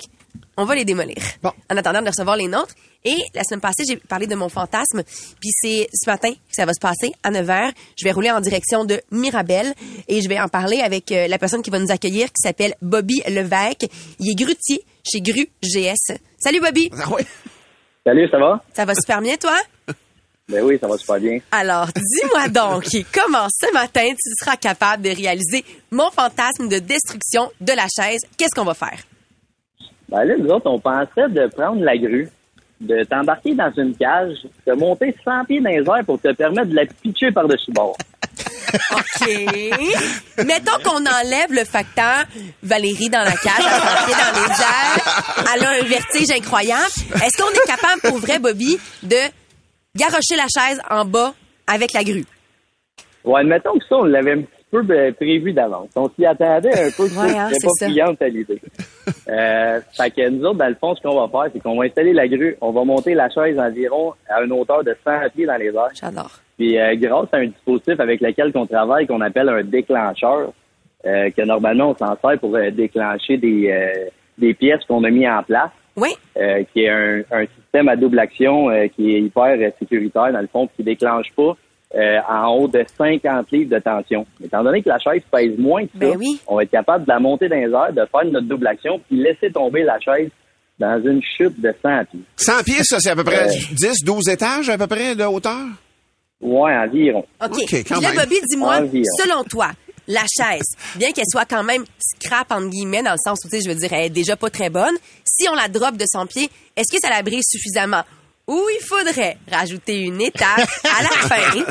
on 0.57 0.65
va 0.65 0.75
les 0.75 0.85
démolir. 0.85 1.17
Bon. 1.41 1.51
En 1.71 1.77
attendant 1.77 2.01
de 2.01 2.07
recevoir 2.09 2.37
les 2.37 2.47
nôtres. 2.47 2.73
Et 3.05 3.17
la 3.33 3.43
semaine 3.43 3.59
passée, 3.59 3.83
j'ai 3.85 3.97
parlé 3.97 4.27
de 4.27 4.35
mon 4.35 4.47
fantasme. 4.47 5.03
Puis 5.41 5.49
c'est 5.61 5.89
ce 5.93 6.09
matin 6.09 6.31
que 6.31 6.37
ça 6.55 6.65
va 6.65 6.71
se 6.73 6.79
passer 6.79 7.11
à 7.23 7.31
9 7.31 7.45
h. 7.45 7.71
Je 7.99 8.05
vais 8.05 8.11
rouler 8.13 8.31
en 8.31 8.39
direction 8.39 8.85
de 8.85 9.01
Mirabel 9.11 9.73
et 10.07 10.21
je 10.21 10.29
vais 10.29 10.39
en 10.39 10.47
parler 10.47 10.79
avec 10.79 11.11
euh, 11.11 11.27
la 11.27 11.37
personne 11.37 11.61
qui 11.61 11.69
va 11.69 11.79
nous 11.79 11.91
accueillir 11.91 12.27
qui 12.27 12.41
s'appelle 12.41 12.75
Bobby 12.81 13.21
Levesque. 13.27 13.87
Il 14.19 14.31
est 14.31 14.35
grutier 14.35 14.85
chez 15.03 15.19
Gru 15.19 15.49
GS. 15.61 16.15
Salut 16.39 16.61
Bobby. 16.61 16.89
Ah 16.97 17.09
ouais? 17.11 17.25
Salut, 18.05 18.29
ça 18.29 18.37
va? 18.37 18.63
Ça 18.73 18.85
va 18.85 18.93
super 18.95 19.21
bien 19.21 19.35
toi? 19.35 19.57
Ben 20.49 20.61
oui, 20.63 20.77
ça 20.79 20.87
va 20.87 20.97
super 20.97 21.19
bien. 21.19 21.39
Alors, 21.51 21.87
dis-moi 21.95 22.49
donc, 22.49 22.83
comment 23.13 23.47
ce 23.49 23.71
matin 23.73 24.09
tu 24.09 24.31
seras 24.39 24.57
capable 24.57 25.03
de 25.03 25.09
réaliser 25.09 25.63
mon 25.89 26.11
fantasme 26.11 26.67
de 26.67 26.79
destruction 26.79 27.49
de 27.61 27.71
la 27.71 27.87
chaise? 27.87 28.19
Qu'est-ce 28.37 28.53
qu'on 28.53 28.65
va 28.65 28.73
faire? 28.73 28.99
Ben 30.09 30.25
là, 30.25 30.35
nous 30.37 30.49
autres, 30.49 30.69
on 30.69 30.79
pensait 30.79 31.29
de 31.29 31.47
prendre 31.47 31.81
la 31.81 31.97
grue, 31.97 32.29
de 32.81 33.03
t'embarquer 33.05 33.55
dans 33.55 33.71
une 33.77 33.95
cage, 33.95 34.35
de 34.67 34.73
monter 34.73 35.15
100 35.23 35.45
pieds 35.45 35.61
dans 35.61 35.69
les 35.69 35.77
airs 35.77 36.05
pour 36.05 36.19
te 36.19 36.31
permettre 36.33 36.69
de 36.69 36.75
la 36.75 36.85
pitcher 36.85 37.31
par-dessus 37.31 37.71
bord. 37.71 37.97
OK. 38.91 39.27
Mettons 40.45 40.83
qu'on 40.83 41.05
enlève 41.05 41.51
le 41.51 41.63
facteur 41.63 42.25
Valérie 42.61 43.09
dans 43.09 43.23
la 43.23 43.31
cage, 43.31 43.63
pied 44.05 44.13
dans 44.13 44.41
les 44.41 44.51
airs. 44.51 45.45
Elle 45.55 45.63
a 45.63 45.69
un 45.69 45.83
vertige 45.83 46.31
incroyable. 46.31 46.91
Est-ce 47.15 47.41
qu'on 47.41 47.49
est 47.49 47.67
capable, 47.67 48.01
pour 48.01 48.17
vrai, 48.17 48.39
Bobby, 48.39 48.77
de 49.03 49.17
garrocher 49.95 50.35
la 50.35 50.47
chaise 50.47 50.81
en 50.89 51.05
bas 51.05 51.33
avec 51.67 51.93
la 51.93 52.03
grue? 52.03 52.25
Ouais, 53.23 53.41
admettons 53.41 53.77
que 53.77 53.85
ça, 53.87 53.95
on 53.97 54.05
l'avait 54.05 54.33
un 54.33 54.41
petit 54.41 54.65
peu 54.69 54.81
ben, 54.81 55.13
prévu 55.13 55.53
d'avance. 55.53 55.89
On 55.95 56.09
s'y 56.09 56.25
attendait 56.25 56.87
un 56.87 56.91
peu, 56.91 57.03
Ouais, 57.17 57.37
hein, 57.37 57.49
c'était 57.51 57.67
pas 57.67 57.85
friande 57.87 58.17
à 58.19 58.27
l'idée. 58.27 58.61
Euh, 59.29 59.79
fait 59.95 60.11
que 60.11 60.29
nous 60.29 60.43
autres, 60.45 60.57
dans 60.57 60.67
le 60.67 60.75
fond, 60.75 60.95
ce 60.95 61.01
qu'on 61.01 61.15
va 61.15 61.27
faire, 61.29 61.51
c'est 61.53 61.59
qu'on 61.61 61.77
va 61.77 61.85
installer 61.85 62.13
la 62.13 62.27
grue, 62.27 62.57
on 62.59 62.71
va 62.71 62.83
monter 62.83 63.13
la 63.13 63.29
chaise 63.29 63.57
environ 63.57 64.13
à 64.27 64.41
une 64.41 64.51
hauteur 64.51 64.83
de 64.83 64.95
100 65.03 65.11
pieds 65.33 65.45
dans 65.45 65.57
les 65.57 65.67
airs. 65.67 65.91
J'adore. 65.93 66.31
Puis 66.57 66.77
euh, 66.77 66.95
grâce 66.95 67.29
à 67.31 67.37
un 67.37 67.47
dispositif 67.47 67.99
avec 67.99 68.21
lequel 68.21 68.51
on 68.55 68.65
travaille 68.65 69.07
qu'on 69.07 69.21
appelle 69.21 69.49
un 69.49 69.63
déclencheur, 69.63 70.51
euh, 71.05 71.29
que 71.31 71.41
normalement 71.41 71.89
on 71.89 71.95
s'en 71.95 72.15
sert 72.21 72.39
pour 72.39 72.55
euh, 72.55 72.71
déclencher 72.71 73.37
des, 73.37 73.69
euh, 73.69 74.09
des 74.37 74.53
pièces 74.53 74.83
qu'on 74.87 75.03
a 75.03 75.09
mis 75.09 75.27
en 75.27 75.43
place, 75.43 75.71
Oui. 75.95 76.09
euh, 76.37 76.63
qui 76.73 76.81
est 76.83 76.89
un, 76.89 77.21
un 77.31 77.45
système 77.59 77.87
à 77.87 77.95
double 77.95 78.19
action 78.19 78.69
euh, 78.69 78.87
qui 78.87 79.15
est 79.15 79.21
hyper 79.21 79.55
sécuritaire 79.79 80.31
dans 80.33 80.41
le 80.41 80.47
fond, 80.47 80.67
puis 80.67 80.77
qui 80.77 80.83
déclenche 80.83 81.27
pas 81.35 81.55
euh, 81.95 82.17
en 82.27 82.47
haut 82.55 82.67
de 82.67 82.83
50 82.97 83.51
livres 83.51 83.69
de 83.75 83.79
tension. 83.79 84.25
Étant 84.43 84.63
donné 84.63 84.81
que 84.81 84.89
la 84.89 84.97
chaise 84.97 85.21
pèse 85.31 85.57
moins 85.59 85.83
que 85.85 85.91
ça, 85.93 85.99
Ben 85.99 86.15
oui. 86.17 86.39
on 86.47 86.55
va 86.55 86.63
être 86.63 86.71
capable 86.71 87.05
de 87.05 87.09
la 87.11 87.19
monter 87.19 87.47
dans 87.49 87.55
les 87.55 87.71
airs, 87.71 87.93
de 87.93 88.05
faire 88.11 88.25
notre 88.25 88.47
double 88.47 88.65
action, 88.67 88.99
puis 89.07 89.17
laisser 89.21 89.51
tomber 89.51 89.83
la 89.83 89.99
chaise 89.99 90.29
dans 90.79 90.99
une 91.05 91.21
chute 91.21 91.59
de 91.61 91.71
100 91.83 92.05
pieds. 92.09 92.19
100 92.37 92.63
pieds, 92.63 92.83
ça, 92.83 92.97
c'est 92.99 93.11
à 93.11 93.15
peu 93.15 93.23
près 93.23 93.47
Euh. 93.47 93.51
10, 93.73 94.03
12 94.03 94.27
étages 94.29 94.69
à 94.69 94.77
peu 94.79 94.87
près 94.87 95.15
de 95.15 95.23
hauteur? 95.23 95.59
Ouais, 96.41 96.75
environ. 96.75 97.23
OK. 97.41 97.51
OK, 97.51 97.65
Puis 97.69 97.83
quand 97.83 98.01
là, 98.01 98.09
même. 98.09 98.17
Bobby, 98.17 98.35
dis-moi, 98.49 98.79
selon 99.21 99.43
toi, 99.43 99.67
la 100.07 100.21
chaise, 100.21 100.75
bien 100.95 101.11
qu'elle 101.11 101.25
soit 101.29 101.45
quand 101.45 101.63
même 101.63 101.83
scrap, 101.99 102.51
entre 102.51 102.69
guillemets, 102.69 103.03
dans 103.03 103.11
le 103.13 103.17
sens 103.23 103.39
où, 103.45 103.49
tu 103.49 103.57
sais, 103.57 103.63
je 103.63 103.69
veux 103.69 103.75
dire, 103.79 103.91
elle 103.93 104.05
est 104.05 104.09
déjà 104.09 104.35
pas 104.35 104.49
très 104.49 104.69
bonne, 104.69 104.95
si 105.23 105.47
on 105.49 105.55
la 105.55 105.67
drop 105.67 105.95
de 105.97 106.05
100 106.05 106.27
pieds, 106.27 106.49
est-ce 106.75 106.91
que 106.91 106.99
ça 106.99 107.09
la 107.09 107.23
brise 107.23 107.45
suffisamment? 107.49 108.03
Ou 108.47 108.61
il 108.77 108.85
faudrait 108.85 109.37
rajouter 109.49 110.01
une 110.01 110.21
étape 110.21 110.67
à 110.83 111.03
la 111.03 111.09
fin? 111.09 111.63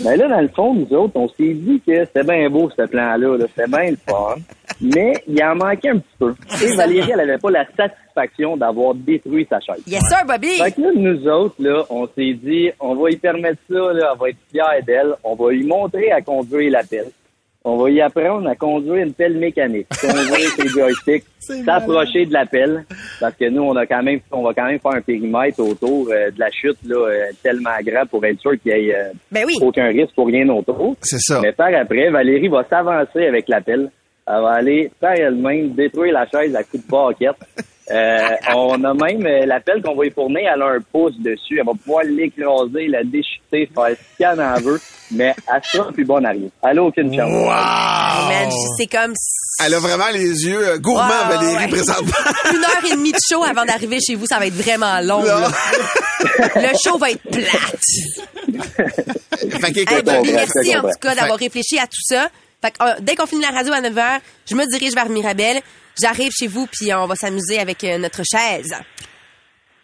Mais 0.00 0.16
là, 0.16 0.28
dans 0.28 0.40
le 0.40 0.48
fond, 0.48 0.74
nous 0.74 0.96
autres, 0.96 1.12
on 1.16 1.28
s'est 1.28 1.54
dit 1.54 1.80
que 1.86 2.04
c'était 2.04 2.24
bien 2.24 2.50
beau, 2.50 2.70
ce 2.76 2.86
plan-là. 2.86 3.16
là. 3.36 3.46
C'était 3.54 3.68
bien 3.68 3.90
le 3.90 3.98
fun. 4.08 4.34
Mais 4.80 5.12
il 5.28 5.42
en 5.44 5.54
manquait 5.54 5.90
un 5.90 5.98
petit 5.98 6.16
peu. 6.18 6.34
Et 6.62 6.74
Valérie, 6.76 7.10
elle 7.12 7.20
avait 7.20 7.38
pas 7.38 7.50
la 7.50 7.64
satisfaction 7.66 8.07
d'avoir 8.56 8.94
détruit 8.94 9.46
sa 9.48 9.60
chaise. 9.60 9.82
Yes, 9.86 10.02
sir, 10.08 10.24
Bobby! 10.26 10.58
Fait 10.58 10.72
que 10.72 10.80
là, 10.80 10.90
nous 10.94 11.28
autres, 11.28 11.56
là, 11.58 11.84
on 11.90 12.06
s'est 12.06 12.34
dit, 12.34 12.70
on 12.80 12.94
va 12.94 13.10
y 13.10 13.16
permettre 13.16 13.58
ça, 13.68 13.92
là, 13.92 14.12
elle 14.12 14.18
va 14.20 14.28
être 14.30 14.38
fière 14.50 14.84
d'elle. 14.86 15.14
On 15.24 15.34
va 15.34 15.50
lui 15.52 15.66
montrer 15.66 16.10
à 16.10 16.20
conduire 16.20 16.70
la 16.72 16.82
pelle. 16.82 17.10
On 17.64 17.76
va 17.76 17.90
y 17.90 18.00
apprendre 18.00 18.48
à 18.48 18.54
conduire 18.54 19.04
une 19.04 19.12
pelle 19.12 19.36
mécanique. 19.36 19.88
Conduire 20.00 20.50
ses 20.56 20.68
joysticks, 20.68 21.24
s'approcher 21.64 22.24
de 22.24 22.32
la 22.32 22.46
pelle. 22.46 22.84
Parce 23.20 23.34
que 23.34 23.48
nous, 23.50 23.62
on 23.62 23.76
a 23.76 23.84
quand 23.84 24.02
même, 24.02 24.20
on 24.30 24.42
va 24.42 24.54
quand 24.54 24.66
même 24.66 24.78
faire 24.78 24.92
un 24.92 25.00
périmètre 25.02 25.60
autour 25.60 26.08
euh, 26.10 26.30
de 26.30 26.38
la 26.38 26.50
chute, 26.50 26.78
là, 26.84 26.96
euh, 26.96 27.24
tellement 27.42 27.76
grand 27.84 28.06
pour 28.06 28.24
être 28.24 28.40
sûr 28.40 28.52
qu'il 28.62 28.72
y 28.72 28.88
ait 28.90 28.94
euh, 28.94 29.10
Ben 29.32 29.44
oui. 29.44 29.54
aucun 29.60 29.88
risque 29.88 30.14
pour 30.14 30.28
rien 30.28 30.48
autour. 30.48 30.96
C'est 31.02 31.18
ça. 31.20 31.40
Mais 31.42 31.52
par 31.52 31.74
après, 31.74 32.10
Valérie 32.10 32.48
va 32.48 32.64
s'avancer 32.68 33.26
avec 33.26 33.48
la 33.48 33.60
pelle. 33.60 33.90
Elle 34.26 34.42
va 34.42 34.50
aller 34.50 34.90
par 35.00 35.12
elle-même 35.14 35.70
détruire 35.70 36.12
la 36.12 36.26
chaise 36.28 36.54
à 36.54 36.62
coups 36.62 36.84
de 36.86 36.90
baquette. 36.90 37.36
Euh, 37.90 38.28
on 38.54 38.84
a 38.84 38.92
même 38.94 39.26
euh, 39.26 39.46
la 39.46 39.60
pelle 39.60 39.80
qu'on 39.82 39.94
va 39.94 40.04
y 40.06 40.10
fournir, 40.10 40.50
elle 40.54 40.62
a 40.62 40.66
un 40.66 40.80
pouce 40.92 41.14
dessus. 41.18 41.58
Elle 41.58 41.64
va 41.66 41.72
pouvoir 41.72 42.04
l'écraser, 42.04 42.86
la 42.88 43.02
déchiqueter, 43.04 43.68
faire 43.74 43.96
ce 43.96 44.18
qu'elle 44.18 44.40
en 44.40 44.54
veut. 44.60 44.80
Mais 45.10 45.34
elle 45.52 45.60
sera 45.64 45.90
plus 45.90 46.04
bonne 46.04 46.26
à 46.26 46.30
rien. 46.30 46.48
Elle 46.62 46.78
a 46.78 46.82
aucune 46.82 47.14
chance. 47.14 47.30
Man, 48.28 48.50
c'est 48.76 48.86
comme 48.86 49.14
Elle 49.64 49.74
a 49.74 49.78
vraiment 49.78 50.08
les 50.12 50.44
yeux 50.44 50.68
euh, 50.68 50.78
gourmands, 50.78 51.08
Wow, 51.08 51.28
Valérie, 51.38 51.56
ouais. 51.64 51.68
présentement. 51.68 52.12
une 52.52 52.58
heure 52.58 52.84
et 52.92 52.94
demie 52.94 53.12
de 53.12 53.18
show 53.26 53.42
avant 53.42 53.64
d'arriver 53.64 53.98
chez 54.06 54.14
vous. 54.16 54.26
Ça 54.26 54.38
va 54.38 54.46
être 54.46 54.54
vraiment 54.54 55.00
long. 55.00 55.22
là. 55.22 55.48
Le 56.56 56.76
show 56.82 56.98
va 56.98 57.10
être 57.12 57.22
plate. 57.22 57.78
fait 59.60 59.72
qu'écoute, 59.72 59.92
Hey, 59.96 60.02
comprends, 60.04 60.22
merci 60.32 60.76
en 60.76 60.82
tout 60.82 60.88
cas 61.00 61.14
d'avoir 61.14 61.38
réfléchi 61.38 61.78
à 61.78 61.86
tout 61.86 62.02
ça. 62.02 62.28
Fait 62.62 62.70
que, 62.72 62.82
euh, 62.82 62.94
dès 63.00 63.14
qu'on 63.14 63.26
finit 63.26 63.42
la 63.42 63.56
radio 63.56 63.72
à 63.72 63.80
9h, 63.80 64.20
je 64.50 64.54
me 64.56 64.66
dirige 64.66 64.92
vers 64.94 65.08
Mirabel. 65.08 65.60
J'arrive 66.00 66.30
chez 66.32 66.46
vous, 66.46 66.66
puis 66.66 66.92
on 66.94 67.06
va 67.06 67.14
s'amuser 67.14 67.58
avec 67.58 67.82
euh, 67.84 67.98
notre 67.98 68.22
chaise. 68.24 68.72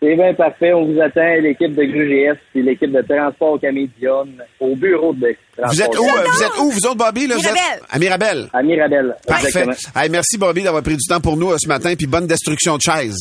C'est 0.00 0.16
bien 0.16 0.34
parfait. 0.34 0.72
On 0.74 0.84
vous 0.84 1.00
attend, 1.00 1.34
l'équipe 1.40 1.74
de 1.74 1.82
GRGS 1.82 2.38
et 2.54 2.62
l'équipe 2.62 2.92
de 2.92 3.00
Transport 3.02 3.58
Camédion 3.60 4.26
au 4.60 4.76
bureau 4.76 5.14
de 5.14 5.34
Transport. 5.56 5.72
vous 5.72 5.82
êtes 5.82 5.98
où, 5.98 6.04
euh, 6.04 6.24
vous 6.30 6.42
êtes 6.42 6.58
où, 6.60 6.70
vous 6.70 6.86
autres, 6.86 6.96
Bobby? 6.96 7.26
Là, 7.26 7.36
vous 7.36 7.46
êtes? 7.46 7.82
À 7.90 7.98
Mirabel. 7.98 8.48
À 8.52 8.62
Mirabel. 8.62 9.16
Parfait. 9.26 9.46
Exactement. 9.48 9.74
Hey, 9.96 10.10
merci, 10.10 10.36
Bobby, 10.36 10.62
d'avoir 10.62 10.82
pris 10.82 10.96
du 10.96 11.06
temps 11.08 11.20
pour 11.20 11.36
nous 11.36 11.52
euh, 11.52 11.56
ce 11.58 11.68
matin, 11.68 11.94
puis 11.96 12.06
bonne 12.06 12.26
destruction 12.26 12.76
de 12.76 12.82
chaise. 12.82 13.16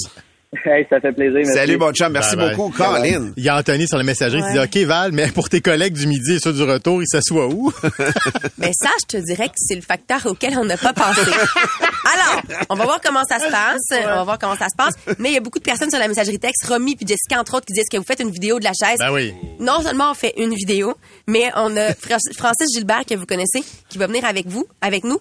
Hey, 0.66 0.86
ça 0.90 1.00
fait 1.02 1.12
plaisir. 1.12 1.34
merci. 1.36 1.54
Salut, 1.54 1.78
bon 1.78 1.92
chum. 1.92 2.12
Merci 2.14 2.36
Bye 2.36 2.48
bye. 2.48 2.56
beaucoup, 2.56 2.72
Colin. 2.78 3.32
Il 3.38 3.44
y 3.44 3.50
a 3.50 3.58
Anthony 3.58 3.88
sur 3.88 3.98
la 3.98 4.04
messagerie 4.04 4.42
qui 4.44 4.52
dit 4.54 4.60
OK 4.60 4.88
Val, 4.88 5.12
mais 5.12 5.28
pour 5.28 5.50
tes 5.50 5.62
collègues 5.62 5.94
du 5.94 6.08
midi 6.08 6.34
et 6.36 6.40
ceux 6.40 6.54
du 6.54 6.64
retour, 6.64 7.02
ils 7.02 7.08
s'assoient 7.08 7.48
où? 7.48 7.72
Mais 8.58 8.72
ça, 8.74 8.90
je 9.02 9.18
te 9.18 9.24
dirais 9.24 9.48
que 9.48 9.56
c'est 9.58 9.76
le 9.76 9.82
facteur 9.82 10.26
auquel 10.26 10.58
on 10.58 10.66
n'a 10.66 10.78
pas 10.78 10.94
pensé. 10.94 11.22
Alors, 11.22 12.42
on 12.70 12.76
va 12.76 12.84
voir 12.86 13.00
comment 13.04 13.24
ça 13.28 13.40
se 13.40 13.50
passe. 13.50 13.82
On 13.92 14.16
va 14.16 14.24
voir 14.24 14.40
comment 14.40 14.56
ça 14.56 14.68
se 14.70 14.76
passe. 14.78 14.94
Mais 15.20 15.30
il 15.30 15.34
y 15.34 15.38
a 15.38 15.42
beaucoup 15.42 15.60
de 15.60 15.64
personnes 15.64 15.90
sur 15.90 16.00
la 16.00 16.08
messagerie 16.08 16.40
texte, 16.40 16.66
Romy 16.68 16.96
puis 16.96 17.06
Jessica, 17.08 17.40
entre 17.40 17.56
autres, 17.56 17.66
qui 17.66 17.74
disent 17.74 17.90
que 17.92 17.98
vous 17.98 18.04
faites 18.06 18.20
une 18.22 18.32
vidéo 18.32 18.60
de 18.60 18.64
la 18.64 18.72
chaise. 18.72 18.98
Ben 19.00 19.12
oui. 19.12 19.34
Non 19.60 19.82
seulement 19.82 20.12
on 20.12 20.14
fait 20.14 20.34
une 20.38 20.54
vidéo, 20.54 20.94
mais 21.28 21.50
on 21.56 21.76
a 21.78 21.94
Fra- 21.94 22.18
Francis 22.38 22.68
Gilbert, 22.76 23.06
que 23.08 23.16
vous 23.16 23.26
connaissez, 23.26 23.64
qui 23.90 23.98
va 23.98 24.08
venir 24.08 24.26
avec 24.26 24.48
vous, 24.48 24.66
avec 24.82 25.04
nous. 25.04 25.20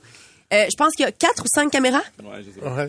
Euh, 0.53 0.67
je 0.71 0.77
pense 0.77 0.93
qu'il 0.95 1.05
y 1.07 1.09
a 1.09 1.13
quatre 1.13 1.43
ou 1.43 1.47
cinq 1.47 1.71
caméras. 1.71 2.03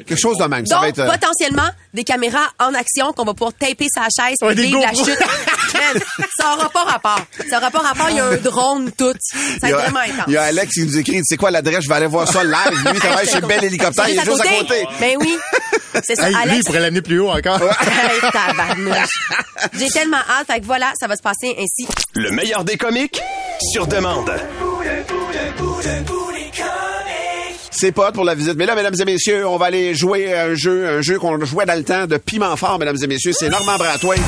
Quelque 0.06 0.16
chose 0.20 0.38
de 0.38 0.44
même. 0.46 0.66
Ça 0.66 0.76
va 0.80 0.82
Donc, 0.82 0.90
être... 0.90 1.00
euh, 1.00 1.12
potentiellement, 1.12 1.70
des 1.94 2.04
caméras 2.04 2.48
en 2.60 2.74
action 2.74 3.14
qu'on 3.14 3.24
va 3.24 3.34
pouvoir 3.34 3.54
taper 3.54 3.88
sa 3.94 4.02
chaise 4.04 4.36
Ouais, 4.42 4.52
et 4.52 4.56
des 4.56 4.64
vivre 4.64 4.82
la 4.82 4.92
GoPro. 4.92 5.06
chute. 5.06 5.20
Man, 5.74 6.02
ça 6.38 6.54
aura 6.56 6.70
pas 6.70 6.84
rapport. 6.84 7.22
Ça 7.50 7.58
aura 7.60 7.72
pas 7.72 7.80
rapport. 7.80 8.10
Il 8.10 8.18
y 8.18 8.20
a 8.20 8.26
un 8.26 8.36
drone, 8.38 8.92
tout. 8.98 9.14
Ça 9.22 9.38
va 9.62 9.68
il 9.68 9.70
y 9.70 9.72
être 9.72 9.78
a- 9.80 9.82
vraiment 9.84 10.00
intense. 10.00 10.26
Il 10.28 10.34
y 10.34 10.38
a 10.38 10.44
Alex 10.44 10.74
qui 10.74 10.86
nous 10.86 10.98
écrit, 10.98 11.22
c'est 11.24 11.38
quoi 11.38 11.52
l'adresse? 11.52 11.84
Je 11.84 11.90
vais 11.90 11.96
aller 11.96 12.08
voir 12.08 12.28
ça 12.28 12.44
live. 12.44 12.72
Lui, 12.72 12.92
il 12.96 13.00
travaille 13.00 13.28
chez 13.28 13.42
Bel 13.48 13.64
Hélicoptère. 13.64 14.10
Il 14.10 14.18
est 14.20 14.26
juste 14.26 14.42
à 14.42 14.50
côté. 14.60 14.86
Ben 15.00 15.16
oui. 15.22 15.38
C'est 16.04 16.16
ça. 16.16 16.28
Hey, 16.28 16.34
lui, 16.34 16.42
Alex, 16.42 16.58
il 16.58 16.64
pourrait 16.66 16.80
l'amener 16.82 17.02
plus 17.02 17.20
haut 17.20 17.30
encore. 17.30 17.60
Hey, 17.82 18.32
tabarnouche. 18.32 19.08
J'ai 19.80 19.90
tellement 19.90 20.18
hâte. 20.18 20.48
Fait 20.48 20.60
que 20.60 20.66
voilà, 20.66 20.92
ça 21.00 21.08
va 21.08 21.16
se 21.16 21.22
passer 21.22 21.56
ainsi. 21.58 21.88
Le 22.16 22.32
meilleur 22.32 22.64
des 22.64 22.76
comiques 22.78 23.22
sur 23.72 23.88
demande. 23.88 24.30
C'est 27.76 27.92
pas 27.92 28.12
pour 28.12 28.24
la 28.24 28.36
visite. 28.36 28.56
Mais 28.56 28.66
là, 28.66 28.76
mesdames 28.76 28.94
et 29.00 29.06
messieurs, 29.06 29.48
on 29.48 29.58
va 29.58 29.66
aller 29.68 29.94
jouer 29.96 30.34
à 30.34 30.46
un 30.46 30.54
jeu, 30.56 30.88
un 30.88 31.02
jeu 31.02 31.18
qu'on 31.20 31.44
jouait 31.44 31.66
dans 31.66 31.76
le 31.78 31.84
temps 31.84 32.06
de 32.06 32.18
Piment 32.18 32.56
Fort, 32.56 32.78
mesdames 32.80 32.98
et 33.02 33.08
messieurs. 33.08 33.34
C'est 33.38 33.50
Normand 33.50 33.78
Bratois. 33.78 34.16
Il 34.16 34.22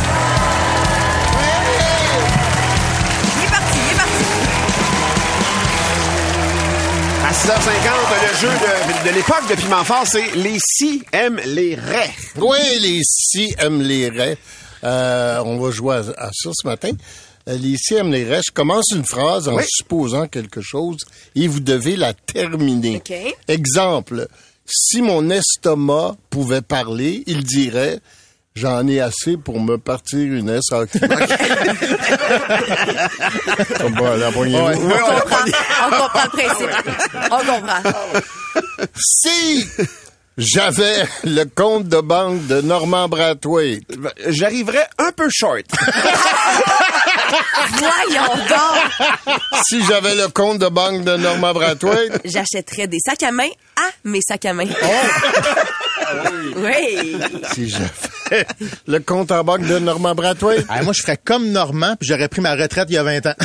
est 3.44 3.50
parti, 3.50 3.78
il 3.78 3.94
est 3.94 3.98
parti. 3.98 4.26
À 7.24 7.32
6h50, 7.32 7.52
le 8.22 8.40
jeu 8.40 8.50
de, 8.50 9.10
de 9.10 9.16
l'époque 9.16 9.48
de 9.50 9.56
Piment 9.56 9.84
Fort, 9.84 10.06
c'est 10.08 10.36
les 10.36 10.58
si 10.60 11.04
aiment 11.12 11.40
les 11.46 11.76
raies. 11.76 12.14
Oui, 12.38 12.58
les 12.82 13.02
si 13.04 13.54
aiment 13.60 13.82
les 13.82 14.10
raies. 14.10 14.38
Euh, 14.84 15.40
on 15.46 15.58
va 15.60 15.72
jouer 15.72 15.96
à, 15.96 16.00
à 16.26 16.30
ça 16.34 16.50
ce 16.54 16.68
matin. 16.68 16.90
Euh, 17.48 17.58
Les. 17.58 17.76
Je 17.78 18.52
commence 18.54 18.92
une 18.94 19.06
phrase 19.06 19.48
en 19.48 19.56
Oui. 19.56 19.64
supposant 19.68 20.28
quelque 20.28 20.62
chose 20.62 20.98
et 21.36 21.48
vous 21.48 21.60
devez 21.60 21.96
la 21.96 22.14
terminer. 22.14 22.98
OK. 22.98 23.14
Exemple, 23.48 24.28
si 24.66 25.02
mon 25.02 25.30
estomac 25.30 26.16
pouvait 26.30 26.62
parler, 26.62 27.24
il 27.28 27.44
dirait 27.44 28.00
J'en 28.58 28.88
ai 28.88 29.02
assez 29.02 29.36
pour 29.36 29.60
me 29.60 29.78
partir 29.78 30.32
une 30.34 30.62
SAQ. 30.62 30.98
bon, 33.98 34.16
la 34.18 34.32
poignée. 34.32 34.62
Oui, 34.62 34.74
On 34.80 34.86
on- 34.86 34.90
comprend. 35.20 35.44
On 35.86 35.90
comprend 35.90 36.24
le 36.24 36.30
principe. 36.30 36.70
On 37.26 37.40
comprend. 37.40 37.82
Si 38.96 39.66
j'avais 40.38 41.04
le 41.26 41.44
compte 41.44 41.90
de 41.90 42.00
banque 42.00 42.48
de 42.48 42.62
Normand 42.62 43.10
Brathwaite, 43.10 43.84
J'arriverais 44.28 44.88
un 45.00 45.12
peu 45.12 45.28
short. 45.30 45.66
Voyons 47.78 48.36
donc. 48.50 49.36
si 49.68 49.84
j'avais 49.86 50.16
le 50.16 50.28
compte 50.30 50.60
de 50.60 50.68
banque 50.68 51.04
de 51.04 51.16
Normand 51.18 51.54
Brathwaite, 51.54 52.22
J'achèterais 52.26 52.88
des 52.88 53.00
sacs 53.00 53.24
à 53.24 53.32
main 53.32 53.48
à 53.78 53.90
mes 54.04 54.22
sacs 54.22 54.46
à 54.46 54.54
main. 54.54 54.66
Oui. 56.58 57.18
si 57.54 57.70
j'avais 57.70 58.46
le 58.88 59.00
compte 59.00 59.32
en 59.32 59.44
banque 59.44 59.66
de 59.66 59.80
Normand 59.80 60.16
Brathwaite, 60.16 60.66
Ah, 60.70 60.82
moi, 60.84 60.94
je 60.94 61.02
ferais 61.02 61.18
comme 61.24 61.48
Normand, 61.50 61.96
puis 62.00 62.08
j'aurais 62.08 62.28
pris 62.30 62.42
ma 62.42 62.56
retraite 62.56 62.88
il 62.90 62.96
y 62.96 62.98
a 62.98 63.04
20 63.04 63.26
ans. 63.26 63.34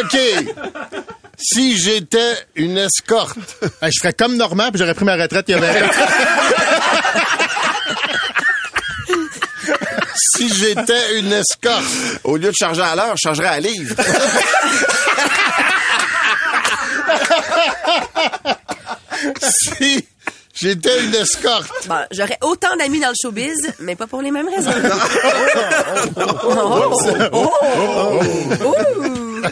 OK. 0.00 0.16
Si 1.40 1.78
j'étais 1.78 2.34
une 2.56 2.76
escorte, 2.78 3.38
Ah, 3.80 3.88
je 3.90 3.98
ferais 4.00 4.12
comme 4.12 4.36
Normand, 4.36 4.70
puis 4.70 4.78
j'aurais 4.80 4.94
pris 4.94 5.04
ma 5.04 5.16
retraite 5.16 5.44
il 5.48 5.52
y 5.52 5.54
a 5.54 5.58
20 5.60 5.68
ans. 5.86 5.90
si 10.34 10.48
j'étais 10.54 11.18
une 11.18 11.32
escorte, 11.32 11.84
Au 12.24 12.36
lieu 12.36 12.48
de 12.50 12.54
charger 12.58 12.82
à 12.82 12.94
l'heure, 12.96 13.14
je 13.16 13.20
chargerais 13.28 13.46
à 13.48 13.60
livre. 13.60 13.94
si 19.40 20.04
j'étais 20.54 21.04
une 21.04 21.14
escorte, 21.14 21.70
Bon, 21.88 21.96
j'aurais 22.10 22.38
autant 22.42 22.76
d'amis 22.76 23.00
dans 23.00 23.08
le 23.08 23.14
showbiz, 23.20 23.72
mais 23.80 23.96
pas 23.96 24.06
pour 24.06 24.22
les 24.22 24.30
mêmes 24.30 24.48
raisons. 24.48 24.70
Oh, 27.32 27.50
oh, 27.72 28.20
oh. 28.64 29.14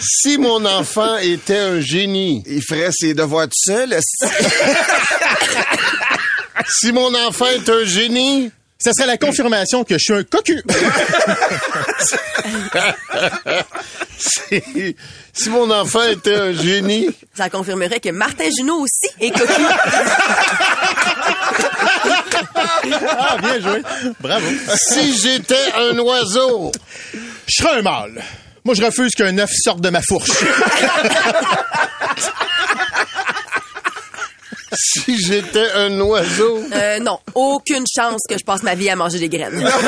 Si 0.00 0.38
mon 0.38 0.64
enfant 0.64 1.16
était 1.18 1.58
un 1.58 1.80
génie, 1.80 2.42
Il 2.46 2.62
ferait 2.62 2.90
ses 2.92 3.14
devoirs 3.14 3.46
tout 3.46 3.52
seul. 3.54 3.94
si 6.68 6.92
mon 6.92 7.14
enfant 7.14 7.46
est 7.46 7.68
un 7.68 7.84
génie, 7.84 8.50
Ça 8.78 8.92
serait 8.92 9.06
la 9.06 9.16
confirmation 9.16 9.84
que 9.84 9.94
je 9.94 9.98
suis 10.02 10.12
un 10.14 10.24
cocu. 10.24 10.62
si, 14.18 14.96
si 15.32 15.48
mon 15.50 15.70
enfant 15.70 16.02
était 16.02 16.34
un 16.34 16.52
génie, 16.52 17.08
Ça 17.34 17.48
confirmerait 17.48 18.00
que 18.00 18.10
Martin 18.10 18.44
Junot 18.56 18.80
aussi 18.80 19.08
est 19.20 19.30
cocu. 19.30 19.62
Ah, 23.18 23.36
bien 23.40 23.60
joué. 23.60 23.82
Bravo. 24.20 24.46
si 24.76 25.16
j'étais 25.18 25.72
un 25.76 25.98
oiseau, 25.98 26.72
Je 27.46 27.62
serais 27.62 27.78
un 27.78 27.82
mâle. 27.82 28.22
Moi, 28.64 28.74
je 28.74 28.82
refuse 28.82 29.12
qu'un 29.14 29.36
œuf 29.38 29.50
sorte 29.62 29.80
de 29.82 29.90
ma 29.90 30.00
fourche. 30.02 30.30
si 34.72 35.18
j'étais 35.18 35.70
un 35.74 36.00
oiseau, 36.00 36.62
Euh, 36.72 36.98
non, 37.00 37.18
aucune 37.34 37.84
chance 37.86 38.22
que 38.28 38.36
je 38.38 38.44
passe 38.44 38.62
ma 38.62 38.74
vie 38.74 38.88
à 38.90 38.96
manger 38.96 39.18
des 39.18 39.28
graines. 39.28 39.68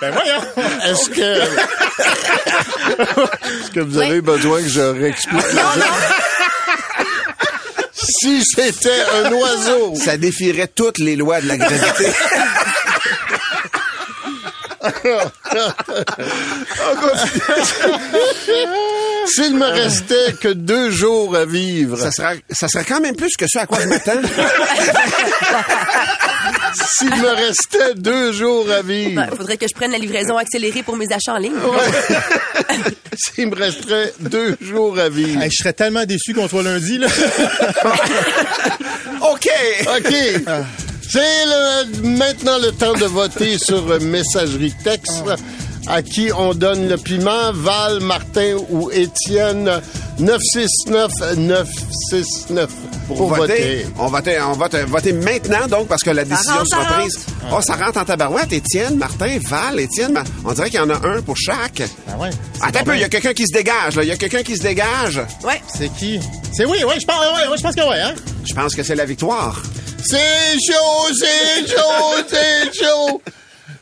Ben 0.00 0.10
voyons. 0.12 0.40
est-ce 0.86 1.08
que 1.08 1.42
est-ce 3.62 3.70
que 3.70 3.80
vous 3.80 3.98
avez 3.98 4.20
besoin 4.22 4.60
que 4.60 4.68
je 4.68 4.80
réexplique 4.80 5.40
le 5.44 5.50
jeu? 5.50 5.82
Si 7.92 8.42
j'étais 8.56 9.02
un 9.22 9.30
oiseau, 9.32 9.94
Ça 9.94 10.16
défierait 10.16 10.66
toutes 10.68 10.98
les 10.98 11.14
lois 11.16 11.40
de 11.40 11.46
la 11.48 11.56
gravité. 11.58 12.06
s'il 19.26 19.56
me 19.56 19.66
restait 19.66 20.34
que 20.40 20.48
deux 20.48 20.90
jours 20.90 21.34
à 21.34 21.46
vivre, 21.46 21.98
ça, 21.98 22.10
sera, 22.10 22.32
ça 22.50 22.68
serait 22.68 22.84
quand 22.84 23.00
même 23.00 23.16
plus 23.16 23.34
que 23.36 23.46
ce 23.48 23.58
à 23.58 23.66
quoi 23.66 23.80
je 23.80 23.88
m'attends. 23.88 24.12
s'il 26.98 27.10
me 27.10 27.28
restait 27.28 27.94
deux 27.94 28.32
jours 28.32 28.70
à 28.70 28.82
vivre, 28.82 29.24
Il 29.30 29.36
faudrait 29.36 29.56
que 29.56 29.66
je 29.68 29.74
prenne 29.74 29.92
la 29.92 29.98
livraison 29.98 30.36
accélérée 30.36 30.82
pour 30.82 30.96
mes 30.96 31.06
achats 31.12 31.34
en 31.34 31.38
ligne. 31.38 31.54
s'il 33.16 33.48
me 33.48 33.56
resterait 33.56 34.12
deux 34.20 34.56
jours 34.60 34.98
à 34.98 35.08
vivre. 35.08 35.42
Hey, 35.42 35.50
je 35.50 35.56
serais 35.62 35.72
tellement 35.72 36.04
déçu 36.04 36.34
qu'on 36.34 36.48
soit 36.48 36.62
lundi, 36.62 36.98
là. 36.98 37.06
OK! 39.22 39.48
OK. 39.96 40.14
C'est 41.10 41.44
le- 41.46 42.08
maintenant 42.16 42.58
le 42.58 42.72
temps 42.72 42.94
de 42.94 43.04
voter 43.04 43.58
sur 43.58 43.82
messagerie 44.00 44.72
texte. 44.82 45.22
À 45.86 46.00
qui 46.00 46.30
on 46.34 46.54
donne 46.54 46.88
le 46.88 46.96
piment, 46.96 47.52
Val, 47.52 48.00
Martin 48.00 48.56
ou 48.70 48.90
Étienne, 48.90 49.70
969-969 50.18 52.68
pour, 53.06 53.28
voter. 53.34 53.84
On 53.98 54.06
va 54.06 54.20
voter, 54.20 54.40
on 54.40 54.52
va 54.52 54.68
te- 54.70 54.78
voter 54.86 55.12
maintenant, 55.12 55.66
donc, 55.68 55.88
parce 55.88 56.02
que 56.02 56.08
la 56.10 56.24
décision 56.24 56.54
rentre, 56.54 56.68
sera 56.70 56.84
ça 56.88 56.94
prise. 56.94 57.18
Oh, 57.52 57.60
ça 57.60 57.74
rentre 57.76 57.98
en 57.98 58.04
tabarouette. 58.06 58.50
Étienne, 58.52 58.96
Martin, 58.96 59.36
Val, 59.46 59.78
Étienne. 59.78 60.18
On 60.44 60.52
dirait 60.54 60.70
qu'il 60.70 60.80
y 60.80 60.82
en 60.82 60.88
a 60.88 61.06
un 61.06 61.20
pour 61.20 61.36
chaque. 61.36 61.82
Ah 62.08 62.16
ouais. 62.18 62.30
Attends 62.62 62.80
un 62.80 62.84
peu, 62.84 62.94
il 62.94 63.00
y 63.00 63.04
a 63.04 63.10
quelqu'un 63.10 63.34
qui 63.34 63.46
se 63.46 63.52
dégage, 63.52 63.96
là. 63.96 64.04
Il 64.04 64.08
y 64.08 64.12
a 64.12 64.16
quelqu'un 64.16 64.42
qui 64.42 64.56
se 64.56 64.62
dégage. 64.62 65.20
Ouais. 65.44 65.60
C'est 65.76 65.92
qui? 65.94 66.18
C'est 66.52 66.64
oui, 66.64 66.78
oui, 66.86 66.94
je 66.98 67.04
pense, 67.06 67.18
ouais, 67.18 67.46
ouais, 67.50 67.56
je 67.58 67.62
pense 67.62 67.74
que 67.74 67.82
ouais, 67.86 68.00
hein? 68.00 68.14
Je 68.48 68.54
pense 68.54 68.74
que 68.74 68.82
c'est 68.82 68.94
la 68.94 69.04
victoire. 69.04 69.60
C'est 70.06 70.56
chaud, 70.60 71.14
c'est 71.18 71.66
chaud, 71.66 72.24
c'est 72.28 72.74
chaud. 72.74 73.22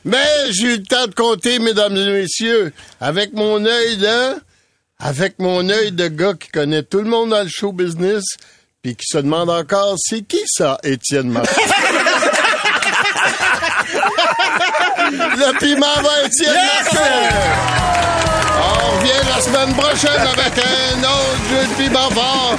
Mais 0.04 0.50
j'ai 0.50 0.74
eu 0.74 0.76
le 0.78 0.82
temps 0.84 1.06
de 1.06 1.14
compter, 1.14 1.58
mesdames 1.58 1.96
et 1.96 2.22
messieurs. 2.22 2.72
Avec 3.00 3.32
mon 3.32 3.64
œil, 3.64 3.96
là, 3.96 4.34
avec 4.98 5.38
mon 5.40 5.68
œil 5.68 5.90
de 5.92 6.06
gars 6.08 6.34
qui 6.34 6.48
connaît 6.48 6.84
tout 6.84 6.98
le 6.98 7.08
monde 7.08 7.30
dans 7.30 7.42
le 7.42 7.48
show 7.48 7.72
business, 7.72 8.22
puis 8.82 8.94
qui 8.94 9.06
se 9.06 9.18
demande 9.18 9.50
encore, 9.50 9.94
c'est 9.98 10.22
qui 10.22 10.42
ça, 10.46 10.78
Étienne 10.84 11.28
Martin? 11.30 11.50
le 15.10 15.58
piment 15.58 16.02
va 16.02 16.24
Étienne 16.26 16.54
Martin! 16.54 16.98
On 18.58 18.98
revient 18.98 19.11
la 19.34 19.40
semaine 19.40 19.74
prochaine 19.74 20.20
avec 20.20 20.58
un 20.58 20.98
autre 20.98 21.40
jeu 21.50 21.66
de 21.66 21.74
piment 21.82 22.10
fort. 22.10 22.56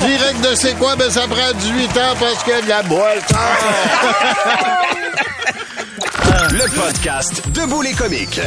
Direct 0.00 0.40
de 0.40 0.54
c'est 0.54 0.74
quoi? 0.74 0.96
Ben, 0.96 1.10
ça 1.10 1.22
prend 1.28 1.52
18 1.54 1.88
ans 1.98 2.14
parce 2.18 2.42
que 2.42 2.62
de 2.62 2.68
la 2.68 2.82
boîte. 2.82 3.32
Le 6.50 6.66
podcast 6.74 7.42
Debout 7.50 7.82
les 7.82 7.92
comiques. 7.92 8.40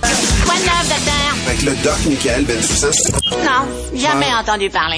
Quoi 0.00 0.54
de 0.54 0.60
neuf, 0.60 0.88
docteur? 0.88 1.34
Avec 1.46 1.62
le 1.62 1.74
doc 1.76 1.98
Michael 2.06 2.44
Bensoussan. 2.44 2.90
Non, 3.30 3.98
jamais 3.98 4.32
entendu 4.34 4.68
parler. 4.70 4.96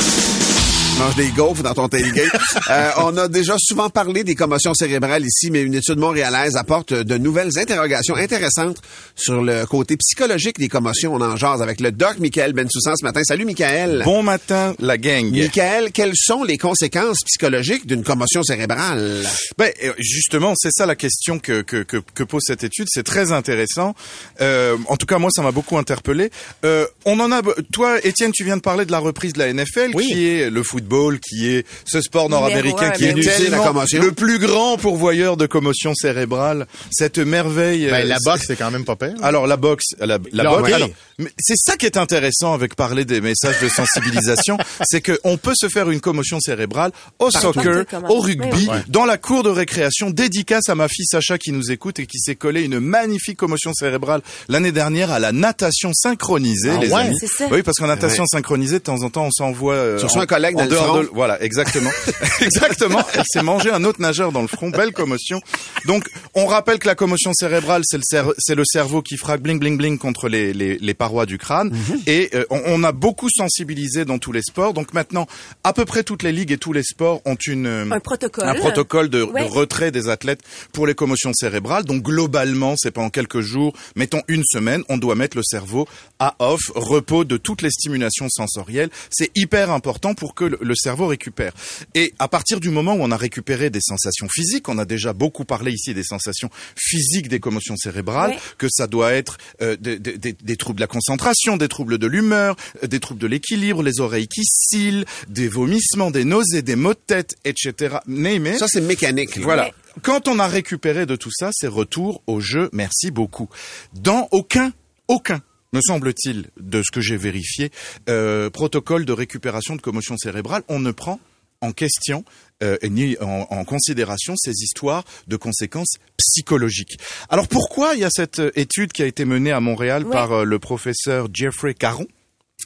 Tu 0.95 1.01
manges 1.01 1.17
des 1.17 1.29
gaufres 1.31 1.63
dans 1.63 1.75
ton 1.75 1.89
tailgate. 1.89 2.31
Euh, 2.71 2.91
on 2.99 3.17
a 3.19 3.29
déjà 3.29 3.57
souvent 3.59 3.91
parlé 3.91 4.25
des 4.25 4.35
commotions 4.35 4.73
cérébrales 4.75 5.25
ici, 5.27 5.51
mais 5.51 5.61
une 5.61 5.75
étude 5.75 5.99
montréalaise 5.99 6.57
apporte 6.57 6.95
de 6.95 7.19
nouvelles 7.19 7.59
interrogations 7.59 8.15
intéressantes 8.17 8.79
sur 9.15 9.43
le 9.43 9.67
côté 9.67 9.97
psychologique 9.99 10.59
des 10.59 10.69
commotions. 10.69 11.15
On 11.15 11.21
en 11.21 11.37
jase 11.37 11.61
avec 11.61 11.81
le 11.81 11.93
doc 11.93 12.19
Michael 12.21 12.55
Bensoussan 12.55 12.95
ce 12.97 13.05
matin. 13.05 13.21
Salut 13.23 13.45
Michael. 13.45 14.03
Bon 14.05 14.23
matin, 14.23 14.75
la 14.79 14.97
gang. 14.97 15.31
Michael, 15.31 15.93
quelles 15.93 16.15
sont 16.15 16.43
les 16.43 16.57
conséquences 16.57 17.19
psychologiques 17.27 17.87
d'une 17.87 18.03
commotion 18.03 18.43
cérébrale? 18.43 19.23
Ben, 19.59 19.71
euh, 19.85 19.93
justement, 19.99 20.55
c'est 20.57 20.73
ça 20.73 20.87
la 20.87 20.97
question 20.97 21.39
que, 21.39 21.61
que, 21.61 21.83
que, 21.83 21.99
que 21.99 22.23
pose 22.23 22.43
cette 22.47 22.65
étude. 22.65 22.87
C'est 22.89 23.05
très 23.05 23.31
intéressant. 23.33 23.95
Euh, 24.41 24.77
en 24.89 24.97
tout 24.97 25.07
cas, 25.07 25.19
moi, 25.19 25.29
ça 25.35 25.43
m'a 25.43 25.53
beaucoup 25.53 25.77
interpellé. 25.77 26.31
Euh, 26.65 26.87
on 27.05 27.21
en 27.21 27.31
a. 27.31 27.43
Toi, 27.73 27.99
Étienne, 28.07 28.33
tu 28.33 28.45
viens 28.45 28.57
de 28.57 28.63
parler 28.63 28.87
de 28.87 28.93
la 28.93 29.01
reprise 29.01 29.35
de 29.35 29.41
la 29.41 29.53
NFL, 29.53 29.91
Oui. 29.95 30.07
qui 30.07 30.27
est 30.29 30.49
le 30.51 30.63
football, 30.85 31.19
qui 31.21 31.49
est 31.49 31.67
ce 31.87 32.01
sport 32.01 32.29
nord-américain 32.29 32.91
qui 32.91 33.05
est 33.05 33.15
la 33.51 33.99
le 33.99 34.13
plus 34.13 34.39
grand 34.39 34.77
pourvoyeur 34.77 35.37
de 35.37 35.47
commotion 35.47 35.95
cérébrale. 35.95 36.67
Cette 36.91 37.19
merveille. 37.19 37.87
Ben, 37.87 38.05
euh, 38.05 38.05
la 38.05 38.17
c'est- 38.19 38.31
boxe, 38.31 38.45
c'est 38.47 38.57
quand 38.57 38.71
même 38.71 38.85
pas 38.85 38.97
pire. 38.97 39.15
Alors 39.23 39.47
la 39.47 39.57
boxe, 39.57 39.85
la, 39.99 40.19
boxe. 40.19 40.73
alors, 40.73 40.89
mais 41.19 41.31
c'est 41.39 41.57
ça 41.57 41.77
qui 41.77 41.87
est 41.87 41.97
intéressant 41.97 42.55
avec 42.55 42.75
parler 42.75 43.05
des 43.05 43.21
messages 43.21 43.61
de 43.63 43.69
sensibilisation, 43.69 44.59
c'est 44.85 45.01
que 45.01 45.19
on 45.25 45.37
peut 45.37 45.55
se 45.55 45.69
faire 45.69 45.91
une 45.91 46.01
commotion 46.01 46.41
cérébrale 46.41 46.91
au 47.19 47.31
soccer, 47.31 47.85
au 48.09 48.21
rugby, 48.21 48.69
dans 48.89 49.05
la 49.05 49.17
cour 49.19 49.43
de 49.43 49.51
récréation. 49.51 50.11
Dédicace 50.11 50.69
à 50.69 50.75
ma 50.75 50.89
fille 50.89 51.07
Sacha 51.07 51.39
qui 51.39 51.53
nous 51.53 51.71
écoute 51.71 51.99
et 51.99 52.07
qui 52.07 52.19
s'est 52.19 52.35
collé 52.35 52.63
une 52.63 52.81
magnifique 52.81 53.37
commotion 53.37 53.73
cérébrale 53.75 54.21
l'année 54.49 54.73
dernière 54.73 55.11
à 55.11 55.19
la 55.19 55.33
natation 55.33 55.93
synchronisée, 55.95 56.71
Ah 56.75 56.79
les 56.81 56.89
ouais, 56.91 57.01
amis. 57.03 57.17
c'est 57.21 57.27
ça. 57.29 57.47
Oui, 57.51 57.63
parce 57.63 57.79
qu'en 57.79 57.87
natation 57.87 58.27
synchronisée, 58.27 58.79
de 58.79 58.85
temps 58.85 59.03
en 59.03 59.11
temps, 59.11 59.27
on 59.27 59.31
s'envoie. 59.31 59.75
euh, 59.75 60.01
en- 60.03 60.21
un 60.21 60.27
collègue 60.27 60.57
en 60.59 60.67
dehors 60.67 60.87
front. 60.87 61.01
de- 61.03 61.11
Voilà, 61.13 61.43
exactement, 61.43 61.91
exactement. 62.41 63.03
Elle 63.15 63.23
s'est 63.27 63.43
mangé 63.43 63.71
un 63.71 63.85
autre 63.85 64.01
nageur 64.01 64.33
dans 64.33 64.43
le 64.43 64.49
front. 64.49 64.71
Belle 64.71 64.93
commotion. 64.93 65.41
Donc, 65.87 66.09
on 66.35 66.47
rappelle 66.47 66.79
que 66.79 66.87
la 66.87 66.95
commotion 66.95 67.33
cérébrale, 67.35 67.83
c'est 67.85 67.97
le, 67.99 68.03
cer- 68.03 68.33
c'est 68.39 68.55
le 68.55 68.65
cerveau 68.65 69.03
qui 69.03 69.17
frappe 69.17 69.41
bling 69.43 69.59
bling 69.59 69.77
bling 69.77 69.99
contre 69.99 70.29
les, 70.29 70.53
les, 70.53 70.79
les 70.79 70.95
parois 71.05 71.27
du 71.27 71.37
crâne. 71.39 71.69
Mhm. 71.71 72.01
Et 72.07 72.31
euh, 72.35 72.45
on, 72.51 72.61
on 72.67 72.83
a 72.85 72.93
beaucoup 72.93 73.29
sensibilisé 73.29 74.05
dans 74.07 74.19
tous 74.19 74.33
les 74.33 74.41
sports. 74.43 74.73
Donc 74.73 74.95
maintenant, 74.95 75.27
à 75.63 75.73
peu 75.75 75.85
près 75.85 76.03
toutes 76.03 76.23
les 76.23 76.33
ligues 76.33 76.51
et 76.53 76.57
tous 76.59 76.73
les 76.73 76.83
sports 76.83 77.21
ont 77.27 77.37
une 77.47 77.67
Un 77.93 78.01
protocole. 78.01 78.49
un 78.49 78.55
protocole 78.55 79.09
de, 79.11 79.21
retrait 79.23 79.91
des 79.91 80.09
athlètes 80.09 80.41
pour 80.73 80.87
les 80.87 80.95
commotions 80.95 81.33
cérébrales. 81.35 81.85
Donc 81.85 82.03
globalement, 82.03 82.75
c'est 82.79 82.91
pas 82.91 83.03
en 83.03 83.11
quelques 83.11 83.41
jours, 83.43 83.75
mettons 83.97 84.23
une 84.29 84.43
semaine, 84.51 84.83
on 84.89 84.97
doit 84.97 85.15
mettre 85.15 85.37
le 85.37 85.43
cerveau 85.43 85.87
à 86.19 86.37
off, 86.39 86.63
repos 86.75 87.25
de 87.25 87.37
toutes 87.37 87.61
les 87.61 87.71
stimulations 87.71 88.29
sensorielles. 88.31 88.89
C'est 89.11 89.31
hyper 89.35 89.71
important 89.71 90.15
pour 90.15 90.35
que 90.35 90.45
le, 90.45 90.59
le 90.63 90.75
cerveau 90.75 91.07
récupère. 91.07 91.53
Et 91.95 92.15
à 92.19 92.29
partir 92.29 92.61
du 92.61 92.71
moment 92.71 92.95
où 92.95 93.03
on 93.03 93.11
a 93.11 93.17
récupéré 93.19 93.69
des 93.69 93.81
sensations 93.83 94.29
physiques, 94.33 94.69
on 94.71 94.79
a 94.79 94.85
déjà 94.87 95.13
beaucoup 95.13 95.45
parlé 95.45 95.71
ici 95.73 95.93
des 95.93 96.03
sensations 96.05 96.51
physiques 96.77 97.29
des 97.29 97.41
commotions 97.41 97.77
cérébrales, 97.77 98.31
Ouais. 98.31 98.39
que 98.59 98.69
ça 98.71 98.87
doit 98.87 99.13
être 99.13 99.37
euh, 99.61 99.77
des, 99.79 99.99
des- 99.99 100.17
des- 100.19 100.37
des 100.51 100.57
troubles 100.57 100.77
de 100.79 100.81
la 100.81 100.87
concentration, 100.95 101.57
des 101.57 101.69
troubles 101.69 101.99
de 101.99 102.07
l'humeur, 102.07 102.55
euh, 102.83 102.87
des 102.87 103.01
troubles 103.01 103.21
de 103.21 103.27
l'équilibre, 103.27 103.83
les 103.83 104.01
oreilles 104.01 104.29
qui 104.29 104.43
scillent, 104.45 105.05
des 105.29 105.49
vomissements, 105.49 106.11
des 106.11 106.25
nausées, 106.25 106.63
des 106.63 106.77
maux 106.77 106.95
de 106.95 107.01
tête, 107.05 107.35
etc. 107.45 107.97
Name 108.07 108.47
it. 108.47 108.59
Ça, 108.59 108.67
c'est 108.69 108.81
mécanique. 108.81 109.37
là. 109.37 109.43
Voilà. 109.43 109.71
Quand 110.03 110.29
on 110.29 110.39
a 110.39 110.47
récupéré 110.47 111.05
de 111.07 111.17
tout 111.17 111.31
ça, 111.33 111.51
c'est 111.53 111.67
retour 111.67 112.23
au 112.27 112.41
jeu. 112.41 112.71
Merci 112.73 113.11
beaucoup. 113.11 113.49
Dans 113.93 114.29
aucun, 114.31 114.73
aucun, 115.09 115.41
me 115.73 115.81
semble-t-il, 115.81 116.47
de 116.61 116.83
ce 116.83 116.93
que 116.93 117.01
j'ai 117.01 117.17
vérifié, 117.17 117.71
euh, 118.09 118.51
protocole 118.51 119.05
de 119.05 119.13
récupération 119.13 119.75
de 119.75 119.81
commotion 119.81 120.17
cérébrale, 120.17 120.63
on 120.69 120.79
ne 120.79 120.93
prend 120.93 121.19
en 121.61 121.73
question 121.73 122.25
euh, 122.63 122.77
ni 122.85 123.17
en, 123.21 123.47
en 123.51 123.65
considération 123.65 124.35
ces 124.37 124.53
histoires 124.53 125.05
de 125.27 125.37
conséquences 125.37 125.97
psychologiques. 126.17 126.99
Alors 127.29 127.49
pourquoi 127.49 127.95
il 127.95 128.01
y 128.01 128.05
a 128.05 128.11
cette 128.11 128.39
euh, 128.39 128.51
étude 128.55 128.93
qui 128.93 129.03
a 129.03 129.07
été 129.07 129.25
menée 129.25 129.53
à 129.53 129.61
Montréal 129.61 130.05
Ouais. 130.05 130.13
par 130.13 130.33
euh, 130.33 130.45
le 130.45 130.59
professeur 130.59 131.29
Jeffrey 131.33 131.75
Caron 131.75 132.07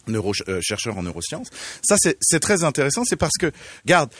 neuro, 0.07 0.33
euh, 0.49 0.61
chercheur 0.63 0.99
en 0.99 1.03
neurosciences? 1.03 1.49
Ça, 1.83 1.97
c'est 1.99 2.17
c'est 2.21 2.41
très 2.41 2.65
intéressant. 2.65 3.05
C'est 3.05 3.17
parce 3.17 3.37
que, 3.39 3.51
garde, 3.87 4.11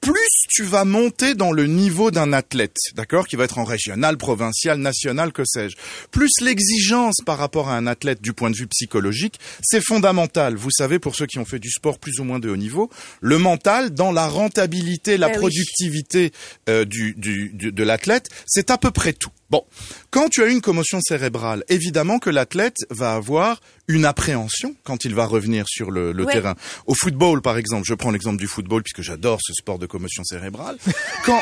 plus 0.00 0.18
tu 0.48 0.62
vas 0.64 0.84
monter 0.84 1.34
dans 1.34 1.52
le 1.52 1.66
niveau 1.66 2.10
d'un 2.10 2.32
athlète, 2.32 2.76
d'accord, 2.94 3.26
qui 3.26 3.36
va 3.36 3.44
être 3.44 3.58
en 3.58 3.64
régional, 3.64 4.16
provincial, 4.16 4.78
national, 4.78 5.32
que 5.32 5.42
sais-je, 5.44 5.76
plus 6.10 6.30
l'exigence 6.40 7.16
par 7.24 7.38
rapport 7.38 7.68
à 7.68 7.76
un 7.76 7.86
athlète 7.86 8.22
du 8.22 8.32
point 8.32 8.50
de 8.50 8.56
vue 8.56 8.66
psychologique, 8.66 9.38
c'est 9.62 9.82
fondamental. 9.84 10.56
Vous 10.56 10.70
savez, 10.70 10.98
pour 10.98 11.14
ceux 11.14 11.26
qui 11.26 11.38
ont 11.38 11.44
fait 11.44 11.58
du 11.58 11.70
sport 11.70 11.98
plus 11.98 12.18
ou 12.20 12.24
moins 12.24 12.38
de 12.38 12.48
haut 12.48 12.56
niveau, 12.56 12.90
le 13.20 13.38
mental, 13.38 13.90
dans 13.90 14.12
la 14.12 14.26
rentabilité, 14.26 15.16
la 15.18 15.28
Ben 15.28 15.34
oui. 15.34 15.38
productivité 15.40 16.32
euh, 16.68 16.84
du, 16.84 17.14
du, 17.16 17.50
du- 17.54 17.72
de 17.72 17.82
l'athlète, 17.82 18.28
c'est 18.46 18.70
à 18.70 18.78
peu 18.78 18.90
près 18.90 19.12
tout. 19.12 19.30
Bon, 19.50 19.64
quand 20.10 20.28
tu 20.28 20.42
as 20.42 20.46
une 20.48 20.60
commotion 20.60 21.00
cérébrale, 21.00 21.64
évidemment 21.68 22.18
que 22.18 22.28
l'athlète 22.28 22.76
va 22.90 23.14
avoir 23.14 23.60
une 23.88 24.04
appréhension 24.04 24.74
quand 24.84 25.06
il 25.06 25.14
va 25.14 25.24
revenir 25.24 25.64
sur 25.66 25.90
le, 25.90 26.12
le 26.12 26.24
Ouais. 26.26 26.32
terrain. 26.34 26.54
Au 26.86 26.94
football, 26.94 27.40
par 27.40 27.56
exemple, 27.56 27.84
je 27.88 27.94
prends 27.94 28.10
l'exemple 28.10 28.36
du 28.36 28.46
football 28.46 28.82
puisque 28.82 29.00
j'adore 29.00 29.38
ce 29.42 29.54
sport 29.54 29.78
de 29.78 29.86
commotion 29.86 30.22
cérébrale. 30.24 30.76
Quand, 31.24 31.40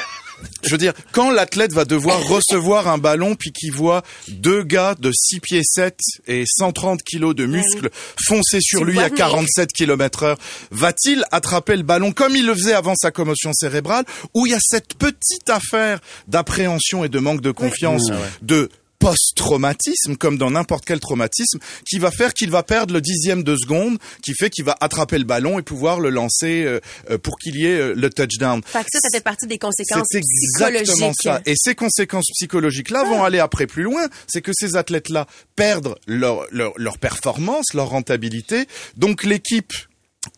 je 0.62 0.70
veux 0.70 0.78
dire, 0.78 0.92
quand 1.12 1.30
l'athlète 1.30 1.72
va 1.72 1.84
devoir 1.84 2.22
recevoir 2.26 2.88
un 2.88 2.98
ballon 2.98 3.34
puis 3.36 3.52
qu'il 3.52 3.72
voit 3.72 4.02
deux 4.28 4.62
gars 4.62 4.94
de 4.98 5.10
6 5.12 5.40
pieds 5.40 5.62
7 5.64 5.96
et 6.26 6.44
130 6.46 7.02
kilos 7.02 7.34
de 7.34 7.46
muscles 7.46 7.90
foncer 8.26 8.58
sur 8.60 8.84
lui 8.84 8.98
à 8.98 9.04
venir. 9.04 9.16
47 9.16 9.72
km 9.72 10.22
heure, 10.24 10.38
va-t-il 10.70 11.24
attraper 11.30 11.76
le 11.76 11.82
ballon 11.82 12.12
comme 12.12 12.36
il 12.36 12.46
le 12.46 12.54
faisait 12.54 12.74
avant 12.74 12.94
sa 12.94 13.10
commotion 13.10 13.52
cérébrale 13.52 14.04
où 14.34 14.46
il 14.46 14.52
y 14.52 14.54
a 14.54 14.58
cette 14.60 14.94
petite 14.94 15.48
affaire 15.48 16.00
d'appréhension 16.28 17.04
et 17.04 17.08
de 17.08 17.18
manque 17.18 17.40
de 17.40 17.50
confiance, 17.50 18.10
de 18.42 18.70
post-traumatisme, 19.06 20.16
comme 20.16 20.36
dans 20.36 20.50
n'importe 20.50 20.84
quel 20.84 20.98
traumatisme, 20.98 21.60
qui 21.88 22.00
va 22.00 22.10
faire 22.10 22.34
qu'il 22.34 22.50
va 22.50 22.64
perdre 22.64 22.92
le 22.92 23.00
dixième 23.00 23.44
de 23.44 23.56
seconde, 23.56 23.98
qui 24.20 24.34
fait 24.34 24.50
qu'il 24.50 24.64
va 24.64 24.76
attraper 24.80 25.18
le 25.18 25.24
ballon 25.24 25.60
et 25.60 25.62
pouvoir 25.62 26.00
le 26.00 26.10
lancer 26.10 26.64
euh, 26.64 26.80
euh, 27.10 27.16
pour 27.16 27.38
qu'il 27.38 27.54
y 27.56 27.66
ait 27.66 27.78
euh, 27.78 27.94
le 27.94 28.10
touchdown. 28.10 28.62
Fait 28.66 28.80
que 28.80 28.88
ça, 28.92 28.98
ça 28.98 29.08
fait 29.12 29.22
partie 29.22 29.46
des 29.46 29.58
conséquences 29.58 30.08
C'est 30.10 30.18
exactement 30.18 31.12
psychologiques. 31.12 31.22
ça. 31.22 31.40
Et 31.46 31.54
ces 31.56 31.76
conséquences 31.76 32.26
psychologiques-là 32.34 33.04
vont 33.04 33.22
aller 33.22 33.38
après 33.38 33.68
plus 33.68 33.84
loin. 33.84 34.08
C'est 34.26 34.42
que 34.42 34.50
ces 34.52 34.74
athlètes-là 34.74 35.28
perdent 35.54 35.94
leur, 36.08 36.44
leur, 36.50 36.72
leur 36.76 36.98
performance, 36.98 37.74
leur 37.74 37.90
rentabilité. 37.90 38.66
Donc 38.96 39.22
l'équipe 39.22 39.72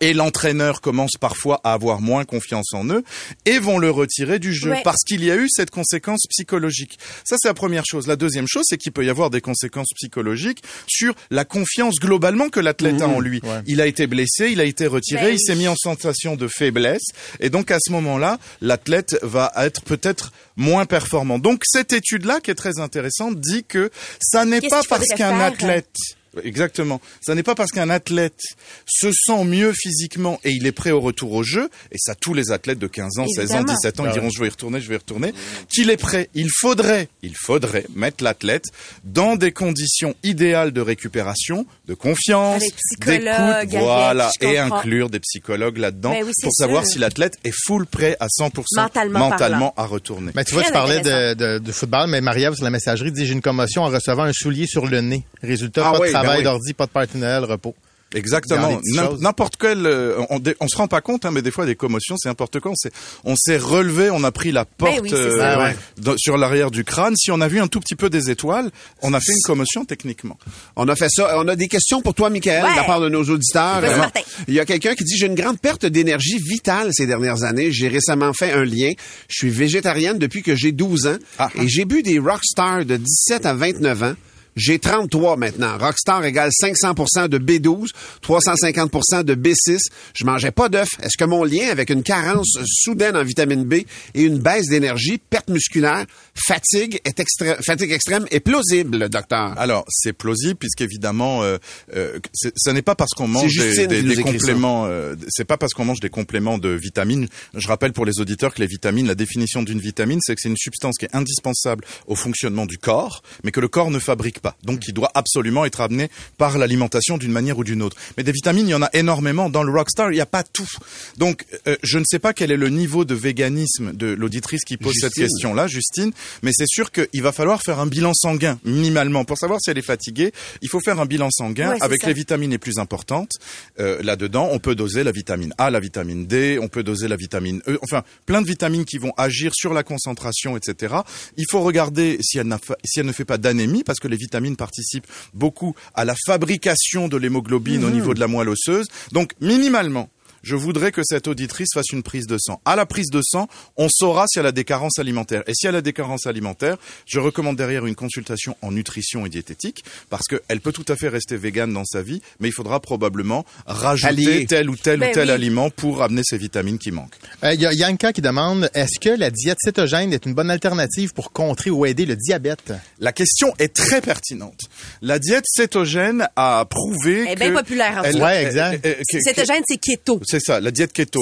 et 0.01 0.12
l'entraîneur 0.14 0.81
commencent 0.81 1.16
parfois 1.20 1.61
à 1.64 1.72
avoir 1.72 2.01
moins 2.01 2.24
confiance 2.24 2.72
en 2.74 2.87
eux 2.88 3.03
et 3.44 3.59
vont 3.59 3.79
le 3.79 3.90
retirer 3.90 4.38
du 4.38 4.53
jeu 4.55 4.70
Ouais. 4.70 4.83
parce 4.85 5.03
qu'il 5.07 5.24
y 5.24 5.31
a 5.31 5.37
eu 5.37 5.48
cette 5.48 5.70
conséquence 5.70 6.20
psychologique. 6.29 6.98
Ça, 7.24 7.37
c'est 7.38 7.48
la 7.48 7.55
première 7.55 7.85
chose. 7.88 8.07
La 8.07 8.16
deuxième 8.16 8.46
chose, 8.48 8.64
c'est 8.68 8.77
qu'il 8.79 8.92
peut 8.92 9.05
y 9.05 9.11
avoir 9.11 9.31
des 9.31 9.40
conséquences 9.40 9.88
psychologiques 9.94 10.62
sur 10.87 11.14
la 11.31 11.44
confiance 11.44 11.94
globalement 12.01 12.48
que 12.48 12.61
l'athlète 12.61 13.01
a 13.03 13.09
en 13.09 13.20
lui. 13.20 13.40
Il 13.66 13.81
a 13.81 13.87
été 13.87 14.07
blessé, 14.07 14.48
il 14.51 14.61
a 14.61 14.64
été 14.64 14.87
retiré, 14.87 15.22
Ben 15.27 15.35
il 15.35 15.40
s'est 15.40 15.55
mis 15.55 15.68
en 15.68 15.77
sensation 15.77 16.37
de 16.37 16.48
faiblesse 16.48 17.03
et 17.40 17.51
donc 17.51 17.70
à 17.70 17.79
ce 17.81 17.90
moment-là, 17.92 18.38
l'athlète 18.61 19.16
va 19.22 19.53
être 19.57 19.83
peut-être 19.83 20.33
moins 20.57 20.87
performant. 20.87 21.38
Donc 21.38 21.62
cette 21.64 21.92
étude-là, 21.92 22.40
qui 22.40 22.51
est 22.51 22.55
très 22.55 22.79
intéressante, 22.79 23.38
dit 23.40 23.64
que 23.64 23.90
ça 24.20 24.44
n'est 24.44 24.61
pas 24.61 24.83
parce 24.88 25.07
qu'un 25.09 25.38
athlète 25.40 25.94
Exactement. 26.42 27.00
Ça 27.20 27.34
n'est 27.34 27.42
pas 27.42 27.54
parce 27.54 27.70
qu'un 27.70 27.90
athlète 27.90 28.40
se 28.86 29.10
sent 29.12 29.44
mieux 29.44 29.72
physiquement 29.72 30.40
et 30.44 30.50
il 30.50 30.66
est 30.66 30.72
prêt 30.72 30.90
au 30.90 31.00
retour 31.00 31.32
au 31.32 31.42
jeu, 31.42 31.68
et 31.90 31.96
ça 31.98 32.14
tous 32.14 32.34
les 32.34 32.50
athlètes 32.50 32.78
de 32.78 32.86
15 32.86 33.18
ans, 33.18 33.26
16 33.26 33.38
ans, 33.38 33.42
Évidemment. 33.56 33.64
17 33.64 34.00
ans, 34.00 34.04
ils 34.04 34.10
Ah 34.10 34.12
diront 34.12 34.30
je 34.30 34.40
vais 34.40 34.46
y 34.46 34.50
retourner, 34.50 34.80
je 34.80 34.88
vais 34.88 34.94
y 34.94 34.98
retourner, 34.98 35.32
qu'il 35.68 35.90
est 35.90 35.96
prêt. 35.96 36.28
Il 36.34 36.48
faudrait, 36.50 37.08
il 37.22 37.34
faudrait 37.36 37.86
mettre 37.94 38.22
l'athlète 38.22 38.64
dans 39.04 39.36
des 39.36 39.52
conditions 39.52 40.14
idéales 40.22 40.72
de 40.72 40.80
récupération, 40.80 41.66
de 41.88 41.94
confiance, 41.94 42.62
d'écoute, 43.01 43.74
voilà, 43.79 44.31
et 44.42 44.59
inclure 44.59 45.09
des 45.09 45.20
psychologues 45.20 45.79
là-dedans 45.79 46.12
oui, 46.22 46.33
pour 46.42 46.53
savoir 46.53 46.85
si 46.85 46.98
l'athlète 46.98 47.38
est 47.44 47.55
full 47.66 47.87
prêt 47.87 48.16
à 48.20 48.27
100% 48.27 48.62
Mentalement 48.77 49.18
mentalement 49.18 49.74
à 49.77 49.87
retourner. 49.87 50.33
Mais 50.35 50.44
tu 50.44 50.53
vois, 50.53 50.62
Très 50.62 50.70
tu 50.70 50.74
parlais 50.74 51.01
de, 51.01 51.09
intéressant. 51.09 51.35
de, 51.55 51.59
de 51.59 51.72
football, 51.72 52.11
mais 52.11 52.20
Marie-Ève, 52.20 52.55
sur 52.55 52.64
la 52.64 52.70
messagerie, 52.70 53.11
dit 53.11 53.24
j'ai 53.24 53.33
une 53.33 53.40
commotion 53.40 53.83
en 53.85 53.88
recevant 53.88 54.24
un 54.24 54.33
soulier 54.35 54.66
sur 54.66 54.87
le 54.87 55.01
nez. 55.01 55.24
Résultat, 55.42 55.88
Ah 55.88 55.92
pas 55.92 56.01
oui, 56.01 56.09
de 56.09 56.12
ben 56.12 56.20
travail 56.20 56.38
oui. 56.38 56.44
d'ordi, 56.44 56.74
pas 56.74 56.87
de 56.87 57.18
Noël, 57.18 57.44
repos. 57.44 57.74
Exactement. 58.14 58.81
N'importe 59.21 59.57
quel, 59.59 59.85
euh, 59.87 60.18
on, 60.31 60.40
on 60.61 60.68
se 60.68 60.77
rend 60.77 60.88
pas 60.88 61.01
compte, 61.03 61.25
hein, 61.27 61.31
mais 61.31 61.42
des 61.42 61.51
fois 61.51 61.66
des 61.66 61.77
commotions, 61.77 62.17
c'est 62.19 62.29
n'importe 62.29 62.59
quoi. 62.61 62.71
On 62.73 62.75
s'est, 62.75 62.90
on 63.25 63.37
s'est 63.37 63.59
relevé, 63.59 64.11
on 64.11 64.25
a 64.25 64.33
pris 64.33 64.50
la 64.50 64.65
porte 64.65 65.00
oui, 65.02 65.11
euh, 65.13 65.37
ça. 65.38 65.59
Ouais. 65.59 65.77
dans- 65.98 66.17
sur 66.17 66.38
l'arrière 66.38 66.71
du 66.71 66.85
crâne. 66.85 67.15
Si 67.17 67.31
on 67.31 67.40
a 67.40 67.48
vu 67.48 67.61
un 67.61 67.67
tout 67.69 67.81
petit 67.81 67.96
peu 67.96 68.09
des 68.09 68.31
étoiles, 68.31 68.71
on 69.02 69.13
a 69.13 69.21
fait 69.21 69.33
une 69.33 69.42
commotion 69.44 69.85
techniquement. 69.85 70.38
On 70.77 70.88
a 70.88 70.96
fait 70.96 71.09
ça. 71.11 71.38
On 71.38 71.46
a 71.48 71.56
des 71.56 71.69
questions 71.69 72.00
pour 72.00 72.15
toi, 72.15 72.31
Michael, 72.31 72.65
Ouais. 72.65 72.71
de 72.73 72.77
la 72.77 72.85
part 72.85 73.00
de 73.00 73.09
nos 73.11 73.25
auditeurs. 73.25 73.83
Euh. 73.85 74.06
Il 74.48 74.54
y 74.54 74.61
a 74.61 74.65
quelqu'un 74.65 74.94
qui 74.94 75.04
dit, 75.04 75.17
j'ai 75.17 75.27
une 75.27 75.35
grande 75.35 75.59
perte 75.61 75.85
d'énergie 75.85 76.38
vitale 76.38 76.88
ces 76.92 77.06
dernières 77.06 77.42
années. 77.42 77.73
J'ai 77.73 77.88
récemment 77.88 78.33
fait 78.33 78.52
un 78.52 78.65
lien. 78.65 78.92
Je 79.29 79.35
suis 79.37 79.50
végétarienne 79.50 80.19
depuis 80.19 80.42
que 80.42 80.54
j'ai 80.56 80.73
12 80.73 81.06
ans 81.06 81.17
Ah. 81.38 81.50
et 81.61 81.69
j'ai 81.69 81.85
bu 81.85 82.02
des 82.02 82.19
Rockstar 82.19 82.85
de 82.87 82.96
17 82.96 83.44
à 83.44 83.52
29 83.52 84.02
ans. 84.02 84.15
J'ai 84.57 84.79
33 84.79 85.37
maintenant. 85.37 85.79
Rockstar 85.79 86.25
égale 86.25 86.51
500% 86.51 87.29
de 87.29 87.38
B12, 87.38 87.87
350% 88.23 89.23
de 89.25 89.35
B6. 89.35 89.79
Je 90.15 90.25
mangeais 90.25 90.51
pas 90.51 90.69
d'œufs. 90.69 90.88
Est-ce 91.03 91.17
que 91.17 91.25
mon 91.25 91.44
lien 91.44 91.69
avec 91.71 91.90
une 91.90 92.03
carence 92.03 92.59
soudaine 92.67 93.17
en 93.17 93.25
vitamine 93.25 93.65
B 93.65 93.75
et 94.15 94.23
une 94.23 94.38
baisse 94.38 94.69
d'énergie, 94.69 95.19
perte 95.19 95.49
musculaire, 95.49 96.07
fatigue, 96.35 97.01
est 97.05 97.19
extré- 97.21 97.57
fatigue 97.65 97.92
extrême 97.92 98.27
est 98.31 98.40
plausible, 98.40 99.09
docteur? 99.09 99.55
Alors, 99.59 99.85
c'est 99.88 100.13
plausible 100.13 100.57
puisqu'évidemment, 100.57 101.42
euh, 101.42 101.59
euh, 101.94 102.19
ce 102.35 102.71
n'est 102.71 102.83
pas 102.83 102.94
parce 102.94 103.11
qu'on 103.13 103.29
mange 103.29 103.55
des, 103.57 103.87
des- 103.87 104.03
des 104.03 104.23
compléments, 104.23 104.87
euh, 104.87 105.15
c'est 105.29 105.44
pas 105.44 105.57
parce 105.57 105.73
qu'on 105.75 105.85
mange 105.85 106.01
des 106.01 106.11
compléments 106.11 106.59
de 106.59 106.71
vitamines. 106.71 107.29
Je 107.55 107.69
rappelle 107.69 107.92
pour 107.92 108.05
les 108.07 108.21
auditeurs 108.21 108.55
que 108.55 108.61
les 108.61 108.67
vitamines, 108.67 109.07
la 109.07 109.15
définition 109.15 109.63
d'une 109.63 109.81
vitamine, 109.81 110.19
c'est 110.23 110.35
que 110.35 110.40
c'est 110.40 110.49
une 110.49 110.57
substance 110.57 110.96
qui 110.99 111.05
est 111.07 111.15
indispensable 111.15 111.85
au 112.07 112.15
fonctionnement 112.15 112.67
du 112.67 112.79
corps, 112.79 113.23
mais 113.44 113.51
que 113.51 113.61
le 113.61 113.69
corps 113.69 113.90
ne 113.90 113.99
fabrique 113.99 114.40
pas, 114.40 114.48
donc 114.63 114.81
qui 114.81 114.92
doit 114.92 115.11
absolument 115.15 115.65
être 115.65 115.81
amené 115.81 116.11
par 116.37 116.59
l'alimentation 116.59 117.19
d'une 117.19 117.33
manière 117.33 117.59
ou 117.59 117.65
d'une 117.65 117.83
autre. 117.83 117.96
Mais 118.17 118.23
des 118.23 118.33
vitamines, 118.33 118.67
il 118.69 118.71
y 118.71 118.75
en 118.75 118.83
a 118.83 118.90
énormément 118.92 119.51
dans 119.51 119.63
le 119.63 119.73
Rockstar. 119.73 120.11
Il 120.13 120.15
n'y 120.15 120.21
a 120.21 120.27
pas 120.27 120.42
tout. 120.42 120.69
Donc, 121.17 121.44
euh, 121.67 121.77
je 121.83 121.99
ne 121.99 122.05
sais 122.09 122.19
pas 122.19 122.33
quel 122.33 122.51
est 122.51 122.57
le 122.57 122.69
niveau 122.69 123.05
de 123.05 123.15
véganisme 123.15 123.92
de 123.92 124.07
l'auditrice 124.09 124.65
qui 124.65 124.77
pose 124.77 124.94
cette 124.94 125.11
Justine. 125.15 125.25
question 125.25 125.55
là, 125.55 125.67
Justine, 125.67 126.13
mais 126.42 126.51
c'est 126.55 126.67
sûr 126.69 126.90
qu'il 126.92 127.23
va 127.23 127.33
falloir 127.33 127.63
faire 127.63 127.79
un 127.81 127.87
bilan 127.87 128.13
sanguin 128.15 128.59
minimalement 128.65 129.25
pour 129.25 129.38
savoir 129.38 129.61
si 129.63 129.71
elle 129.71 129.79
est 129.79 129.83
fatiguée. 129.83 130.33
Il 130.63 130.69
faut 130.69 130.81
faire 130.81 131.01
un 131.01 131.07
bilan 131.07 131.31
sanguin 131.31 131.71
Ouais, 131.73 131.79
avec 131.81 132.03
ça. 132.03 132.07
les 132.09 132.15
vitamines 132.15 132.51
les 132.51 132.59
plus 132.59 132.79
importantes. 132.79 133.33
Euh, 133.81 134.03
Là-dedans, 134.03 134.49
on 134.53 134.59
peut 134.59 134.75
doser 134.75 135.03
la 135.05 135.13
vitamine 135.13 135.53
A, 135.59 135.71
la 135.71 135.81
vitamine 135.81 136.27
D, 136.27 136.59
on 136.61 136.69
peut 136.69 136.83
doser 136.83 137.09
la 137.09 137.17
vitamine 137.17 137.61
E, 137.69 137.79
enfin 137.83 138.03
plein 138.27 138.40
de 138.42 138.46
vitamines 138.46 138.85
qui 138.85 138.99
vont 138.99 139.13
agir 139.17 139.53
sur 139.55 139.75
la 139.75 139.83
concentration, 139.83 140.57
etc. 140.57 140.94
Il 141.37 141.44
faut 141.51 141.61
regarder 141.61 142.19
si 142.21 142.38
elle, 142.38 142.46
si 142.85 143.01
elle 143.01 143.07
ne 143.07 143.13
fait 143.13 143.25
pas 143.25 143.38
d'anémie 143.38 143.83
parce 143.85 143.99
que 143.99 144.09
les 144.09 144.17
vitamines 144.17 144.27
participent 144.56 145.06
beaucoup 145.35 145.74
à 145.94 146.04
la 146.04 146.14
fabrication 146.26 147.08
de 147.08 147.16
l'hémoglobine 147.16 147.85
au 147.85 147.90
niveau 147.90 148.14
de 148.14 148.20
la 148.20 148.29
moelle 148.29 148.48
osseuse. 148.48 148.87
Donc 149.12 149.33
minimalement. 149.40 150.08
Je 150.42 150.54
voudrais 150.56 150.92
que 150.92 151.02
cette 151.04 151.26
auditrice 151.28 151.68
fasse 151.74 151.90
une 151.92 152.02
prise 152.02 152.26
de 152.26 152.36
sang. 152.38 152.60
À 152.64 152.76
la 152.76 152.86
prise 152.86 153.10
de 153.10 153.20
sang, 153.22 153.48
on 153.76 153.88
saura 153.90 154.26
si 154.28 154.38
elle 154.38 154.46
a 154.46 154.52
des 154.52 154.64
carences 154.64 154.98
alimentaires. 154.98 155.42
Et 155.46 155.52
si 155.54 155.66
elle 155.66 155.76
a 155.76 155.80
des 155.82 155.92
carences 155.92 156.26
alimentaires, 156.26 156.76
je 157.06 157.18
recommande 157.18 157.56
derrière 157.56 157.86
une 157.86 157.94
consultation 157.94 158.56
en 158.62 158.70
nutrition 158.72 159.26
et 159.26 159.28
diététique, 159.28 159.84
parce 160.10 160.24
qu'elle 160.28 160.60
peut 160.60 160.72
tout 160.72 160.84
à 160.88 160.96
fait 160.96 161.08
rester 161.08 161.36
végane 161.36 161.72
dans 161.72 161.84
sa 161.84 162.02
vie, 162.02 162.22
mais 162.40 162.48
il 162.48 162.52
faudra 162.52 162.80
probablement 162.80 163.44
rajouter 163.66 164.08
Allier. 164.08 164.46
tel 164.46 164.70
ou 164.70 164.76
tel 164.76 165.00
Ben 165.00 165.10
ou 165.10 165.14
tel 165.14 165.28
oui. 165.28 165.34
aliment 165.34 165.70
pour 165.70 166.02
amener 166.02 166.22
ces 166.24 166.38
vitamines 166.38 166.78
qui 166.78 166.90
manquent. 166.92 167.16
Euh, 167.44 167.54
Il 167.54 167.60
y 167.60 167.66
a 167.66 167.72
Yanka 167.72 168.12
qui 168.12 168.20
demande 168.20 168.70
est-ce 168.74 168.98
que 169.00 169.08
la 169.10 169.30
diète 169.30 169.58
cétogène 169.62 170.12
est 170.12 170.24
une 170.26 170.34
bonne 170.34 170.50
alternative 170.50 171.12
pour 171.12 171.32
contrer 171.32 171.70
ou 171.70 171.84
aider 171.86 172.06
le 172.06 172.16
diabète? 172.16 172.72
La 173.00 173.12
question 173.12 173.52
est 173.58 173.74
très 173.74 174.00
pertinente. 174.00 174.60
La 175.02 175.18
diète 175.18 175.44
cétogène 175.46 176.28
a 176.36 176.64
prouvé 176.68 177.22
Elle 177.22 177.28
est 177.28 177.34
que... 177.34 177.40
bien 177.40 177.52
populaire 177.52 177.98
en 177.98 178.02
elle- 178.04 178.16
Ouais, 178.22 178.44
exact. 178.44 178.80
elle- 178.84 178.96
que- 179.10 179.20
Cétogène, 179.20 179.62
c'est 179.68 179.78
keto. 179.78 180.20
C'est 180.31 180.40
ça, 180.40 180.60
la 180.60 180.70
diète 180.70 180.92
keto. 180.92 181.20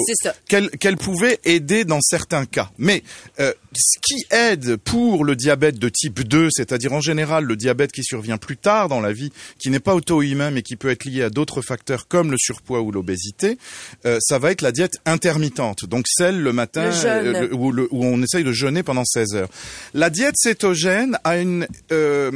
Qu'elle 0.79 0.97
pouvait 0.97 1.39
aider 1.45 1.85
dans 1.85 2.01
certains 2.01 2.45
cas. 2.45 2.69
Mais 2.77 3.03
euh, 3.39 3.53
ce 3.75 3.99
qui 4.01 4.25
aide 4.31 4.75
pour 4.77 5.23
le 5.23 5.35
diabète 5.35 5.79
de 5.79 5.87
type 5.89 6.21
2, 6.27 6.49
c'est-à-dire 6.51 6.91
en 6.93 6.99
général 7.01 7.45
le 7.45 7.55
diabète 7.55 7.91
qui 7.91 8.03
survient 8.03 8.37
plus 8.37 8.57
tard 8.57 8.89
dans 8.89 8.99
la 8.99 9.13
vie, 9.13 9.31
qui 9.59 9.69
n'est 9.69 9.79
pas 9.79 9.95
auto-immun 9.95 10.51
mais 10.51 10.61
qui 10.61 10.75
peut 10.75 10.89
être 10.89 11.05
lié 11.05 11.23
à 11.23 11.29
d'autres 11.29 11.61
facteurs 11.61 12.07
comme 12.07 12.31
le 12.31 12.37
surpoids 12.37 12.81
ou 12.81 12.91
l'obésité, 12.91 13.57
euh, 14.05 14.17
ça 14.21 14.39
va 14.39 14.51
être 14.51 14.61
la 14.61 14.71
diète 14.71 14.93
intermittente. 15.05 15.85
Donc 15.85 16.05
celle 16.09 16.41
le 16.41 16.51
matin 16.53 16.89
Le 17.23 17.35
euh, 17.35 17.41
le- 17.47 17.53
où, 17.55 17.71
le- 17.71 17.87
où 17.91 18.03
on 18.05 18.21
essaye 18.21 18.43
de 18.43 18.51
jeûner 18.51 18.83
pendant 18.83 19.05
16 19.05 19.35
heures. 19.35 19.49
La 19.93 20.09
diète 20.09 20.35
cétogène 20.37 21.17
a 21.23 21.37
une 21.37 21.67
euh, 21.91 22.31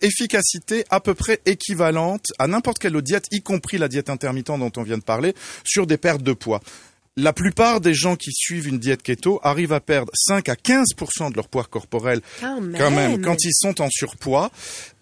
efficacité 0.00 0.84
à 0.90 1.00
peu 1.00 1.14
près 1.14 1.40
équivalente 1.46 2.26
à 2.38 2.46
n'importe 2.46 2.78
quelle 2.78 2.96
autre 2.96 3.06
diète, 3.06 3.26
y 3.30 3.42
compris 3.42 3.78
la 3.78 3.88
diète 3.88 4.10
intermittente 4.10 4.60
dont 4.60 4.72
on 4.76 4.82
vient 4.82 4.98
de 4.98 5.02
parler, 5.02 5.34
sur 5.64 5.86
des 5.86 5.96
pertes 5.96 6.22
de 6.22 6.32
poids. 6.32 6.60
La 7.18 7.34
plupart 7.34 7.82
des 7.82 7.92
gens 7.92 8.16
qui 8.16 8.32
suivent 8.32 8.68
une 8.68 8.78
diète 8.78 9.02
keto 9.02 9.38
arrivent 9.42 9.74
à 9.74 9.80
perdre 9.80 10.10
5 10.14 10.48
à 10.48 10.56
15 10.56 10.86
de 11.30 11.36
leur 11.36 11.46
poids 11.48 11.64
corporel 11.64 12.22
Quand 12.40 12.58
même. 12.58 12.78
quand 12.78 12.90
même 12.90 13.20
quand 13.20 13.36
ils 13.44 13.52
sont 13.52 13.82
en 13.82 13.88
surpoids. 13.90 14.50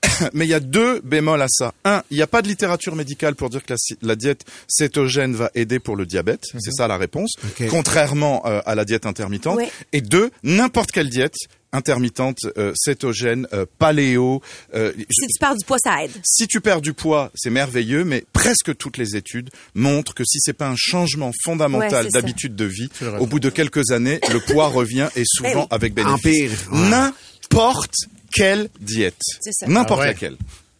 Mais 0.32 0.44
il 0.44 0.48
y 0.48 0.54
a 0.54 0.60
deux 0.60 1.00
bémols 1.04 1.42
à 1.42 1.46
ça. 1.48 1.72
Un, 1.84 2.02
il 2.10 2.16
n'y 2.16 2.22
a 2.22 2.26
pas 2.26 2.42
de 2.42 2.48
littérature 2.48 2.96
médicale 2.96 3.36
pour 3.36 3.48
dire 3.48 3.62
que 3.64 3.74
la, 4.02 4.16
diète 4.16 4.44
cétogène 4.66 5.36
va 5.36 5.52
aider 5.54 5.78
pour 5.78 5.94
le 5.94 6.04
diabète. 6.04 6.46
C'est 6.58 6.72
ça 6.72 6.88
la 6.88 6.96
réponse. 6.96 7.34
Contrairement 7.68 8.42
euh, 8.44 8.60
à 8.66 8.74
la 8.74 8.84
diète 8.84 9.06
intermittente. 9.06 9.58
Ouais. 9.58 9.70
Et 9.92 10.00
deux, 10.00 10.32
n'importe 10.42 10.90
quelle 10.90 11.10
diète 11.10 11.36
intermittente, 11.72 12.38
euh, 12.58 12.72
cétogène, 12.76 13.46
euh, 13.52 13.64
paléo. 13.78 14.40
euh, 14.74 14.92
Si 15.10 15.26
tu 15.26 15.38
perds 15.38 15.56
du 15.56 15.64
poids, 15.64 15.78
ça 15.82 16.04
aide. 16.04 16.10
si 16.24 16.46
tu 16.48 16.60
perds 16.60 16.80
du 16.80 16.92
poids, 16.92 17.30
c'est 17.34 17.50
merveilleux, 17.50 18.04
mais 18.04 18.24
presque 18.32 18.76
toutes 18.76 18.96
les 18.98 19.16
études 19.16 19.50
montrent 19.74 20.14
que 20.14 20.24
si 20.24 20.38
c'est 20.40 20.52
pas 20.52 20.68
un 20.68 20.74
changement 20.76 21.30
fondamental 21.44 22.08
d'habitude 22.08 22.56
de 22.56 22.64
vie, 22.64 22.88
au 23.18 23.26
bout 23.26 23.40
de 23.40 23.50
quelques 23.50 23.90
années, 23.90 24.20
le 24.32 24.40
poids 24.40 24.68
revient 24.68 25.08
et 25.16 25.22
souvent 25.24 25.62
oui. 25.62 25.66
avec 25.70 25.94
bénéfice. 25.94 26.52
N'importe 26.72 27.94
quelle 28.32 28.68
diète. 28.80 29.16
C'est 29.40 29.52
ça. 29.52 29.66
N'importe 29.66 30.00
Ah 30.00 30.02
ouais. 30.02 30.08
laquelle. 30.08 30.36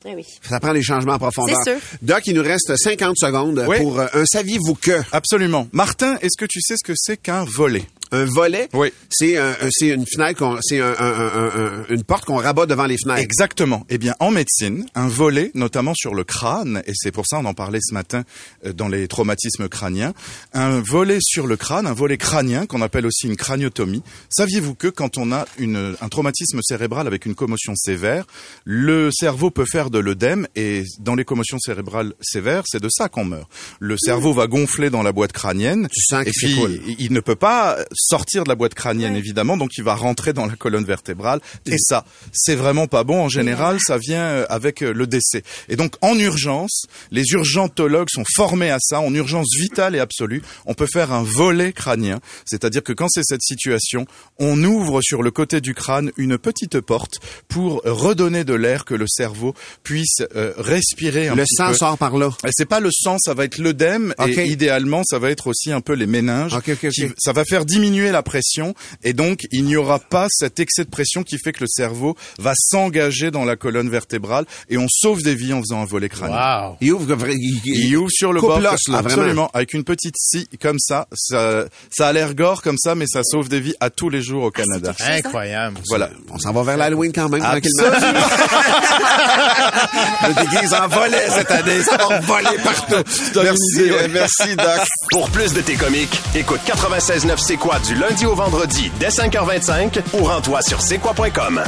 Eh 0.07 0.15
oui. 0.15 0.25
Ça 0.49 0.59
prend 0.61 0.73
des 0.73 0.83
changements 0.83 1.13
en 1.15 1.19
profondeur. 1.19 1.57
C'est 1.65 1.73
sûr. 1.73 1.81
Doc, 2.01 2.23
il 2.27 2.35
nous 2.35 2.43
reste 2.43 2.75
50 2.75 3.17
secondes 3.19 3.65
Oui. 3.69 3.77
pour 3.79 4.01
euh, 4.01 4.07
un 4.15 4.25
saviez-vous 4.25 4.75
que? 4.75 4.99
Absolument. 5.13 5.69
Martin, 5.73 6.17
est-ce 6.23 6.39
que 6.39 6.47
tu 6.47 6.61
sais 6.63 6.75
ce 6.83 6.85
que 6.87 6.95
c'est 6.97 7.19
qu'un 7.19 7.45
volet? 7.45 7.83
Un 8.13 8.25
volet, 8.25 8.69
Oui. 8.73 8.89
c'est 9.11 9.37
un, 9.37 9.55
c'est 9.71 9.89
une 9.89 10.05
fenêtre, 10.07 10.39
qu'on- 10.39 10.59
c'est 10.63 10.81
un- 10.81 10.87
un- 10.87 10.95
un- 10.99 11.51
un- 11.57 11.85
une 11.91 12.03
porte 12.03 12.25
qu'on 12.25 12.37
rabat 12.37 12.67
devant 12.67 12.87
les 12.87 12.97
fenêtres. 12.99 13.21
Exactement. 13.23 13.85
Eh 13.89 13.99
bien, 13.99 14.15
en 14.21 14.31
médecine, 14.31 14.87
un 14.95 15.07
volet, 15.09 15.51
notamment 15.55 15.95
sur 15.95 16.15
le 16.15 16.25
crâne, 16.25 16.83
et 16.87 16.93
c'est 16.95 17.13
pour 17.13 17.25
ça 17.27 17.39
on 17.39 17.45
en 17.45 17.55
parlait 17.55 17.79
ce 17.83 17.95
matin 17.95 18.25
euh, 18.67 18.73
dans 18.73 18.89
les 18.89 19.07
traumatismes 19.09 19.69
crâniens, 19.69 20.13
un 20.55 20.81
volet 20.81 21.19
sur 21.21 21.47
le 21.47 21.57
crâne, 21.57 21.87
un 21.87 21.93
volet 21.93 22.17
crânien 22.19 22.67
qu'on 22.67 22.83
appelle 22.83 23.07
aussi 23.07 23.27
une 23.27 23.37
craniotomie. 23.37 24.03
Saviez-vous 24.29 24.75
que 24.75 24.89
quand 24.89 25.17
on 25.19 25.31
a 25.33 25.47
une, 25.59 25.95
un 26.01 26.09
traumatisme 26.09 26.61
cérébral 26.63 27.07
avec 27.07 27.27
une 27.27 27.35
commotion 27.35 27.75
sévère, 27.77 28.25
le 28.65 29.11
cerveau 29.13 29.51
peut 29.51 29.67
faire 29.71 29.91
de 29.91 29.99
l'œdème 29.99 30.47
et 30.57 30.85
dans 30.99 31.15
les 31.15 31.25
commotions 31.25 31.59
cérébrales 31.61 32.15
sévères, 32.21 32.65
c'est 32.67 32.83
de 32.83 32.89
ça 32.91 33.09
qu'on 33.09 33.25
meurt. 33.25 33.49
Le 33.79 33.97
cerveau 33.99 34.33
va 34.33 34.47
gonfler 34.47 34.91
dans 34.91 35.03
la 35.03 35.13
boîte 35.13 35.33
crânienne 35.33 35.89
Tu 35.93 36.01
sens 36.03 36.27
et 36.27 36.31
qu'il 36.31 36.55
puis 36.57 36.97
il 36.99 37.13
ne 37.13 37.21
peut 37.21 37.37
pas 37.37 37.79
sortir 38.01 38.45
de 38.45 38.49
la 38.49 38.55
boîte 38.55 38.75
crânienne 38.75 39.17
évidemment, 39.17 39.57
donc 39.57 39.71
il 39.77 39.85
va 39.85 39.95
rentrer 39.95 40.33
dans 40.33 40.47
la 40.47 40.57
colonne 40.57 40.85
vertébrale. 40.85 41.41
Et 41.67 41.77
ça, 41.79 42.05
c'est 42.33 42.55
vraiment 42.55 42.87
pas 42.87 43.05
bon. 43.05 43.23
En 43.25 43.29
général, 43.29 43.79
ça 43.81 43.99
vient 43.99 44.23
euh, 44.23 44.47
avec 44.49 44.83
euh, 44.83 44.93
le 44.93 45.07
décès. 45.07 45.43
Et 45.69 45.77
donc 45.77 45.95
en 46.01 46.19
urgence, 46.19 46.85
les 47.11 47.25
urgentologues 47.33 48.09
sont 48.11 48.25
formés 48.35 48.71
à 48.71 48.79
ça. 48.81 49.01
En 49.01 49.15
urgence 49.15 49.49
vitale 49.59 49.95
et 49.97 49.99
absolue, 50.01 50.43
on 50.67 50.75
peut 50.75 50.87
faire 50.93 51.13
un 51.13 51.23
volet 51.23 51.73
crânien, 51.73 52.21
c'est-à-dire 52.47 52.83
que 52.83 52.93
quand 52.93 53.09
c'est 53.11 53.25
cette 53.25 53.43
situation, 53.43 54.07
on 54.39 54.63
ouvre 54.65 55.01
sur 55.03 55.23
le 55.23 55.31
côté 55.31 55.61
du 55.61 55.75
crâne 55.75 56.11
une 56.17 56.39
petite 56.39 56.81
porte 56.81 57.15
pour 57.49 57.83
redonner 57.85 58.45
de 58.45 58.55
l'air 58.55 58.85
que 58.85 58.95
le 58.95 59.07
cerveau 59.09 59.55
puisse 59.83 60.17
euh, 60.37 60.53
respirer 60.57 61.29
un 61.29 61.35
Le 61.35 61.43
petit 61.45 61.55
sang 61.57 61.69
peu. 61.69 61.75
sort 61.75 61.99
par 61.99 62.17
là. 62.17 62.31
Et 62.45 62.51
C'est 62.53 62.65
pas 62.69 62.81
le 62.81 62.91
sang, 62.93 63.17
ça 63.19 63.35
va 63.35 63.45
être 63.45 63.59
l'œdème 63.59 64.15
Ok. 64.19 64.29
et 64.39 64.47
idéalement 64.47 65.03
ça 65.05 65.19
va 65.19 65.31
être 65.31 65.47
aussi 65.49 65.73
un 65.73 65.81
peu 65.81 65.93
les 65.95 66.07
méninges. 66.07 66.55
Ok, 66.55 66.69
ok, 66.71 66.79
ok. 66.85 66.91
qui- 66.91 67.09
ça 67.19 67.33
va 67.33 67.45
faire 67.45 67.65
diminuer 67.65 67.90
la 67.99 68.23
pression 68.23 68.75
et 69.03 69.13
donc 69.13 69.41
il 69.51 69.65
n'y 69.65 69.77
aura 69.77 69.99
pas 69.99 70.27
cet 70.31 70.61
excès 70.61 70.85
de 70.85 70.91
pression 70.91 71.23
qui 71.23 71.39
fait 71.39 71.53
que 71.53 71.61
le 71.61 71.67
cerveau 71.69 72.17
va 72.39 72.53
s'engager 72.57 73.31
dans 73.31 73.45
la 73.45 73.57
colonne 73.57 73.91
vertébrale 73.91 74.45
et 74.69 74.79
on 74.79 74.87
sauve 74.89 75.23
des 75.23 75.35
vies 75.35 75.53
en 75.53 75.61
faisant 75.61 75.83
un 75.83 75.85
volet 75.85 76.09
crânien. 76.09 76.69
Wow. 76.69 76.77
Il 76.81 76.93
ouvre, 76.93 77.29
il, 77.29 77.61
Il 77.65 77.97
ouvre 77.97 78.11
sur 78.11 78.33
le 78.33 78.41
bord, 78.41 78.61
là, 78.61 78.73
absolument, 78.73 79.03
vraiment. 79.03 79.51
avec 79.53 79.75
une 79.75 79.85
petite 79.85 80.15
scie 80.17 80.49
comme 80.61 80.79
ça. 80.79 81.07
Ça, 81.15 81.65
ça 81.91 82.09
a 82.09 82.13
l'air 82.13 82.35
gore 82.35 82.63
comme 82.63 82.79
ça, 82.79 82.95
mais 82.95 83.07
ça 83.07 83.23
sauve 83.25 83.49
des 83.49 83.61
vies 83.61 83.75
à 83.81 83.91
tous 83.91 84.09
les 84.09 84.23
jours 84.23 84.45
au 84.45 84.51
Canada. 84.51 84.95
Incroyable. 85.01 85.79
Voilà. 85.89 86.11
On 86.31 86.39
s'en 86.39 86.53
va 86.53 86.63
vers 86.63 86.77
l'Halloween 86.77 87.13
quand 87.13 87.29
même, 87.29 87.43
tranquillement. 87.43 87.93
Absolument. 87.93 88.21
Me 90.29 90.45
déguise 90.45 90.75
en 90.75 90.89
volet 90.89 91.29
cette 91.31 91.51
année. 91.51 91.83
Ça 91.83 91.97
va 91.97 92.21
voler 92.21 92.59
partout. 92.63 93.03
Merci, 93.43 93.91
merci, 94.11 94.57
Doc. 94.57 94.81
Pour 95.11 95.31
plus 95.31 95.53
de 95.53 95.61
tes 95.61 95.75
comiques, 95.75 96.21
écoute 96.35 96.61
96.9 96.67 97.39
C'est 97.39 97.57
quoi 97.57 97.79
du 97.87 97.95
lundi 97.95 98.27
au 98.27 98.35
vendredi 98.35 98.91
dès 98.99 99.09
5h25 99.09 100.01
ou 100.15 100.25
rends-toi 100.25 100.63
sur 100.63 100.81
c'est 100.81 100.99
quoi.com. 100.99 101.63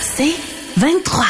C'est 0.00 0.34
23. 0.76 1.24